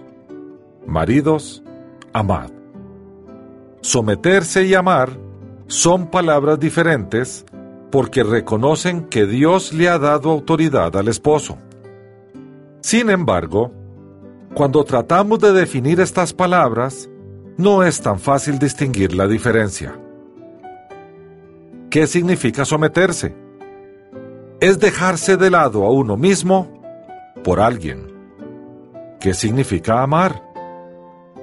maridos, 0.86 1.62
amad. 2.12 2.50
Someterse 3.80 4.64
y 4.64 4.74
amar 4.74 5.10
son 5.68 6.10
palabras 6.10 6.58
diferentes 6.58 7.46
porque 7.90 8.22
reconocen 8.22 9.04
que 9.04 9.26
Dios 9.26 9.72
le 9.72 9.88
ha 9.88 9.98
dado 9.98 10.30
autoridad 10.30 10.96
al 10.96 11.08
esposo. 11.08 11.56
Sin 12.80 13.10
embargo, 13.10 13.72
cuando 14.54 14.84
tratamos 14.84 15.38
de 15.38 15.52
definir 15.52 16.00
estas 16.00 16.32
palabras, 16.32 17.08
no 17.58 17.82
es 17.82 18.00
tan 18.00 18.20
fácil 18.20 18.58
distinguir 18.58 19.14
la 19.14 19.26
diferencia. 19.26 19.98
¿Qué 21.90 22.06
significa 22.06 22.64
someterse? 22.64 23.34
Es 24.60 24.78
dejarse 24.78 25.36
de 25.36 25.50
lado 25.50 25.84
a 25.84 25.90
uno 25.90 26.16
mismo 26.16 26.80
por 27.42 27.60
alguien. 27.60 28.06
¿Qué 29.18 29.34
significa 29.34 30.02
amar? 30.02 30.42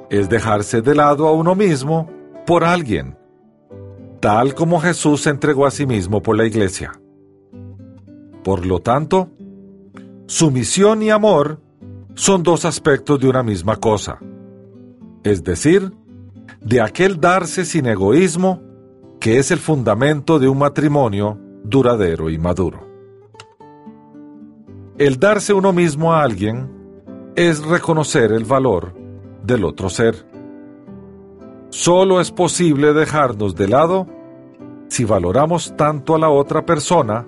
Es 0.10 0.30
dejarse 0.30 0.82
de 0.82 0.96
lado 0.96 1.28
a 1.28 1.34
uno 1.34 1.54
mismo 1.54 2.10
por 2.46 2.64
alguien, 2.64 3.18
tal 4.22 4.56
como 4.56 4.80
Jesús 4.80 5.22
se 5.22 5.32
entregó 5.32 5.66
a 5.66 5.72
sí 5.72 5.86
mismo 5.86 6.22
por 6.22 6.38
la 6.38 6.46
iglesia. 6.46 6.94
Por 8.44 8.66
lo 8.66 8.80
tanto, 8.80 9.32
sumisión 10.28 11.02
y 11.02 11.10
amor 11.10 11.60
son 12.14 12.44
dos 12.44 12.64
aspectos 12.64 13.20
de 13.20 13.28
una 13.28 13.44
misma 13.44 13.78
cosa, 13.78 14.20
es 15.24 15.44
decir, 15.44 15.92
de 16.66 16.82
aquel 16.82 17.22
darse 17.22 17.64
sin 17.64 17.86
egoísmo 17.86 18.60
que 19.20 19.38
es 19.38 19.52
el 19.52 19.60
fundamento 19.60 20.40
de 20.40 20.48
un 20.48 20.58
matrimonio 20.58 21.40
duradero 21.64 22.32
y 22.32 22.40
maduro. 22.40 22.90
El 24.98 25.20
darse 25.20 25.54
uno 25.54 25.74
mismo 25.74 26.14
a 26.14 26.24
alguien 26.24 26.72
es 27.36 27.64
reconocer 27.64 28.32
el 28.32 28.46
valor 28.46 28.96
del 29.44 29.64
otro 29.64 29.90
ser. 29.90 30.26
Solo 31.70 32.20
es 32.20 32.32
posible 32.32 32.94
dejarnos 32.94 33.56
de 33.56 33.68
lado 33.68 34.08
si 34.88 35.06
valoramos 35.06 35.76
tanto 35.78 36.16
a 36.16 36.20
la 36.20 36.30
otra 36.30 36.66
persona 36.66 37.28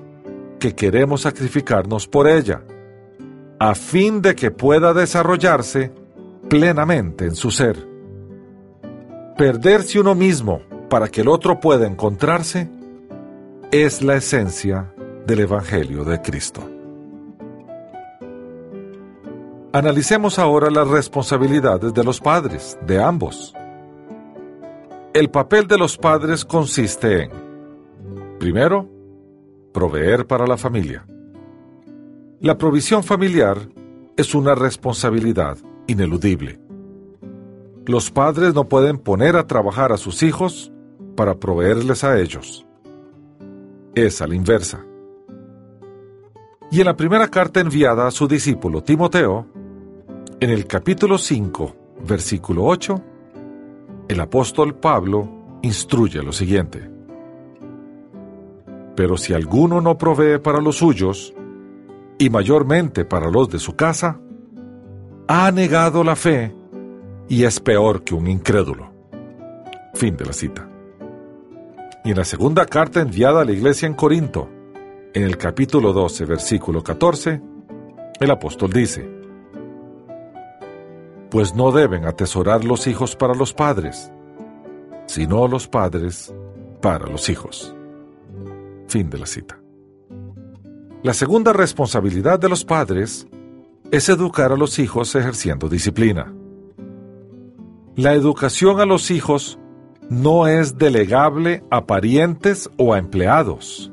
que 0.60 0.74
queremos 0.74 1.22
sacrificarnos 1.22 2.08
por 2.08 2.28
ella 2.28 2.64
a 3.60 3.76
fin 3.76 4.20
de 4.22 4.36
que 4.36 4.50
pueda 4.50 4.94
desarrollarse 4.94 5.92
plenamente 6.50 7.26
en 7.26 7.36
su 7.36 7.52
ser. 7.52 7.97
Perderse 9.38 10.00
uno 10.00 10.16
mismo 10.16 10.62
para 10.90 11.10
que 11.10 11.22
el 11.22 11.28
otro 11.28 11.60
pueda 11.60 11.86
encontrarse 11.86 12.68
es 13.70 14.02
la 14.02 14.16
esencia 14.16 14.92
del 15.28 15.42
Evangelio 15.42 16.04
de 16.04 16.20
Cristo. 16.24 16.68
Analicemos 19.74 20.40
ahora 20.40 20.72
las 20.72 20.88
responsabilidades 20.88 21.94
de 21.94 22.04
los 22.04 22.20
padres, 22.20 22.80
de 22.88 23.00
ambos. 23.00 23.54
El 25.14 25.30
papel 25.30 25.68
de 25.68 25.78
los 25.78 26.00
padres 26.00 26.44
consiste 26.44 27.26
en, 27.26 27.30
primero, 28.40 28.90
proveer 29.72 30.26
para 30.26 30.48
la 30.48 30.58
familia. 30.58 31.06
La 32.40 32.58
provisión 32.58 33.04
familiar 33.04 33.70
es 34.16 34.34
una 34.34 34.56
responsabilidad 34.56 35.60
ineludible. 35.86 36.67
Los 37.88 38.12
padres 38.12 38.54
no 38.54 38.66
pueden 38.66 38.98
poner 38.98 39.38
a 39.38 39.48
trabajar 39.48 39.94
a 39.94 39.98
sus 39.98 40.22
hijos 40.22 40.74
para 41.16 41.36
proveerles 41.36 42.04
a 42.04 42.20
ellos. 42.20 42.66
Es 43.96 44.22
a 44.22 44.28
la 44.28 44.36
inversa. 44.36 44.86
Y 46.70 46.82
en 46.82 46.86
la 46.86 46.98
primera 46.98 47.30
carta 47.30 47.62
enviada 47.62 48.06
a 48.06 48.12
su 48.12 48.28
discípulo 48.28 48.84
Timoteo, 48.84 49.48
en 50.42 50.50
el 50.50 50.68
capítulo 50.68 51.18
5, 51.18 51.76
versículo 52.06 52.66
8, 52.66 53.02
el 54.10 54.20
apóstol 54.20 54.76
Pablo 54.76 55.60
instruye 55.62 56.22
lo 56.22 56.34
siguiente. 56.34 56.92
Pero 58.98 59.16
si 59.16 59.32
alguno 59.34 59.80
no 59.80 59.98
provee 59.98 60.40
para 60.40 60.60
los 60.60 60.76
suyos, 60.76 61.34
y 62.18 62.30
mayormente 62.30 63.06
para 63.06 63.32
los 63.32 63.48
de 63.48 63.60
su 63.60 63.78
casa, 63.78 64.20
ha 65.30 65.52
negado 65.52 66.04
la 66.04 66.18
fe 66.18 66.57
y 67.30 67.44
es 67.44 67.60
peor 67.60 68.04
que 68.04 68.16
un 68.16 68.28
incrédulo. 68.28 68.92
Fin 69.94 70.16
de 70.16 70.26
la 70.26 70.34
cita. 70.34 70.70
Y 72.04 72.12
en 72.12 72.18
la 72.18 72.26
segunda 72.26 72.66
carta 72.66 73.02
enviada 73.02 73.42
a 73.42 73.46
la 73.46 73.52
iglesia 73.52 73.88
en 73.88 73.94
Corinto, 73.94 74.50
en 75.14 75.24
el 75.24 75.38
capítulo 75.38 75.94
12, 75.94 76.26
versículo 76.26 76.84
14, 76.84 77.42
el 78.20 78.32
apóstol 78.32 78.72
dice, 78.72 79.10
Pues 81.30 81.54
no 81.56 81.72
deben 81.72 82.06
atesorar 82.06 82.64
los 82.64 82.88
hijos 82.88 83.16
para 83.16 83.34
los 83.34 83.54
padres, 83.54 84.12
sino 85.08 85.48
los 85.48 85.68
padres 85.68 86.34
para 86.82 87.08
los 87.08 87.30
hijos. 87.30 87.74
Fin 88.88 89.10
de 89.10 89.18
la 89.18 89.26
cita. 89.26 89.60
La 91.04 91.14
segunda 91.14 91.52
responsabilidad 91.52 92.40
de 92.40 92.50
los 92.50 92.64
padres 92.64 93.28
es 93.92 94.10
educar 94.10 94.52
a 94.52 94.58
los 94.58 94.80
hijos 94.80 95.14
ejerciendo 95.16 95.70
disciplina. 95.70 96.34
La 97.98 98.14
educación 98.14 98.80
a 98.80 98.86
los 98.86 99.10
hijos 99.10 99.58
no 100.08 100.46
es 100.46 100.78
delegable 100.78 101.64
a 101.72 101.88
parientes 101.88 102.70
o 102.78 102.94
a 102.94 103.00
empleados. 103.00 103.92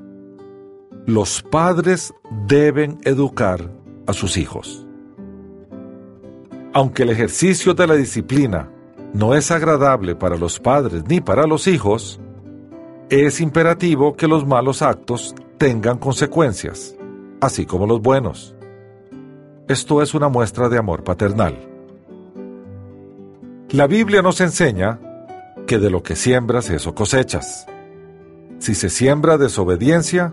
Los 1.07 1.41
padres 1.41 2.13
deben 2.47 2.99
educar 3.05 3.71
a 4.07 4.13
sus 4.13 4.37
hijos. 4.37 4.87
Aunque 6.75 7.05
el 7.05 7.09
ejercicio 7.09 7.73
de 7.73 7.87
la 7.87 7.95
disciplina 7.95 8.71
no 9.15 9.35
es 9.35 9.51
agradable 9.51 10.15
para 10.15 10.37
los 10.37 10.61
padres 10.61 11.05
ni 11.09 11.23
para 11.23 11.47
los 11.47 11.67
hijos, 11.67 12.21
es 13.09 13.41
imperativo 13.41 14.17
que 14.17 14.29
los 14.29 14.47
malos 14.47 14.83
actos 14.83 15.35
tengan 15.57 15.97
consecuencias, 15.97 16.95
así 17.41 17.65
como 17.65 17.87
los 17.87 18.03
buenos. 18.03 18.55
Esto 19.67 20.03
es 20.03 20.13
una 20.13 20.29
muestra 20.29 20.69
de 20.69 20.77
amor 20.77 21.05
paternal. 21.05 21.74
La 23.75 23.89
Biblia 23.89 24.23
nos 24.23 24.41
enseña 24.41 25.01
que 25.67 25.81
de 25.81 25.91
lo 25.91 26.01
que 26.01 26.15
siembras 26.15 26.71
eso 26.71 26.95
cosechas. 26.95 27.67
Si 28.61 28.73
se 28.73 28.89
siembra 28.89 29.37
desobediencia, 29.37 30.33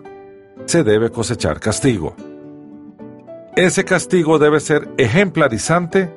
se 0.66 0.84
debe 0.84 1.10
cosechar 1.10 1.60
castigo. 1.60 2.16
Ese 3.56 3.84
castigo 3.84 4.38
debe 4.38 4.60
ser 4.60 4.90
ejemplarizante 5.00 6.14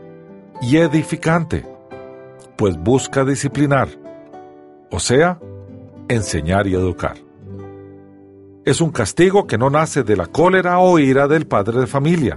y 0.61 0.77
edificante, 0.77 1.65
pues 2.57 2.77
busca 2.77 3.25
disciplinar, 3.25 3.89
o 4.91 5.01
sea, 5.01 5.41
enseñar 6.09 6.67
y 6.67 6.75
educar. 6.75 7.17
es 8.67 8.83
un 8.83 8.91
castigo 8.91 9.47
que 9.47 9.57
no 9.57 9.71
nace 9.71 10.03
de 10.03 10.19
la 10.19 10.27
cólera 10.27 10.79
o 10.79 10.99
ira 10.99 11.27
del 11.27 11.47
padre 11.47 11.81
de 11.81 11.87
familia, 11.87 12.37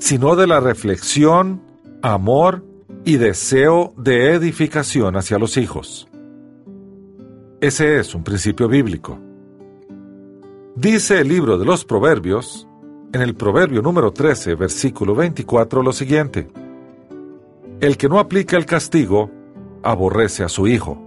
sino 0.00 0.34
de 0.34 0.48
la 0.48 0.58
reflexión, 0.58 1.62
amor 2.02 2.71
y 3.04 3.16
deseo 3.16 3.92
de 3.96 4.32
edificación 4.32 5.16
hacia 5.16 5.38
los 5.38 5.56
hijos. 5.56 6.08
Ese 7.60 7.98
es 7.98 8.14
un 8.14 8.24
principio 8.24 8.68
bíblico. 8.68 9.18
Dice 10.74 11.20
el 11.20 11.28
libro 11.28 11.58
de 11.58 11.64
los 11.64 11.84
Proverbios, 11.84 12.66
en 13.12 13.20
el 13.20 13.34
Proverbio 13.34 13.82
número 13.82 14.12
13, 14.12 14.54
versículo 14.54 15.14
24, 15.14 15.82
lo 15.82 15.92
siguiente. 15.92 16.48
El 17.80 17.96
que 17.96 18.08
no 18.08 18.18
aplica 18.18 18.56
el 18.56 18.66
castigo, 18.66 19.30
aborrece 19.82 20.44
a 20.44 20.48
su 20.48 20.66
hijo. 20.66 21.00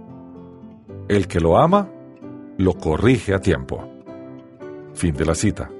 El 1.08 1.26
que 1.26 1.40
lo 1.40 1.58
ama, 1.58 1.88
lo 2.58 2.74
corrige 2.74 3.34
a 3.34 3.40
tiempo. 3.40 3.88
Fin 4.94 5.14
de 5.14 5.24
la 5.24 5.34
cita. 5.34 5.70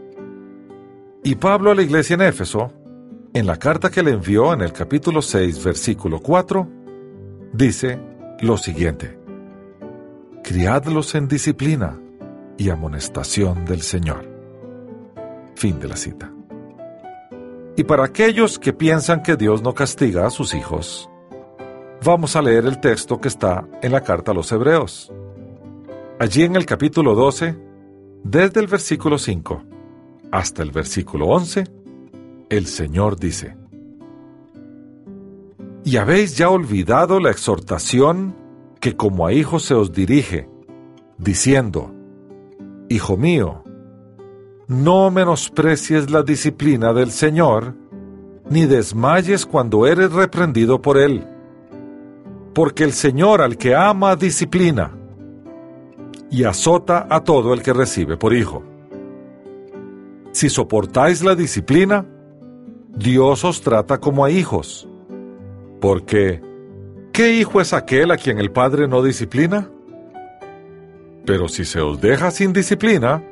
Y 1.22 1.36
Pablo 1.36 1.70
a 1.70 1.74
la 1.74 1.82
iglesia 1.82 2.14
en 2.14 2.22
Éfeso, 2.22 2.72
en 3.36 3.46
la 3.46 3.58
carta 3.58 3.90
que 3.90 4.02
le 4.02 4.12
envió 4.12 4.54
en 4.54 4.62
el 4.62 4.72
capítulo 4.72 5.20
6, 5.20 5.62
versículo 5.62 6.20
4, 6.20 6.66
dice 7.52 8.00
lo 8.40 8.56
siguiente. 8.56 9.18
Criadlos 10.42 11.14
en 11.14 11.28
disciplina 11.28 12.00
y 12.56 12.70
amonestación 12.70 13.66
del 13.66 13.82
Señor. 13.82 14.26
Fin 15.54 15.78
de 15.78 15.88
la 15.88 15.96
cita. 15.96 16.32
Y 17.76 17.84
para 17.84 18.06
aquellos 18.06 18.58
que 18.58 18.72
piensan 18.72 19.22
que 19.22 19.36
Dios 19.36 19.60
no 19.60 19.74
castiga 19.74 20.26
a 20.26 20.30
sus 20.30 20.54
hijos, 20.54 21.10
vamos 22.02 22.36
a 22.36 22.42
leer 22.42 22.64
el 22.64 22.80
texto 22.80 23.20
que 23.20 23.28
está 23.28 23.68
en 23.82 23.92
la 23.92 24.00
carta 24.00 24.32
a 24.32 24.34
los 24.34 24.50
Hebreos. 24.50 25.12
Allí 26.18 26.44
en 26.44 26.56
el 26.56 26.64
capítulo 26.64 27.14
12, 27.14 27.54
desde 28.24 28.60
el 28.60 28.66
versículo 28.66 29.18
5 29.18 29.62
hasta 30.32 30.62
el 30.62 30.70
versículo 30.70 31.26
11, 31.26 31.75
el 32.48 32.66
Señor 32.66 33.18
dice, 33.18 33.56
Y 35.84 35.96
habéis 35.96 36.36
ya 36.36 36.48
olvidado 36.48 37.20
la 37.20 37.30
exhortación 37.30 38.34
que 38.80 38.96
como 38.96 39.26
a 39.26 39.32
hijos 39.32 39.64
se 39.64 39.74
os 39.74 39.92
dirige, 39.92 40.48
diciendo, 41.18 41.92
Hijo 42.88 43.16
mío, 43.16 43.64
no 44.68 45.10
menosprecies 45.10 46.10
la 46.10 46.22
disciplina 46.22 46.92
del 46.92 47.10
Señor, 47.10 47.74
ni 48.48 48.66
desmayes 48.66 49.44
cuando 49.44 49.86
eres 49.86 50.12
reprendido 50.12 50.80
por 50.80 50.98
Él, 50.98 51.26
porque 52.54 52.84
el 52.84 52.92
Señor 52.92 53.42
al 53.42 53.56
que 53.56 53.74
ama 53.74 54.14
disciplina, 54.16 54.92
y 56.30 56.44
azota 56.44 57.06
a 57.08 57.22
todo 57.22 57.54
el 57.54 57.62
que 57.62 57.72
recibe 57.72 58.16
por 58.16 58.32
hijo. 58.34 58.62
Si 60.32 60.48
soportáis 60.48 61.24
la 61.24 61.34
disciplina, 61.34 62.06
Dios 62.96 63.44
os 63.44 63.60
trata 63.60 63.98
como 63.98 64.24
a 64.24 64.30
hijos. 64.30 64.88
Porque, 65.80 66.42
¿qué 67.12 67.34
hijo 67.34 67.60
es 67.60 67.72
aquel 67.72 68.10
a 68.10 68.16
quien 68.16 68.38
el 68.38 68.50
Padre 68.50 68.88
no 68.88 69.02
disciplina? 69.02 69.70
Pero 71.24 71.48
si 71.48 71.64
se 71.64 71.80
os 71.80 72.00
deja 72.00 72.30
sin 72.30 72.52
disciplina, 72.52 73.22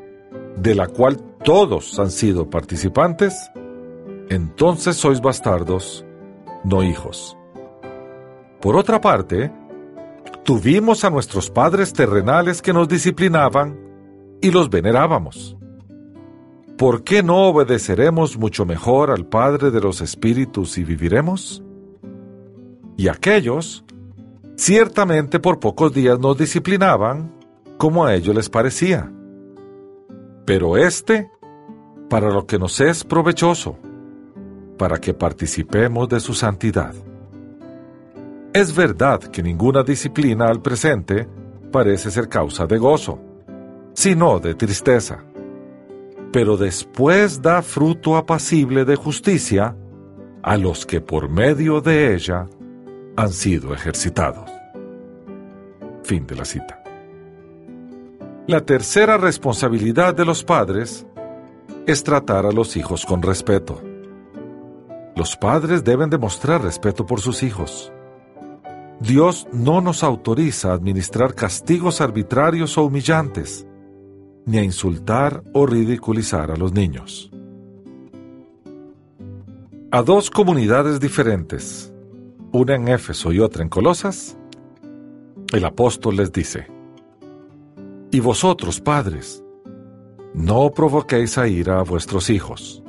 de 0.56 0.74
la 0.74 0.86
cual 0.86 1.16
todos 1.42 1.98
han 1.98 2.10
sido 2.10 2.50
participantes, 2.50 3.50
entonces 4.28 4.96
sois 4.96 5.20
bastardos, 5.20 6.04
no 6.64 6.82
hijos. 6.82 7.36
Por 8.60 8.76
otra 8.76 9.00
parte, 9.00 9.50
Tuvimos 10.44 11.04
a 11.04 11.10
nuestros 11.10 11.48
padres 11.48 11.94
terrenales 11.94 12.60
que 12.60 12.74
nos 12.74 12.86
disciplinaban 12.86 13.78
y 14.42 14.50
los 14.50 14.68
venerábamos. 14.68 15.56
¿Por 16.76 17.04
qué 17.04 17.22
no 17.22 17.46
obedeceremos 17.46 18.36
mucho 18.36 18.66
mejor 18.66 19.12
al 19.12 19.26
Padre 19.26 19.70
de 19.70 19.80
los 19.80 20.00
Espíritus 20.00 20.76
y 20.76 20.82
viviremos? 20.82 21.62
Y 22.96 23.06
aquellos, 23.06 23.84
ciertamente 24.56 25.38
por 25.38 25.60
pocos 25.60 25.94
días 25.94 26.18
nos 26.18 26.36
disciplinaban 26.36 27.32
como 27.78 28.04
a 28.04 28.14
ellos 28.16 28.34
les 28.34 28.48
parecía. 28.48 29.12
Pero 30.44 30.76
este, 30.76 31.30
para 32.10 32.30
lo 32.30 32.44
que 32.44 32.58
nos 32.58 32.80
es 32.80 33.04
provechoso, 33.04 33.78
para 34.76 34.98
que 34.98 35.14
participemos 35.14 36.08
de 36.08 36.18
su 36.18 36.34
santidad. 36.34 36.92
Es 38.52 38.74
verdad 38.74 39.20
que 39.20 39.44
ninguna 39.44 39.84
disciplina 39.84 40.46
al 40.46 40.60
presente 40.60 41.28
parece 41.70 42.10
ser 42.10 42.28
causa 42.28 42.66
de 42.66 42.78
gozo, 42.78 43.20
sino 43.92 44.40
de 44.40 44.54
tristeza. 44.56 45.24
Pero 46.34 46.56
después 46.56 47.42
da 47.42 47.62
fruto 47.62 48.16
apacible 48.16 48.84
de 48.84 48.96
justicia 48.96 49.76
a 50.42 50.56
los 50.56 50.84
que 50.84 51.00
por 51.00 51.28
medio 51.28 51.80
de 51.80 52.12
ella 52.12 52.48
han 53.14 53.30
sido 53.30 53.72
ejercitados. 53.72 54.50
Fin 56.02 56.26
de 56.26 56.34
la 56.34 56.44
cita. 56.44 56.82
La 58.48 58.62
tercera 58.62 59.16
responsabilidad 59.16 60.12
de 60.16 60.24
los 60.24 60.42
padres 60.42 61.06
es 61.86 62.02
tratar 62.02 62.46
a 62.46 62.50
los 62.50 62.76
hijos 62.76 63.06
con 63.06 63.22
respeto. 63.22 63.80
Los 65.14 65.36
padres 65.36 65.84
deben 65.84 66.10
demostrar 66.10 66.64
respeto 66.64 67.06
por 67.06 67.20
sus 67.20 67.44
hijos. 67.44 67.92
Dios 68.98 69.46
no 69.52 69.80
nos 69.80 70.02
autoriza 70.02 70.72
a 70.72 70.74
administrar 70.74 71.36
castigos 71.36 72.00
arbitrarios 72.00 72.76
o 72.76 72.86
humillantes, 72.86 73.68
ni 74.46 74.58
a 74.58 74.62
insultar 74.62 75.42
o 75.52 75.66
ridiculizar 75.66 76.50
a 76.50 76.56
los 76.56 76.72
niños. 76.72 77.30
A 79.90 80.02
dos 80.02 80.30
comunidades 80.30 81.00
diferentes, 81.00 81.92
una 82.52 82.74
en 82.74 82.88
Éfeso 82.88 83.32
y 83.32 83.40
otra 83.40 83.62
en 83.62 83.68
Colosas, 83.68 84.36
el 85.52 85.64
apóstol 85.64 86.16
les 86.16 86.32
dice, 86.32 86.66
Y 88.10 88.20
vosotros, 88.20 88.80
padres, 88.80 89.42
no 90.34 90.70
provoquéis 90.72 91.38
a 91.38 91.46
ira 91.46 91.78
a 91.78 91.84
vuestros 91.84 92.28
hijos. 92.28 92.82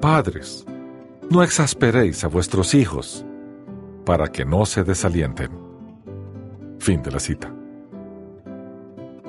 Padres, 0.00 0.64
no 1.28 1.42
exasperéis 1.42 2.24
a 2.24 2.28
vuestros 2.28 2.74
hijos 2.74 3.26
para 4.06 4.28
que 4.28 4.44
no 4.44 4.64
se 4.64 4.84
desalienten. 4.84 5.50
Fin 6.78 7.02
de 7.02 7.10
la 7.10 7.18
cita. 7.18 7.52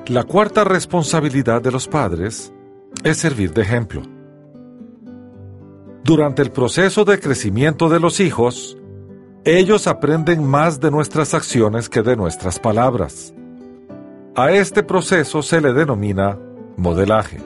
La 0.10 0.24
cuarta 0.24 0.64
responsabilidad 0.64 1.62
de 1.62 1.72
los 1.72 1.88
padres 1.88 2.54
es 3.04 3.18
servir 3.18 3.54
de 3.54 3.62
ejemplo. 3.62 4.02
Durante 6.04 6.42
el 6.42 6.52
proceso 6.52 7.04
de 7.04 7.20
crecimiento 7.20 7.90
de 7.90 8.00
los 8.00 8.20
hijos, 8.20 8.78
ellos 9.44 9.88
aprenden 9.88 10.46
más 10.46 10.80
de 10.80 10.92
nuestras 10.92 11.34
acciones 11.34 11.90
que 11.90 12.02
de 12.02 12.16
nuestras 12.16 12.60
palabras. 12.60 13.34
A 14.36 14.52
este 14.52 14.84
proceso 14.84 15.42
se 15.42 15.60
le 15.60 15.74
denomina 15.74 16.38
modelaje. 16.78 17.40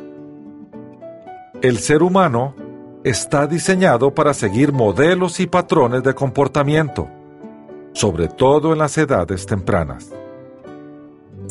El 1.62 1.80
ser 1.80 2.04
humano 2.04 2.56
está 3.04 3.48
diseñado 3.48 4.14
para 4.14 4.34
seguir 4.34 4.72
modelos 4.72 5.40
y 5.40 5.48
patrones 5.48 6.04
de 6.04 6.14
comportamiento 6.14 7.08
sobre 7.94 8.28
todo 8.28 8.74
en 8.74 8.80
las 8.80 8.98
edades 8.98 9.46
tempranas. 9.46 10.12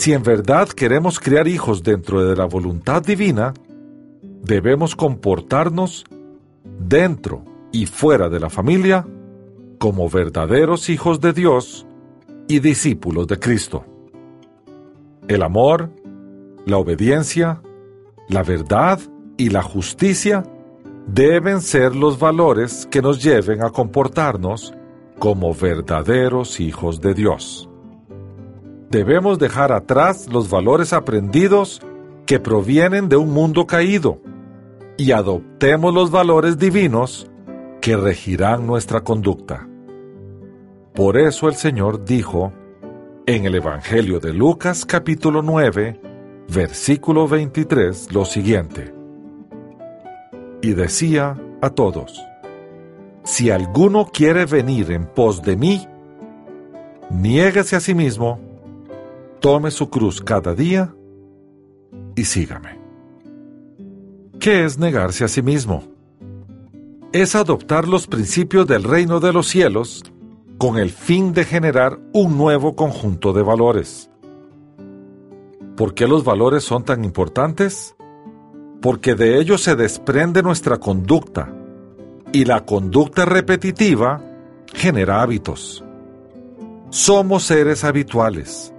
Si 0.01 0.15
en 0.15 0.23
verdad 0.23 0.67
queremos 0.67 1.21
criar 1.21 1.47
hijos 1.47 1.83
dentro 1.83 2.25
de 2.25 2.35
la 2.35 2.47
voluntad 2.47 3.03
divina, 3.03 3.53
debemos 4.23 4.97
comportarnos 4.97 6.07
dentro 6.65 7.45
y 7.71 7.85
fuera 7.85 8.31
de 8.31 8.41
la 8.41 8.49
familia 8.49 9.07
como 9.79 10.09
verdaderos 10.09 10.89
hijos 10.89 11.21
de 11.21 11.35
Dios 11.35 11.87
y 12.49 12.61
discípulos 12.61 13.27
de 13.27 13.39
Cristo. 13.39 13.85
El 15.29 15.43
amor, 15.43 15.91
la 16.65 16.79
obediencia, 16.79 17.61
la 18.31 18.43
verdad 18.43 19.01
y 19.37 19.51
la 19.51 19.63
justicia 19.63 20.45
deben 21.09 21.61
ser 21.61 21.95
los 21.95 22.19
valores 22.19 22.89
que 22.91 23.03
nos 23.03 23.23
lleven 23.23 23.63
a 23.63 23.69
comportarnos 23.69 24.73
como 25.19 25.53
verdaderos 25.53 26.59
hijos 26.59 27.03
de 27.03 27.13
Dios. 27.13 27.70
Debemos 28.91 29.39
dejar 29.39 29.71
atrás 29.71 30.27
los 30.29 30.51
valores 30.51 30.93
aprendidos 30.93 31.81
que 32.27 32.41
provienen 32.41 33.09
de 33.09 33.17
un 33.17 33.31
mundo 33.31 33.65
caído 33.65 34.21
y 34.97 35.13
adoptemos 35.13 35.95
los 35.95 36.11
valores 36.11 36.59
divinos 36.59 37.31
que 37.81 37.97
regirán 37.97 38.67
nuestra 38.67 39.03
conducta. 39.03 39.69
Por 40.93 41.17
eso 41.17 41.47
el 41.47 41.55
Señor 41.55 42.05
dijo 42.05 42.53
en 43.27 43.45
el 43.45 43.55
Evangelio 43.55 44.19
de 44.19 44.33
Lucas 44.33 44.85
capítulo 44.85 45.41
9, 45.41 46.01
versículo 46.53 47.29
23 47.29 48.13
lo 48.13 48.25
siguiente. 48.25 48.93
Y 50.63 50.73
decía 50.73 51.37
a 51.63 51.71
todos, 51.71 52.21
si 53.23 53.53
alguno 53.53 54.07
quiere 54.13 54.47
venir 54.47 54.91
en 54.91 55.07
pos 55.07 55.43
de 55.43 55.57
mí, 55.57 55.87
niéguese 57.09 57.77
a 57.77 57.81
sí 57.81 57.95
mismo, 57.95 58.50
tome 59.41 59.71
su 59.71 59.91
cruz 59.91 60.21
cada 60.21 60.55
día 60.55 60.95
y 62.15 62.25
sígame. 62.25 62.79
¿Qué 64.39 64.65
es 64.65 64.79
negarse 64.79 65.25
a 65.25 65.29
sí 65.29 65.43
mismo? 65.43 65.85
Es 67.13 67.35
adoptar 67.35 67.89
los 67.89 68.07
principios 68.07 68.67
del 68.67 68.85
reino 68.85 69.21
de 69.21 69.33
los 69.33 69.49
cielos 69.49 70.05
con 70.59 70.79
el 70.79 70.91
fin 70.91 71.33
de 71.33 71.45
generar 71.45 71.99
un 72.13 72.39
nuevo 72.39 72.77
conjunto 72.77 73.33
de 73.33 73.43
valores. 73.43 74.11
¿Por 75.77 75.95
qué 75.95 76.07
los 76.07 76.25
valores 76.25 76.63
son 76.63 76.85
tan 76.85 77.05
importantes? 77.05 77.97
Porque 78.83 79.15
de 79.15 79.41
ellos 79.41 79.63
se 79.63 79.77
desprende 79.77 80.43
nuestra 80.43 80.79
conducta 80.79 81.53
y 82.33 82.45
la 82.45 82.65
conducta 82.65 83.25
repetitiva 83.25 84.23
genera 84.73 85.23
hábitos. 85.23 85.85
Somos 86.91 87.45
seres 87.45 87.85
habituales. 87.85 88.73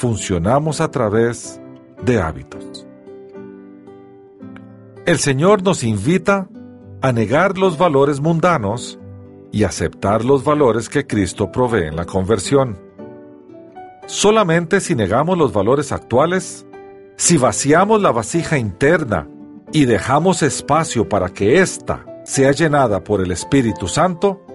Funcionamos 0.00 0.80
a 0.80 0.90
través 0.90 1.60
de 2.02 2.22
hábitos. 2.22 2.86
El 5.04 5.18
Señor 5.18 5.62
nos 5.62 5.84
invita 5.84 6.48
a 7.02 7.12
negar 7.12 7.58
los 7.58 7.76
valores 7.76 8.18
mundanos 8.18 8.98
y 9.52 9.64
aceptar 9.64 10.24
los 10.24 10.42
valores 10.42 10.88
que 10.88 11.06
Cristo 11.06 11.52
provee 11.52 11.88
en 11.88 11.96
la 11.96 12.06
conversión. 12.06 12.78
Solamente 14.06 14.80
si 14.80 14.94
negamos 14.94 15.36
los 15.36 15.52
valores 15.52 15.92
actuales, 15.92 16.64
si 17.18 17.36
vaciamos 17.36 18.00
la 18.00 18.10
vasija 18.10 18.56
interna 18.56 19.28
y 19.70 19.84
dejamos 19.84 20.42
espacio 20.42 21.10
para 21.10 21.28
que 21.28 21.60
ésta 21.60 22.06
sea 22.24 22.52
llenada 22.52 23.04
por 23.04 23.20
el 23.20 23.32
Espíritu 23.32 23.86
Santo, 23.86 24.46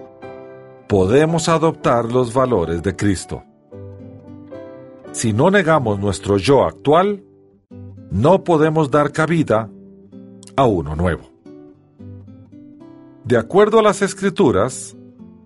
podemos 0.88 1.48
adoptar 1.48 2.06
los 2.06 2.34
valores 2.34 2.82
de 2.82 2.96
Cristo. 2.96 3.44
Si 5.12 5.32
no 5.32 5.50
negamos 5.50 5.98
nuestro 5.98 6.36
yo 6.36 6.64
actual, 6.64 7.24
no 8.10 8.44
podemos 8.44 8.90
dar 8.90 9.12
cabida 9.12 9.70
a 10.56 10.64
uno 10.66 10.94
nuevo. 10.94 11.30
De 13.24 13.36
acuerdo 13.36 13.80
a 13.80 13.82
las 13.82 14.02
escrituras, 14.02 14.96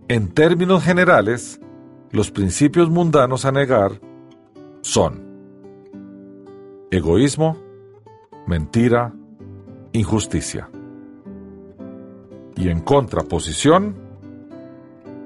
en 0.09 0.29
términos 0.29 0.83
generales, 0.83 1.61
los 2.11 2.31
principios 2.31 2.91
mundanos 2.91 3.45
a 3.45 3.53
negar 3.53 4.01
son 4.83 5.23
egoísmo, 6.91 7.57
mentira, 8.47 9.15
injusticia. 9.93 10.69
Y 12.57 12.69
en 12.69 12.81
contraposición, 12.81 13.97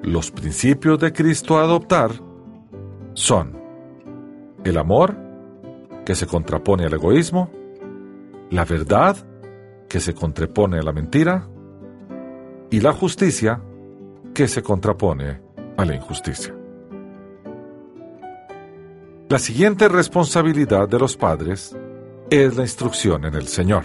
los 0.03 0.31
principios 0.31 0.99
de 1.01 1.13
Cristo 1.13 1.59
a 1.59 1.63
adoptar 1.63 2.13
son 3.15 3.64
el 4.65 4.79
amor, 4.79 5.17
que 6.05 6.15
se 6.15 6.27
contrapone 6.27 6.85
al 6.85 6.95
egoísmo, 6.95 7.51
la 8.51 8.65
verdad, 8.65 9.17
que 9.89 10.01
se 10.01 10.15
contrapone 10.15 10.79
a 10.79 10.83
la 10.83 10.93
mentira, 10.93 11.49
y 12.71 12.81
la 12.81 12.93
justicia, 12.93 13.61
que 14.35 14.49
se 14.49 14.63
contrapone 14.63 15.41
a 15.77 15.85
la 15.85 15.95
injusticia. 15.95 16.55
La 19.29 19.39
siguiente 19.39 19.89
responsabilidad 19.89 20.89
de 20.89 20.99
los 20.99 21.17
padres 21.17 21.77
es 22.31 22.57
la 22.57 22.63
instrucción 22.63 23.25
en 23.25 23.35
el 23.35 23.49
Señor. 23.49 23.85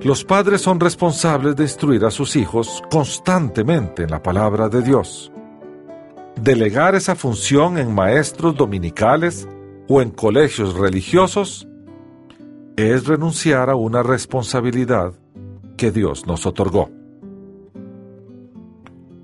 Los 0.00 0.24
padres 0.24 0.60
son 0.60 0.78
responsables 0.78 1.56
de 1.56 1.64
instruir 1.64 2.04
a 2.04 2.10
sus 2.10 2.36
hijos 2.36 2.82
constantemente 2.90 4.04
en 4.04 4.10
la 4.10 4.22
palabra 4.22 4.68
de 4.68 4.82
Dios. 4.82 5.32
Delegar 6.40 6.94
esa 6.94 7.16
función 7.16 7.78
en 7.78 7.94
maestros 7.94 8.56
dominicales 8.56 9.48
o 9.88 10.02
en 10.02 10.10
colegios 10.10 10.74
religiosos 10.74 11.66
es 12.76 13.06
renunciar 13.06 13.70
a 13.70 13.74
una 13.74 14.02
responsabilidad 14.02 15.14
que 15.78 15.90
Dios 15.90 16.26
nos 16.26 16.44
otorgó. 16.44 16.90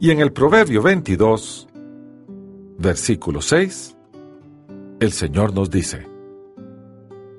Y 0.01 0.11
en 0.11 0.21
el 0.21 0.33
Proverbio 0.33 0.83
22, 0.83 1.69
versículo 2.79 3.43
6, 3.43 3.97
el 5.01 5.13
Señor 5.13 5.55
nos 5.55 5.71
dice, 5.71 6.09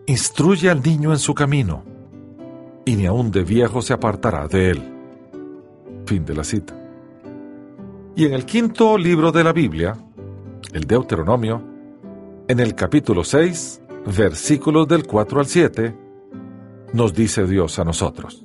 Instruye 0.05 0.69
al 0.69 0.84
niño 0.84 1.11
en 1.11 1.19
su 1.19 1.34
camino 1.34 1.84
y 2.86 2.95
ni 2.95 3.05
aun 3.05 3.32
de 3.32 3.43
viejo 3.43 3.82
se 3.82 3.93
apartará 3.93 4.47
de 4.47 4.69
él. 4.69 4.84
Fin 6.05 6.26
de 6.26 6.36
la 6.36 6.43
cita. 6.43 6.83
Y 8.16 8.26
en 8.26 8.34
el 8.34 8.45
quinto 8.45 8.95
libro 8.95 9.32
de 9.32 9.43
la 9.43 9.53
Biblia, 9.53 9.97
el 10.72 10.84
Deuteronomio, 10.86 11.64
en 12.47 12.59
el 12.59 12.76
capítulo 12.76 13.24
6, 13.24 13.82
versículos 14.16 14.88
del 14.88 15.07
4 15.07 15.39
al 15.39 15.47
7, 15.47 15.97
nos 16.93 17.16
dice 17.16 17.47
Dios 17.47 17.80
a 17.80 17.84
nosotros. 17.84 18.43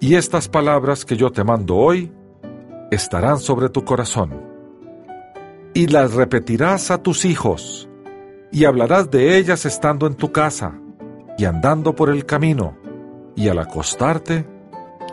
Y 0.00 0.16
estas 0.16 0.48
palabras 0.48 1.04
que 1.04 1.16
yo 1.16 1.30
te 1.30 1.44
mando 1.44 1.76
hoy 1.76 2.12
estarán 2.90 3.38
sobre 3.38 3.68
tu 3.68 3.84
corazón, 3.84 4.32
y 5.74 5.86
las 5.86 6.14
repetirás 6.14 6.90
a 6.90 7.02
tus 7.02 7.24
hijos, 7.24 7.88
y 8.50 8.64
hablarás 8.64 9.12
de 9.12 9.38
ellas 9.38 9.64
estando 9.64 10.08
en 10.08 10.14
tu 10.16 10.32
casa, 10.32 10.80
y 11.38 11.44
andando 11.44 11.94
por 11.94 12.10
el 12.10 12.26
camino, 12.26 12.76
y 13.36 13.46
al 13.46 13.60
acostarte, 13.60 14.44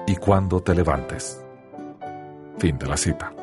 y 0.07 0.15
cuando 0.15 0.61
te 0.61 0.73
levantes. 0.73 1.40
Fin 2.57 2.77
de 2.77 2.87
la 2.87 2.97
cita. 2.97 3.33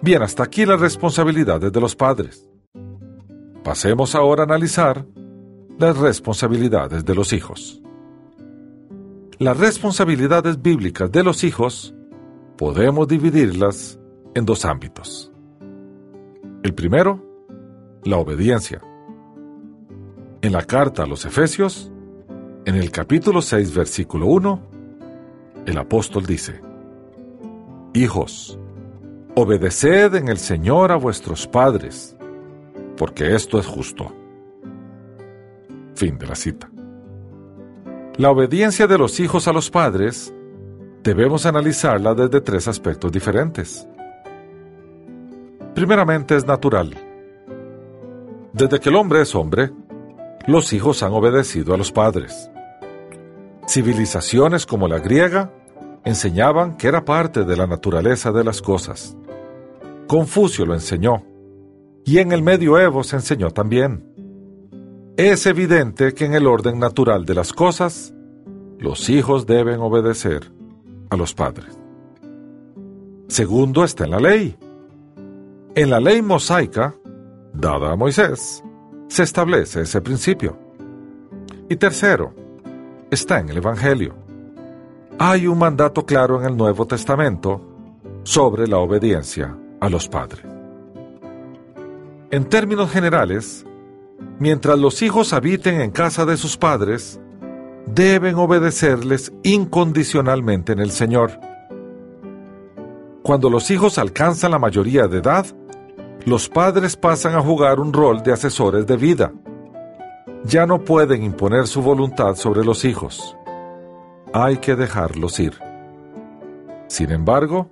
Bien, 0.00 0.22
hasta 0.22 0.44
aquí 0.44 0.64
las 0.64 0.80
responsabilidades 0.80 1.72
de 1.72 1.80
los 1.80 1.96
padres. 1.96 2.48
Pasemos 3.64 4.14
ahora 4.14 4.42
a 4.42 4.46
analizar 4.46 5.04
las 5.78 5.96
responsabilidades 5.96 7.04
de 7.04 7.14
los 7.14 7.32
hijos. 7.32 7.82
Las 9.38 9.58
responsabilidades 9.58 10.60
bíblicas 10.60 11.10
de 11.12 11.22
los 11.22 11.44
hijos 11.44 11.94
podemos 12.56 13.06
dividirlas 13.06 13.98
en 14.34 14.44
dos 14.44 14.64
ámbitos. 14.64 15.32
El 16.62 16.74
primero, 16.74 17.24
la 18.04 18.16
obediencia 18.16 18.80
en 20.40 20.52
la 20.52 20.62
carta 20.62 21.02
a 21.02 21.06
los 21.06 21.24
Efesios, 21.24 21.90
en 22.64 22.76
el 22.76 22.90
capítulo 22.90 23.42
6, 23.42 23.74
versículo 23.74 24.26
1, 24.26 24.60
el 25.66 25.78
apóstol 25.78 26.26
dice, 26.26 26.60
Hijos, 27.98 28.56
obedeced 29.34 30.14
en 30.14 30.28
el 30.28 30.38
Señor 30.38 30.92
a 30.92 30.94
vuestros 30.94 31.48
padres, 31.48 32.16
porque 32.96 33.34
esto 33.34 33.58
es 33.58 33.66
justo. 33.66 34.14
Fin 35.96 36.16
de 36.16 36.28
la 36.28 36.36
cita. 36.36 36.70
La 38.16 38.30
obediencia 38.30 38.86
de 38.86 38.98
los 38.98 39.18
hijos 39.18 39.48
a 39.48 39.52
los 39.52 39.68
padres 39.68 40.32
debemos 41.02 41.44
analizarla 41.44 42.14
desde 42.14 42.40
tres 42.40 42.68
aspectos 42.68 43.10
diferentes. 43.10 43.88
Primeramente 45.74 46.36
es 46.36 46.46
natural. 46.46 46.94
Desde 48.52 48.78
que 48.78 48.90
el 48.90 48.94
hombre 48.94 49.22
es 49.22 49.34
hombre, 49.34 49.72
los 50.46 50.72
hijos 50.72 51.02
han 51.02 51.14
obedecido 51.14 51.74
a 51.74 51.76
los 51.76 51.90
padres. 51.90 52.48
Civilizaciones 53.66 54.66
como 54.66 54.86
la 54.86 55.00
griega 55.00 55.50
enseñaban 56.04 56.76
que 56.76 56.88
era 56.88 57.04
parte 57.04 57.44
de 57.44 57.56
la 57.56 57.66
naturaleza 57.66 58.32
de 58.32 58.44
las 58.44 58.62
cosas. 58.62 59.16
Confucio 60.06 60.64
lo 60.64 60.74
enseñó, 60.74 61.24
y 62.04 62.18
en 62.18 62.32
el 62.32 62.42
medioevo 62.42 63.04
se 63.04 63.16
enseñó 63.16 63.50
también. 63.50 64.04
Es 65.16 65.46
evidente 65.46 66.14
que 66.14 66.24
en 66.24 66.34
el 66.34 66.46
orden 66.46 66.78
natural 66.78 67.26
de 67.26 67.34
las 67.34 67.52
cosas, 67.52 68.14
los 68.78 69.10
hijos 69.10 69.46
deben 69.46 69.80
obedecer 69.80 70.50
a 71.10 71.16
los 71.16 71.34
padres. 71.34 71.78
Segundo 73.26 73.84
está 73.84 74.04
en 74.04 74.10
la 74.12 74.20
ley. 74.20 74.56
En 75.74 75.90
la 75.90 76.00
ley 76.00 76.22
mosaica, 76.22 76.94
dada 77.52 77.92
a 77.92 77.96
Moisés, 77.96 78.62
se 79.08 79.22
establece 79.22 79.82
ese 79.82 80.00
principio. 80.00 80.56
Y 81.68 81.76
tercero, 81.76 82.34
está 83.10 83.40
en 83.40 83.50
el 83.50 83.58
Evangelio. 83.58 84.27
Hay 85.20 85.48
un 85.48 85.58
mandato 85.58 86.06
claro 86.06 86.38
en 86.38 86.46
el 86.46 86.56
Nuevo 86.56 86.86
Testamento 86.86 87.60
sobre 88.22 88.68
la 88.68 88.78
obediencia 88.78 89.52
a 89.80 89.88
los 89.88 90.08
padres. 90.08 90.44
En 92.30 92.44
términos 92.44 92.92
generales, 92.92 93.66
mientras 94.38 94.78
los 94.78 95.02
hijos 95.02 95.32
habiten 95.32 95.80
en 95.80 95.90
casa 95.90 96.24
de 96.24 96.36
sus 96.36 96.56
padres, 96.56 97.18
deben 97.86 98.36
obedecerles 98.36 99.32
incondicionalmente 99.42 100.72
en 100.72 100.78
el 100.78 100.92
Señor. 100.92 101.32
Cuando 103.24 103.50
los 103.50 103.72
hijos 103.72 103.98
alcanzan 103.98 104.52
la 104.52 104.60
mayoría 104.60 105.08
de 105.08 105.18
edad, 105.18 105.46
los 106.26 106.48
padres 106.48 106.96
pasan 106.96 107.34
a 107.34 107.42
jugar 107.42 107.80
un 107.80 107.92
rol 107.92 108.22
de 108.22 108.34
asesores 108.34 108.86
de 108.86 108.96
vida. 108.96 109.32
Ya 110.44 110.64
no 110.64 110.84
pueden 110.84 111.24
imponer 111.24 111.66
su 111.66 111.82
voluntad 111.82 112.36
sobre 112.36 112.64
los 112.64 112.84
hijos. 112.84 113.34
Hay 114.32 114.58
que 114.58 114.76
dejarlos 114.76 115.40
ir. 115.40 115.54
Sin 116.88 117.10
embargo, 117.10 117.70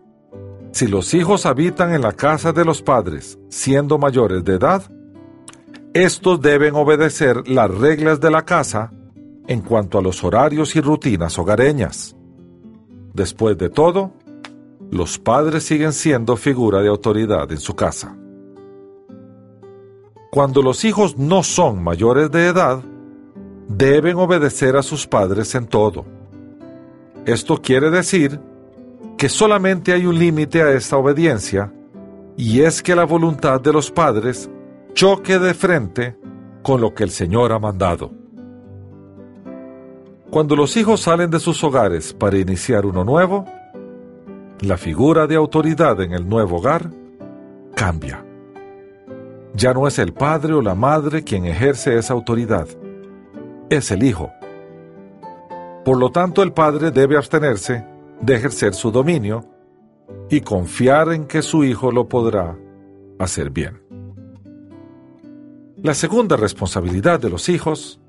si 0.73 0.87
los 0.87 1.15
hijos 1.15 1.47
habitan 1.47 1.95
en 1.95 2.03
la 2.03 2.13
casa 2.13 2.53
de 2.53 2.65
los 2.65 2.83
padres 2.83 3.39
siendo 3.49 3.99
mayores 3.99 4.45
de 4.45 4.55
edad, 4.55 4.83
estos 5.95 6.41
deben 6.41 6.75
obedecer 6.75 7.49
las 7.49 7.71
reglas 7.71 8.21
de 8.21 8.31
la 8.31 8.45
casa 8.45 8.93
en 9.47 9.61
cuanto 9.61 9.99
a 9.99 10.03
los 10.03 10.23
horarios 10.25 10.77
y 10.77 10.81
rutinas 10.81 11.39
hogareñas. 11.39 12.15
Después 13.15 13.57
de 13.57 13.71
todo, 13.71 14.13
los 14.91 15.19
padres 15.19 15.65
siguen 15.65 15.93
siendo 15.93 16.37
figura 16.37 16.81
de 16.83 16.89
autoridad 16.89 17.51
en 17.51 17.59
su 17.59 17.75
casa. 17.75 18.17
Cuando 20.31 20.61
los 20.61 20.85
hijos 20.85 21.17
no 21.17 21.43
son 21.43 21.83
mayores 21.83 22.31
de 22.31 22.49
edad, 22.49 22.83
deben 23.69 24.17
obedecer 24.17 24.77
a 24.77 24.83
sus 24.83 25.07
padres 25.07 25.55
en 25.55 25.67
todo. 25.67 26.16
Esto 27.27 27.61
quiere 27.61 27.91
decir 27.91 28.39
que 29.19 29.29
solamente 29.29 29.93
hay 29.93 30.07
un 30.07 30.17
límite 30.17 30.63
a 30.63 30.71
esta 30.71 30.97
obediencia, 30.97 31.73
y 32.37 32.61
es 32.61 32.81
que 32.85 32.95
la 32.95 33.05
voluntad 33.05 33.61
de 33.61 33.73
los 33.73 33.91
padres 33.91 34.49
choque 34.95 35.41
de 35.41 35.53
frente 35.53 36.17
con 36.63 36.81
lo 36.81 36.95
que 36.95 37.03
el 37.03 37.11
Señor 37.11 37.51
ha 37.51 37.59
mandado. 37.59 38.13
Cuando 40.31 40.55
los 40.55 40.77
hijos 40.77 41.01
salen 41.01 41.29
de 41.29 41.41
sus 41.41 41.65
hogares 41.65 42.13
para 42.13 42.39
iniciar 42.39 42.87
uno 42.87 43.03
nuevo, 43.03 43.45
la 44.61 44.77
figura 44.77 45.27
de 45.27 45.35
autoridad 45.35 46.01
en 46.03 46.13
el 46.13 46.29
nuevo 46.29 46.59
hogar 46.59 46.91
cambia. 47.75 48.25
Ya 49.53 49.75
no 49.75 49.89
es 49.89 49.99
el 49.99 50.13
padre 50.13 50.53
o 50.53 50.63
la 50.63 50.77
madre 50.77 51.25
quien 51.25 51.45
ejerce 51.45 51.99
esa 51.99 52.15
autoridad, 52.15 52.69
es 53.69 53.91
el 53.91 54.05
hijo. 54.05 54.31
Por 55.87 55.99
lo 55.99 56.11
tanto, 56.11 56.43
el 56.43 56.53
padre 56.53 56.91
debe 56.91 57.17
abstenerse 57.17 57.87
de 58.21 58.35
ejercer 58.35 58.75
su 58.75 58.91
dominio 58.91 59.49
y 60.29 60.41
confiar 60.41 61.13
en 61.13 61.27
que 61.27 61.43
su 61.43 61.63
hijo 61.63 61.93
lo 61.93 62.09
podrá 62.09 62.59
hacer 63.21 63.51
bien. 63.51 63.81
La 65.77 65.95
segunda 65.95 66.37
responsabilidad 66.37 67.21
de 67.21 67.31
los 67.31 67.49
hijos 67.49 68.01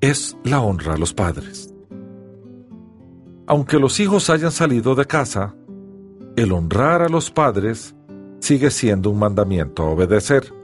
es 0.00 0.36
la 0.44 0.60
honra 0.60 0.94
a 0.94 0.96
los 0.96 1.12
padres. 1.12 1.74
Aunque 3.48 3.80
los 3.80 3.98
hijos 3.98 4.30
hayan 4.30 4.52
salido 4.52 4.94
de 4.94 5.06
casa, 5.06 5.56
el 6.36 6.52
honrar 6.52 7.02
a 7.02 7.08
los 7.08 7.32
padres 7.32 7.96
sigue 8.38 8.70
siendo 8.70 9.10
un 9.10 9.18
mandamiento 9.18 9.82
a 9.82 9.90
obedecer. 9.90 10.54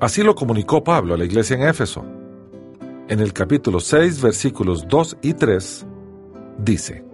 Así 0.00 0.24
lo 0.24 0.34
comunicó 0.34 0.82
Pablo 0.82 1.14
a 1.14 1.16
la 1.16 1.26
iglesia 1.26 1.54
en 1.54 1.62
Éfeso. 1.62 2.04
En 3.12 3.20
el 3.20 3.34
capítulo 3.34 3.78
6, 3.78 4.22
versículos 4.22 4.88
2 4.88 5.18
y 5.20 5.34
3, 5.34 5.86
dice, 6.56 7.04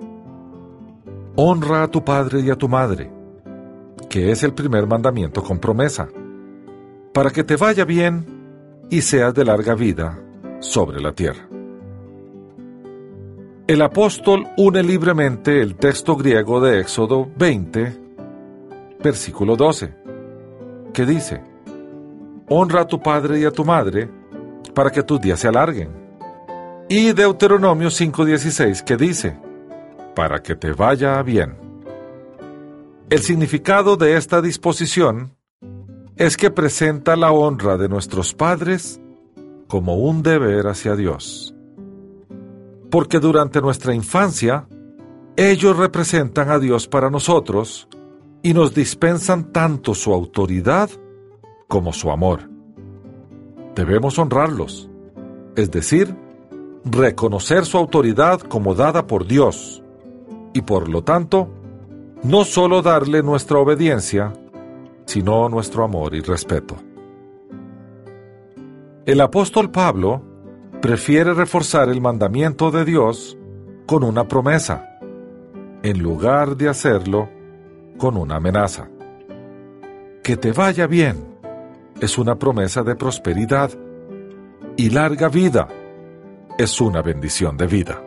Honra 1.35 1.83
a 1.83 1.89
tu 1.89 2.05
padre 2.05 2.39
y 2.39 2.51
a 2.51 2.55
tu 2.55 2.69
madre, 2.69 3.11
que 4.09 4.31
es 4.31 4.45
el 4.45 4.55
primer 4.55 4.87
mandamiento 4.87 5.43
con 5.43 5.59
promesa 5.59 6.09
para 7.13 7.31
que 7.31 7.43
te 7.43 7.57
vaya 7.57 7.85
bien 7.85 8.87
y 8.89 9.01
seas 9.01 9.35
de 9.35 9.45
larga 9.45 9.75
vida 9.75 10.23
sobre 10.61 11.01
la 11.01 11.11
tierra. 11.11 11.49
El 13.67 13.83
apóstol 13.83 14.47
une 14.57 14.85
libremente 14.85 15.61
el 15.61 15.75
texto 15.75 16.15
griego 16.15 16.61
de 16.61 16.79
Éxodo 16.79 17.29
20, 17.37 17.97
versículo 19.03 19.57
12, 19.57 19.95
que 20.95 21.05
dice, 21.05 21.43
Honra 22.49 22.83
a 22.83 22.87
tu 22.87 23.03
padre 23.03 23.41
y 23.41 23.45
a 23.45 23.51
tu 23.51 23.65
madre 23.65 24.18
para 24.79 24.93
que 24.93 25.03
tus 25.03 25.21
días 25.21 25.41
se 25.41 25.49
alarguen. 25.49 25.91
Y 26.89 27.13
Deuteronomio 27.13 27.91
5:16, 27.91 28.85
que 28.85 28.97
dice, 28.97 29.37
Para 30.15 30.41
que 30.41 30.55
te 30.55 30.71
vaya 30.71 31.21
bien. 31.25 31.57
El 33.11 33.19
significado 33.19 33.97
de 33.97 34.17
esta 34.17 34.41
disposición 34.41 35.35
es 36.15 36.37
que 36.37 36.53
presenta 36.53 37.17
la 37.17 37.33
honra 37.33 37.77
de 37.77 37.89
nuestros 37.89 38.35
padres 38.35 39.01
como 39.67 39.97
un 39.97 40.23
deber 40.23 40.69
hacia 40.69 40.95
Dios. 40.95 41.57
Porque 42.89 43.19
durante 43.19 43.61
nuestra 43.61 43.97
infancia, 43.97 44.69
ellos 45.35 45.77
representan 45.77 46.51
a 46.51 46.61
Dios 46.61 46.87
para 46.87 47.11
nosotros 47.11 47.89
y 48.45 48.55
nos 48.55 48.75
dispensan 48.75 49.51
tanto 49.51 49.93
su 49.93 50.15
autoridad 50.15 50.89
como 51.67 51.93
su 51.93 52.13
amor. 52.13 52.58
Debemos 53.75 54.19
honrarlos, 54.19 54.89
es 55.57 55.71
decir, 55.71 56.15
reconocer 56.85 57.65
su 57.65 57.79
autoridad 57.79 58.41
como 58.41 58.75
dada 58.75 59.07
por 59.07 59.27
Dios 59.27 59.83
y 60.55 60.63
por 60.63 60.89
lo 60.89 61.03
tanto, 61.03 61.49
no 62.23 62.45
solo 62.45 62.83
darle 62.83 63.23
nuestra 63.23 63.59
obediencia, 63.59 64.33
sino 65.07 65.49
nuestro 65.49 65.85
amor 65.85 66.15
y 66.15 66.21
respeto. 66.21 66.77
El 69.07 69.21
apóstol 69.21 69.71
Pablo 69.71 70.23
prefiere 70.83 71.33
reforzar 71.33 71.89
el 71.89 72.01
mandamiento 72.01 72.71
de 72.71 72.85
Dios 72.85 73.39
con 73.87 74.03
una 74.05 74.29
promesa, 74.29 74.99
en 75.83 76.03
lugar 76.03 76.57
de 76.57 76.69
hacerlo 76.69 77.29
con 77.97 78.17
una 78.17 78.37
amenaza. 78.37 78.89
Que 80.23 80.37
te 80.37 80.53
vaya 80.53 80.87
bien 80.87 81.28
es 82.01 82.19
una 82.19 82.39
promesa 82.39 82.83
de 82.83 82.95
prosperidad 82.95 83.71
y 84.77 84.91
larga 84.91 85.29
vida 85.29 85.69
es 86.59 86.81
una 86.81 87.03
bendición 87.03 87.57
de 87.57 87.67
vida. 87.67 88.03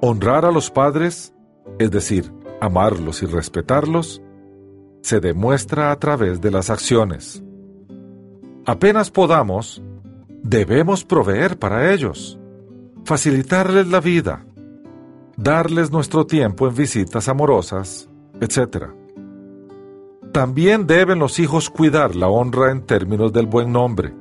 Honrar 0.00 0.44
a 0.44 0.50
los 0.50 0.70
padres, 0.70 1.34
es 1.78 1.90
decir, 1.90 2.32
amarlos 2.60 3.22
y 3.22 3.26
respetarlos, 3.26 4.22
se 5.02 5.20
demuestra 5.20 5.90
a 5.90 5.96
través 5.98 6.40
de 6.40 6.50
las 6.50 6.70
acciones. 6.70 7.42
Apenas 8.66 9.10
podamos, 9.10 9.82
debemos 10.42 11.04
proveer 11.04 11.58
para 11.58 11.92
ellos, 11.92 12.38
facilitarles 13.04 13.88
la 13.88 14.00
vida, 14.00 14.44
darles 15.36 15.90
nuestro 15.90 16.26
tiempo 16.26 16.68
en 16.68 16.74
visitas 16.74 17.28
amorosas, 17.28 18.08
etc. 18.40 18.88
También 20.32 20.86
deben 20.86 21.18
los 21.18 21.38
hijos 21.38 21.70
cuidar 21.70 22.14
la 22.14 22.28
honra 22.28 22.70
en 22.70 22.82
términos 22.82 23.32
del 23.32 23.46
buen 23.46 23.72
nombre. 23.72 24.14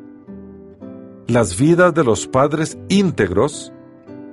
Las 1.27 1.59
vidas 1.59 1.93
de 1.93 2.03
los 2.03 2.27
padres 2.27 2.77
íntegros 2.87 3.73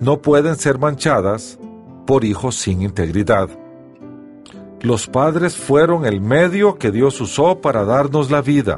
no 0.00 0.22
pueden 0.22 0.54
ser 0.56 0.78
manchadas 0.78 1.58
por 2.06 2.24
hijos 2.24 2.54
sin 2.54 2.82
integridad. 2.82 3.48
Los 4.80 5.08
padres 5.08 5.56
fueron 5.56 6.04
el 6.04 6.20
medio 6.20 6.78
que 6.78 6.90
Dios 6.90 7.20
usó 7.20 7.60
para 7.60 7.84
darnos 7.84 8.30
la 8.30 8.42
vida. 8.42 8.76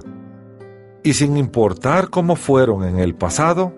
Y 1.03 1.13
sin 1.15 1.37
importar 1.37 2.09
cómo 2.11 2.37
fueron 2.37 2.85
en 2.85 2.99
el 2.99 3.15
pasado, 3.15 3.73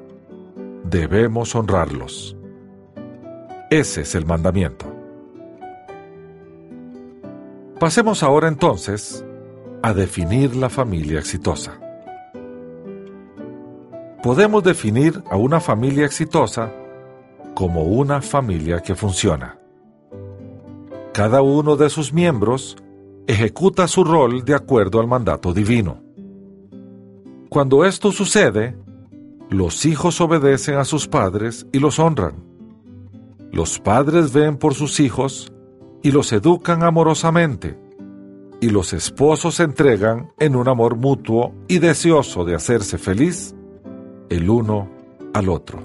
debemos 0.85 1.55
honrarlos. 1.55 2.37
Ese 3.71 4.03
es 4.03 4.15
el 4.15 4.25
mandamiento. 4.25 4.98
Pasemos 7.79 8.23
ahora 8.23 8.49
entonces 8.49 9.25
a 9.83 9.95
definir 9.95 10.57
la 10.57 10.69
familia 10.69 11.19
exitosa. 11.19 11.79
Podemos 14.23 14.65
definir 14.65 15.23
a 15.31 15.37
una 15.37 15.61
familia 15.61 16.05
exitosa 16.05 16.73
como 17.55 17.83
una 17.85 18.21
familia 18.21 18.81
que 18.81 18.95
funciona 18.95 19.59
cada 21.19 21.43
uno 21.43 21.75
de 21.75 21.91
sus 21.91 22.13
miembros 22.13 22.77
ejecuta 23.27 23.89
su 23.89 24.05
rol 24.05 24.45
de 24.45 24.55
acuerdo 24.55 25.01
al 25.01 25.09
mandato 25.09 25.53
divino. 25.53 26.01
Cuando 27.49 27.85
esto 27.85 28.13
sucede, 28.13 28.77
los 29.51 29.85
hijos 29.85 30.21
obedecen 30.21 30.77
a 30.77 30.85
sus 30.85 31.09
padres 31.09 31.67
y 31.73 31.81
los 31.81 31.99
honran. 31.99 32.37
Los 33.51 33.81
padres 33.81 34.33
ven 34.33 34.59
por 34.59 34.75
sus 34.75 35.01
hijos 35.01 35.53
y 36.03 36.11
los 36.11 36.33
educan 36.33 36.83
amorosamente, 36.83 37.79
y 38.61 38.71
los 38.71 38.93
esposos 38.93 39.57
se 39.57 39.65
entregan 39.65 40.33
en 40.39 40.57
un 40.57 40.69
amor 40.69 40.97
mutuo 40.97 41.55
y 41.69 41.79
deseoso 41.79 42.45
de 42.45 42.55
hacerse 42.55 42.99
feliz 42.99 43.55
el 44.29 44.51
uno 44.51 44.89
al 45.33 45.49
otro. 45.49 45.81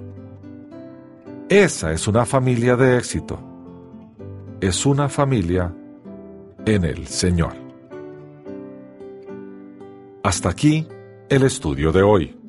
Esa 1.49 1.91
es 1.91 2.07
una 2.07 2.26
familia 2.26 2.76
de 2.76 2.97
éxito 2.97 3.53
es 4.68 4.86
una 4.86 5.09
familia 5.09 5.74
en 6.66 6.86
el 6.86 7.05
Señor. 7.07 7.51
Hasta 10.24 10.49
aquí 10.49 10.88
el 11.28 11.43
estudio 11.43 11.91
de 11.91 12.01
hoy. 12.01 12.39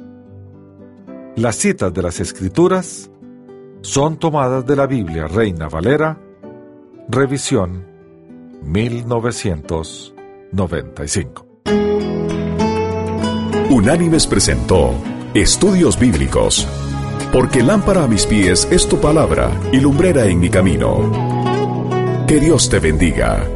Las 1.35 1.57
citas 1.57 1.93
de 1.93 2.03
las 2.03 2.21
Escrituras 2.21 3.11
son 3.81 4.17
tomadas 4.17 4.65
de 4.65 4.77
la 4.77 4.87
Biblia 4.87 5.27
Reina 5.27 5.69
Valera, 5.69 6.17
revisión 7.09 7.87
1995. 8.63 11.47
Unánimes 13.71 14.27
presentó 14.27 14.93
Estudios 15.35 15.99
Bíblicos, 15.99 16.67
porque 17.33 17.63
lámpara 17.63 18.05
a 18.05 18.09
mis 18.09 18.27
pies 18.27 18.69
es 18.71 18.87
tu 18.89 19.01
palabra 19.01 19.51
y 19.73 19.81
lumbrera 19.81 20.27
en 20.27 20.39
mi 20.41 20.49
camino. 20.49 21.11
Que 22.27 22.41
Dios 22.41 22.71
te 22.71 22.79
bendiga. 22.79 23.47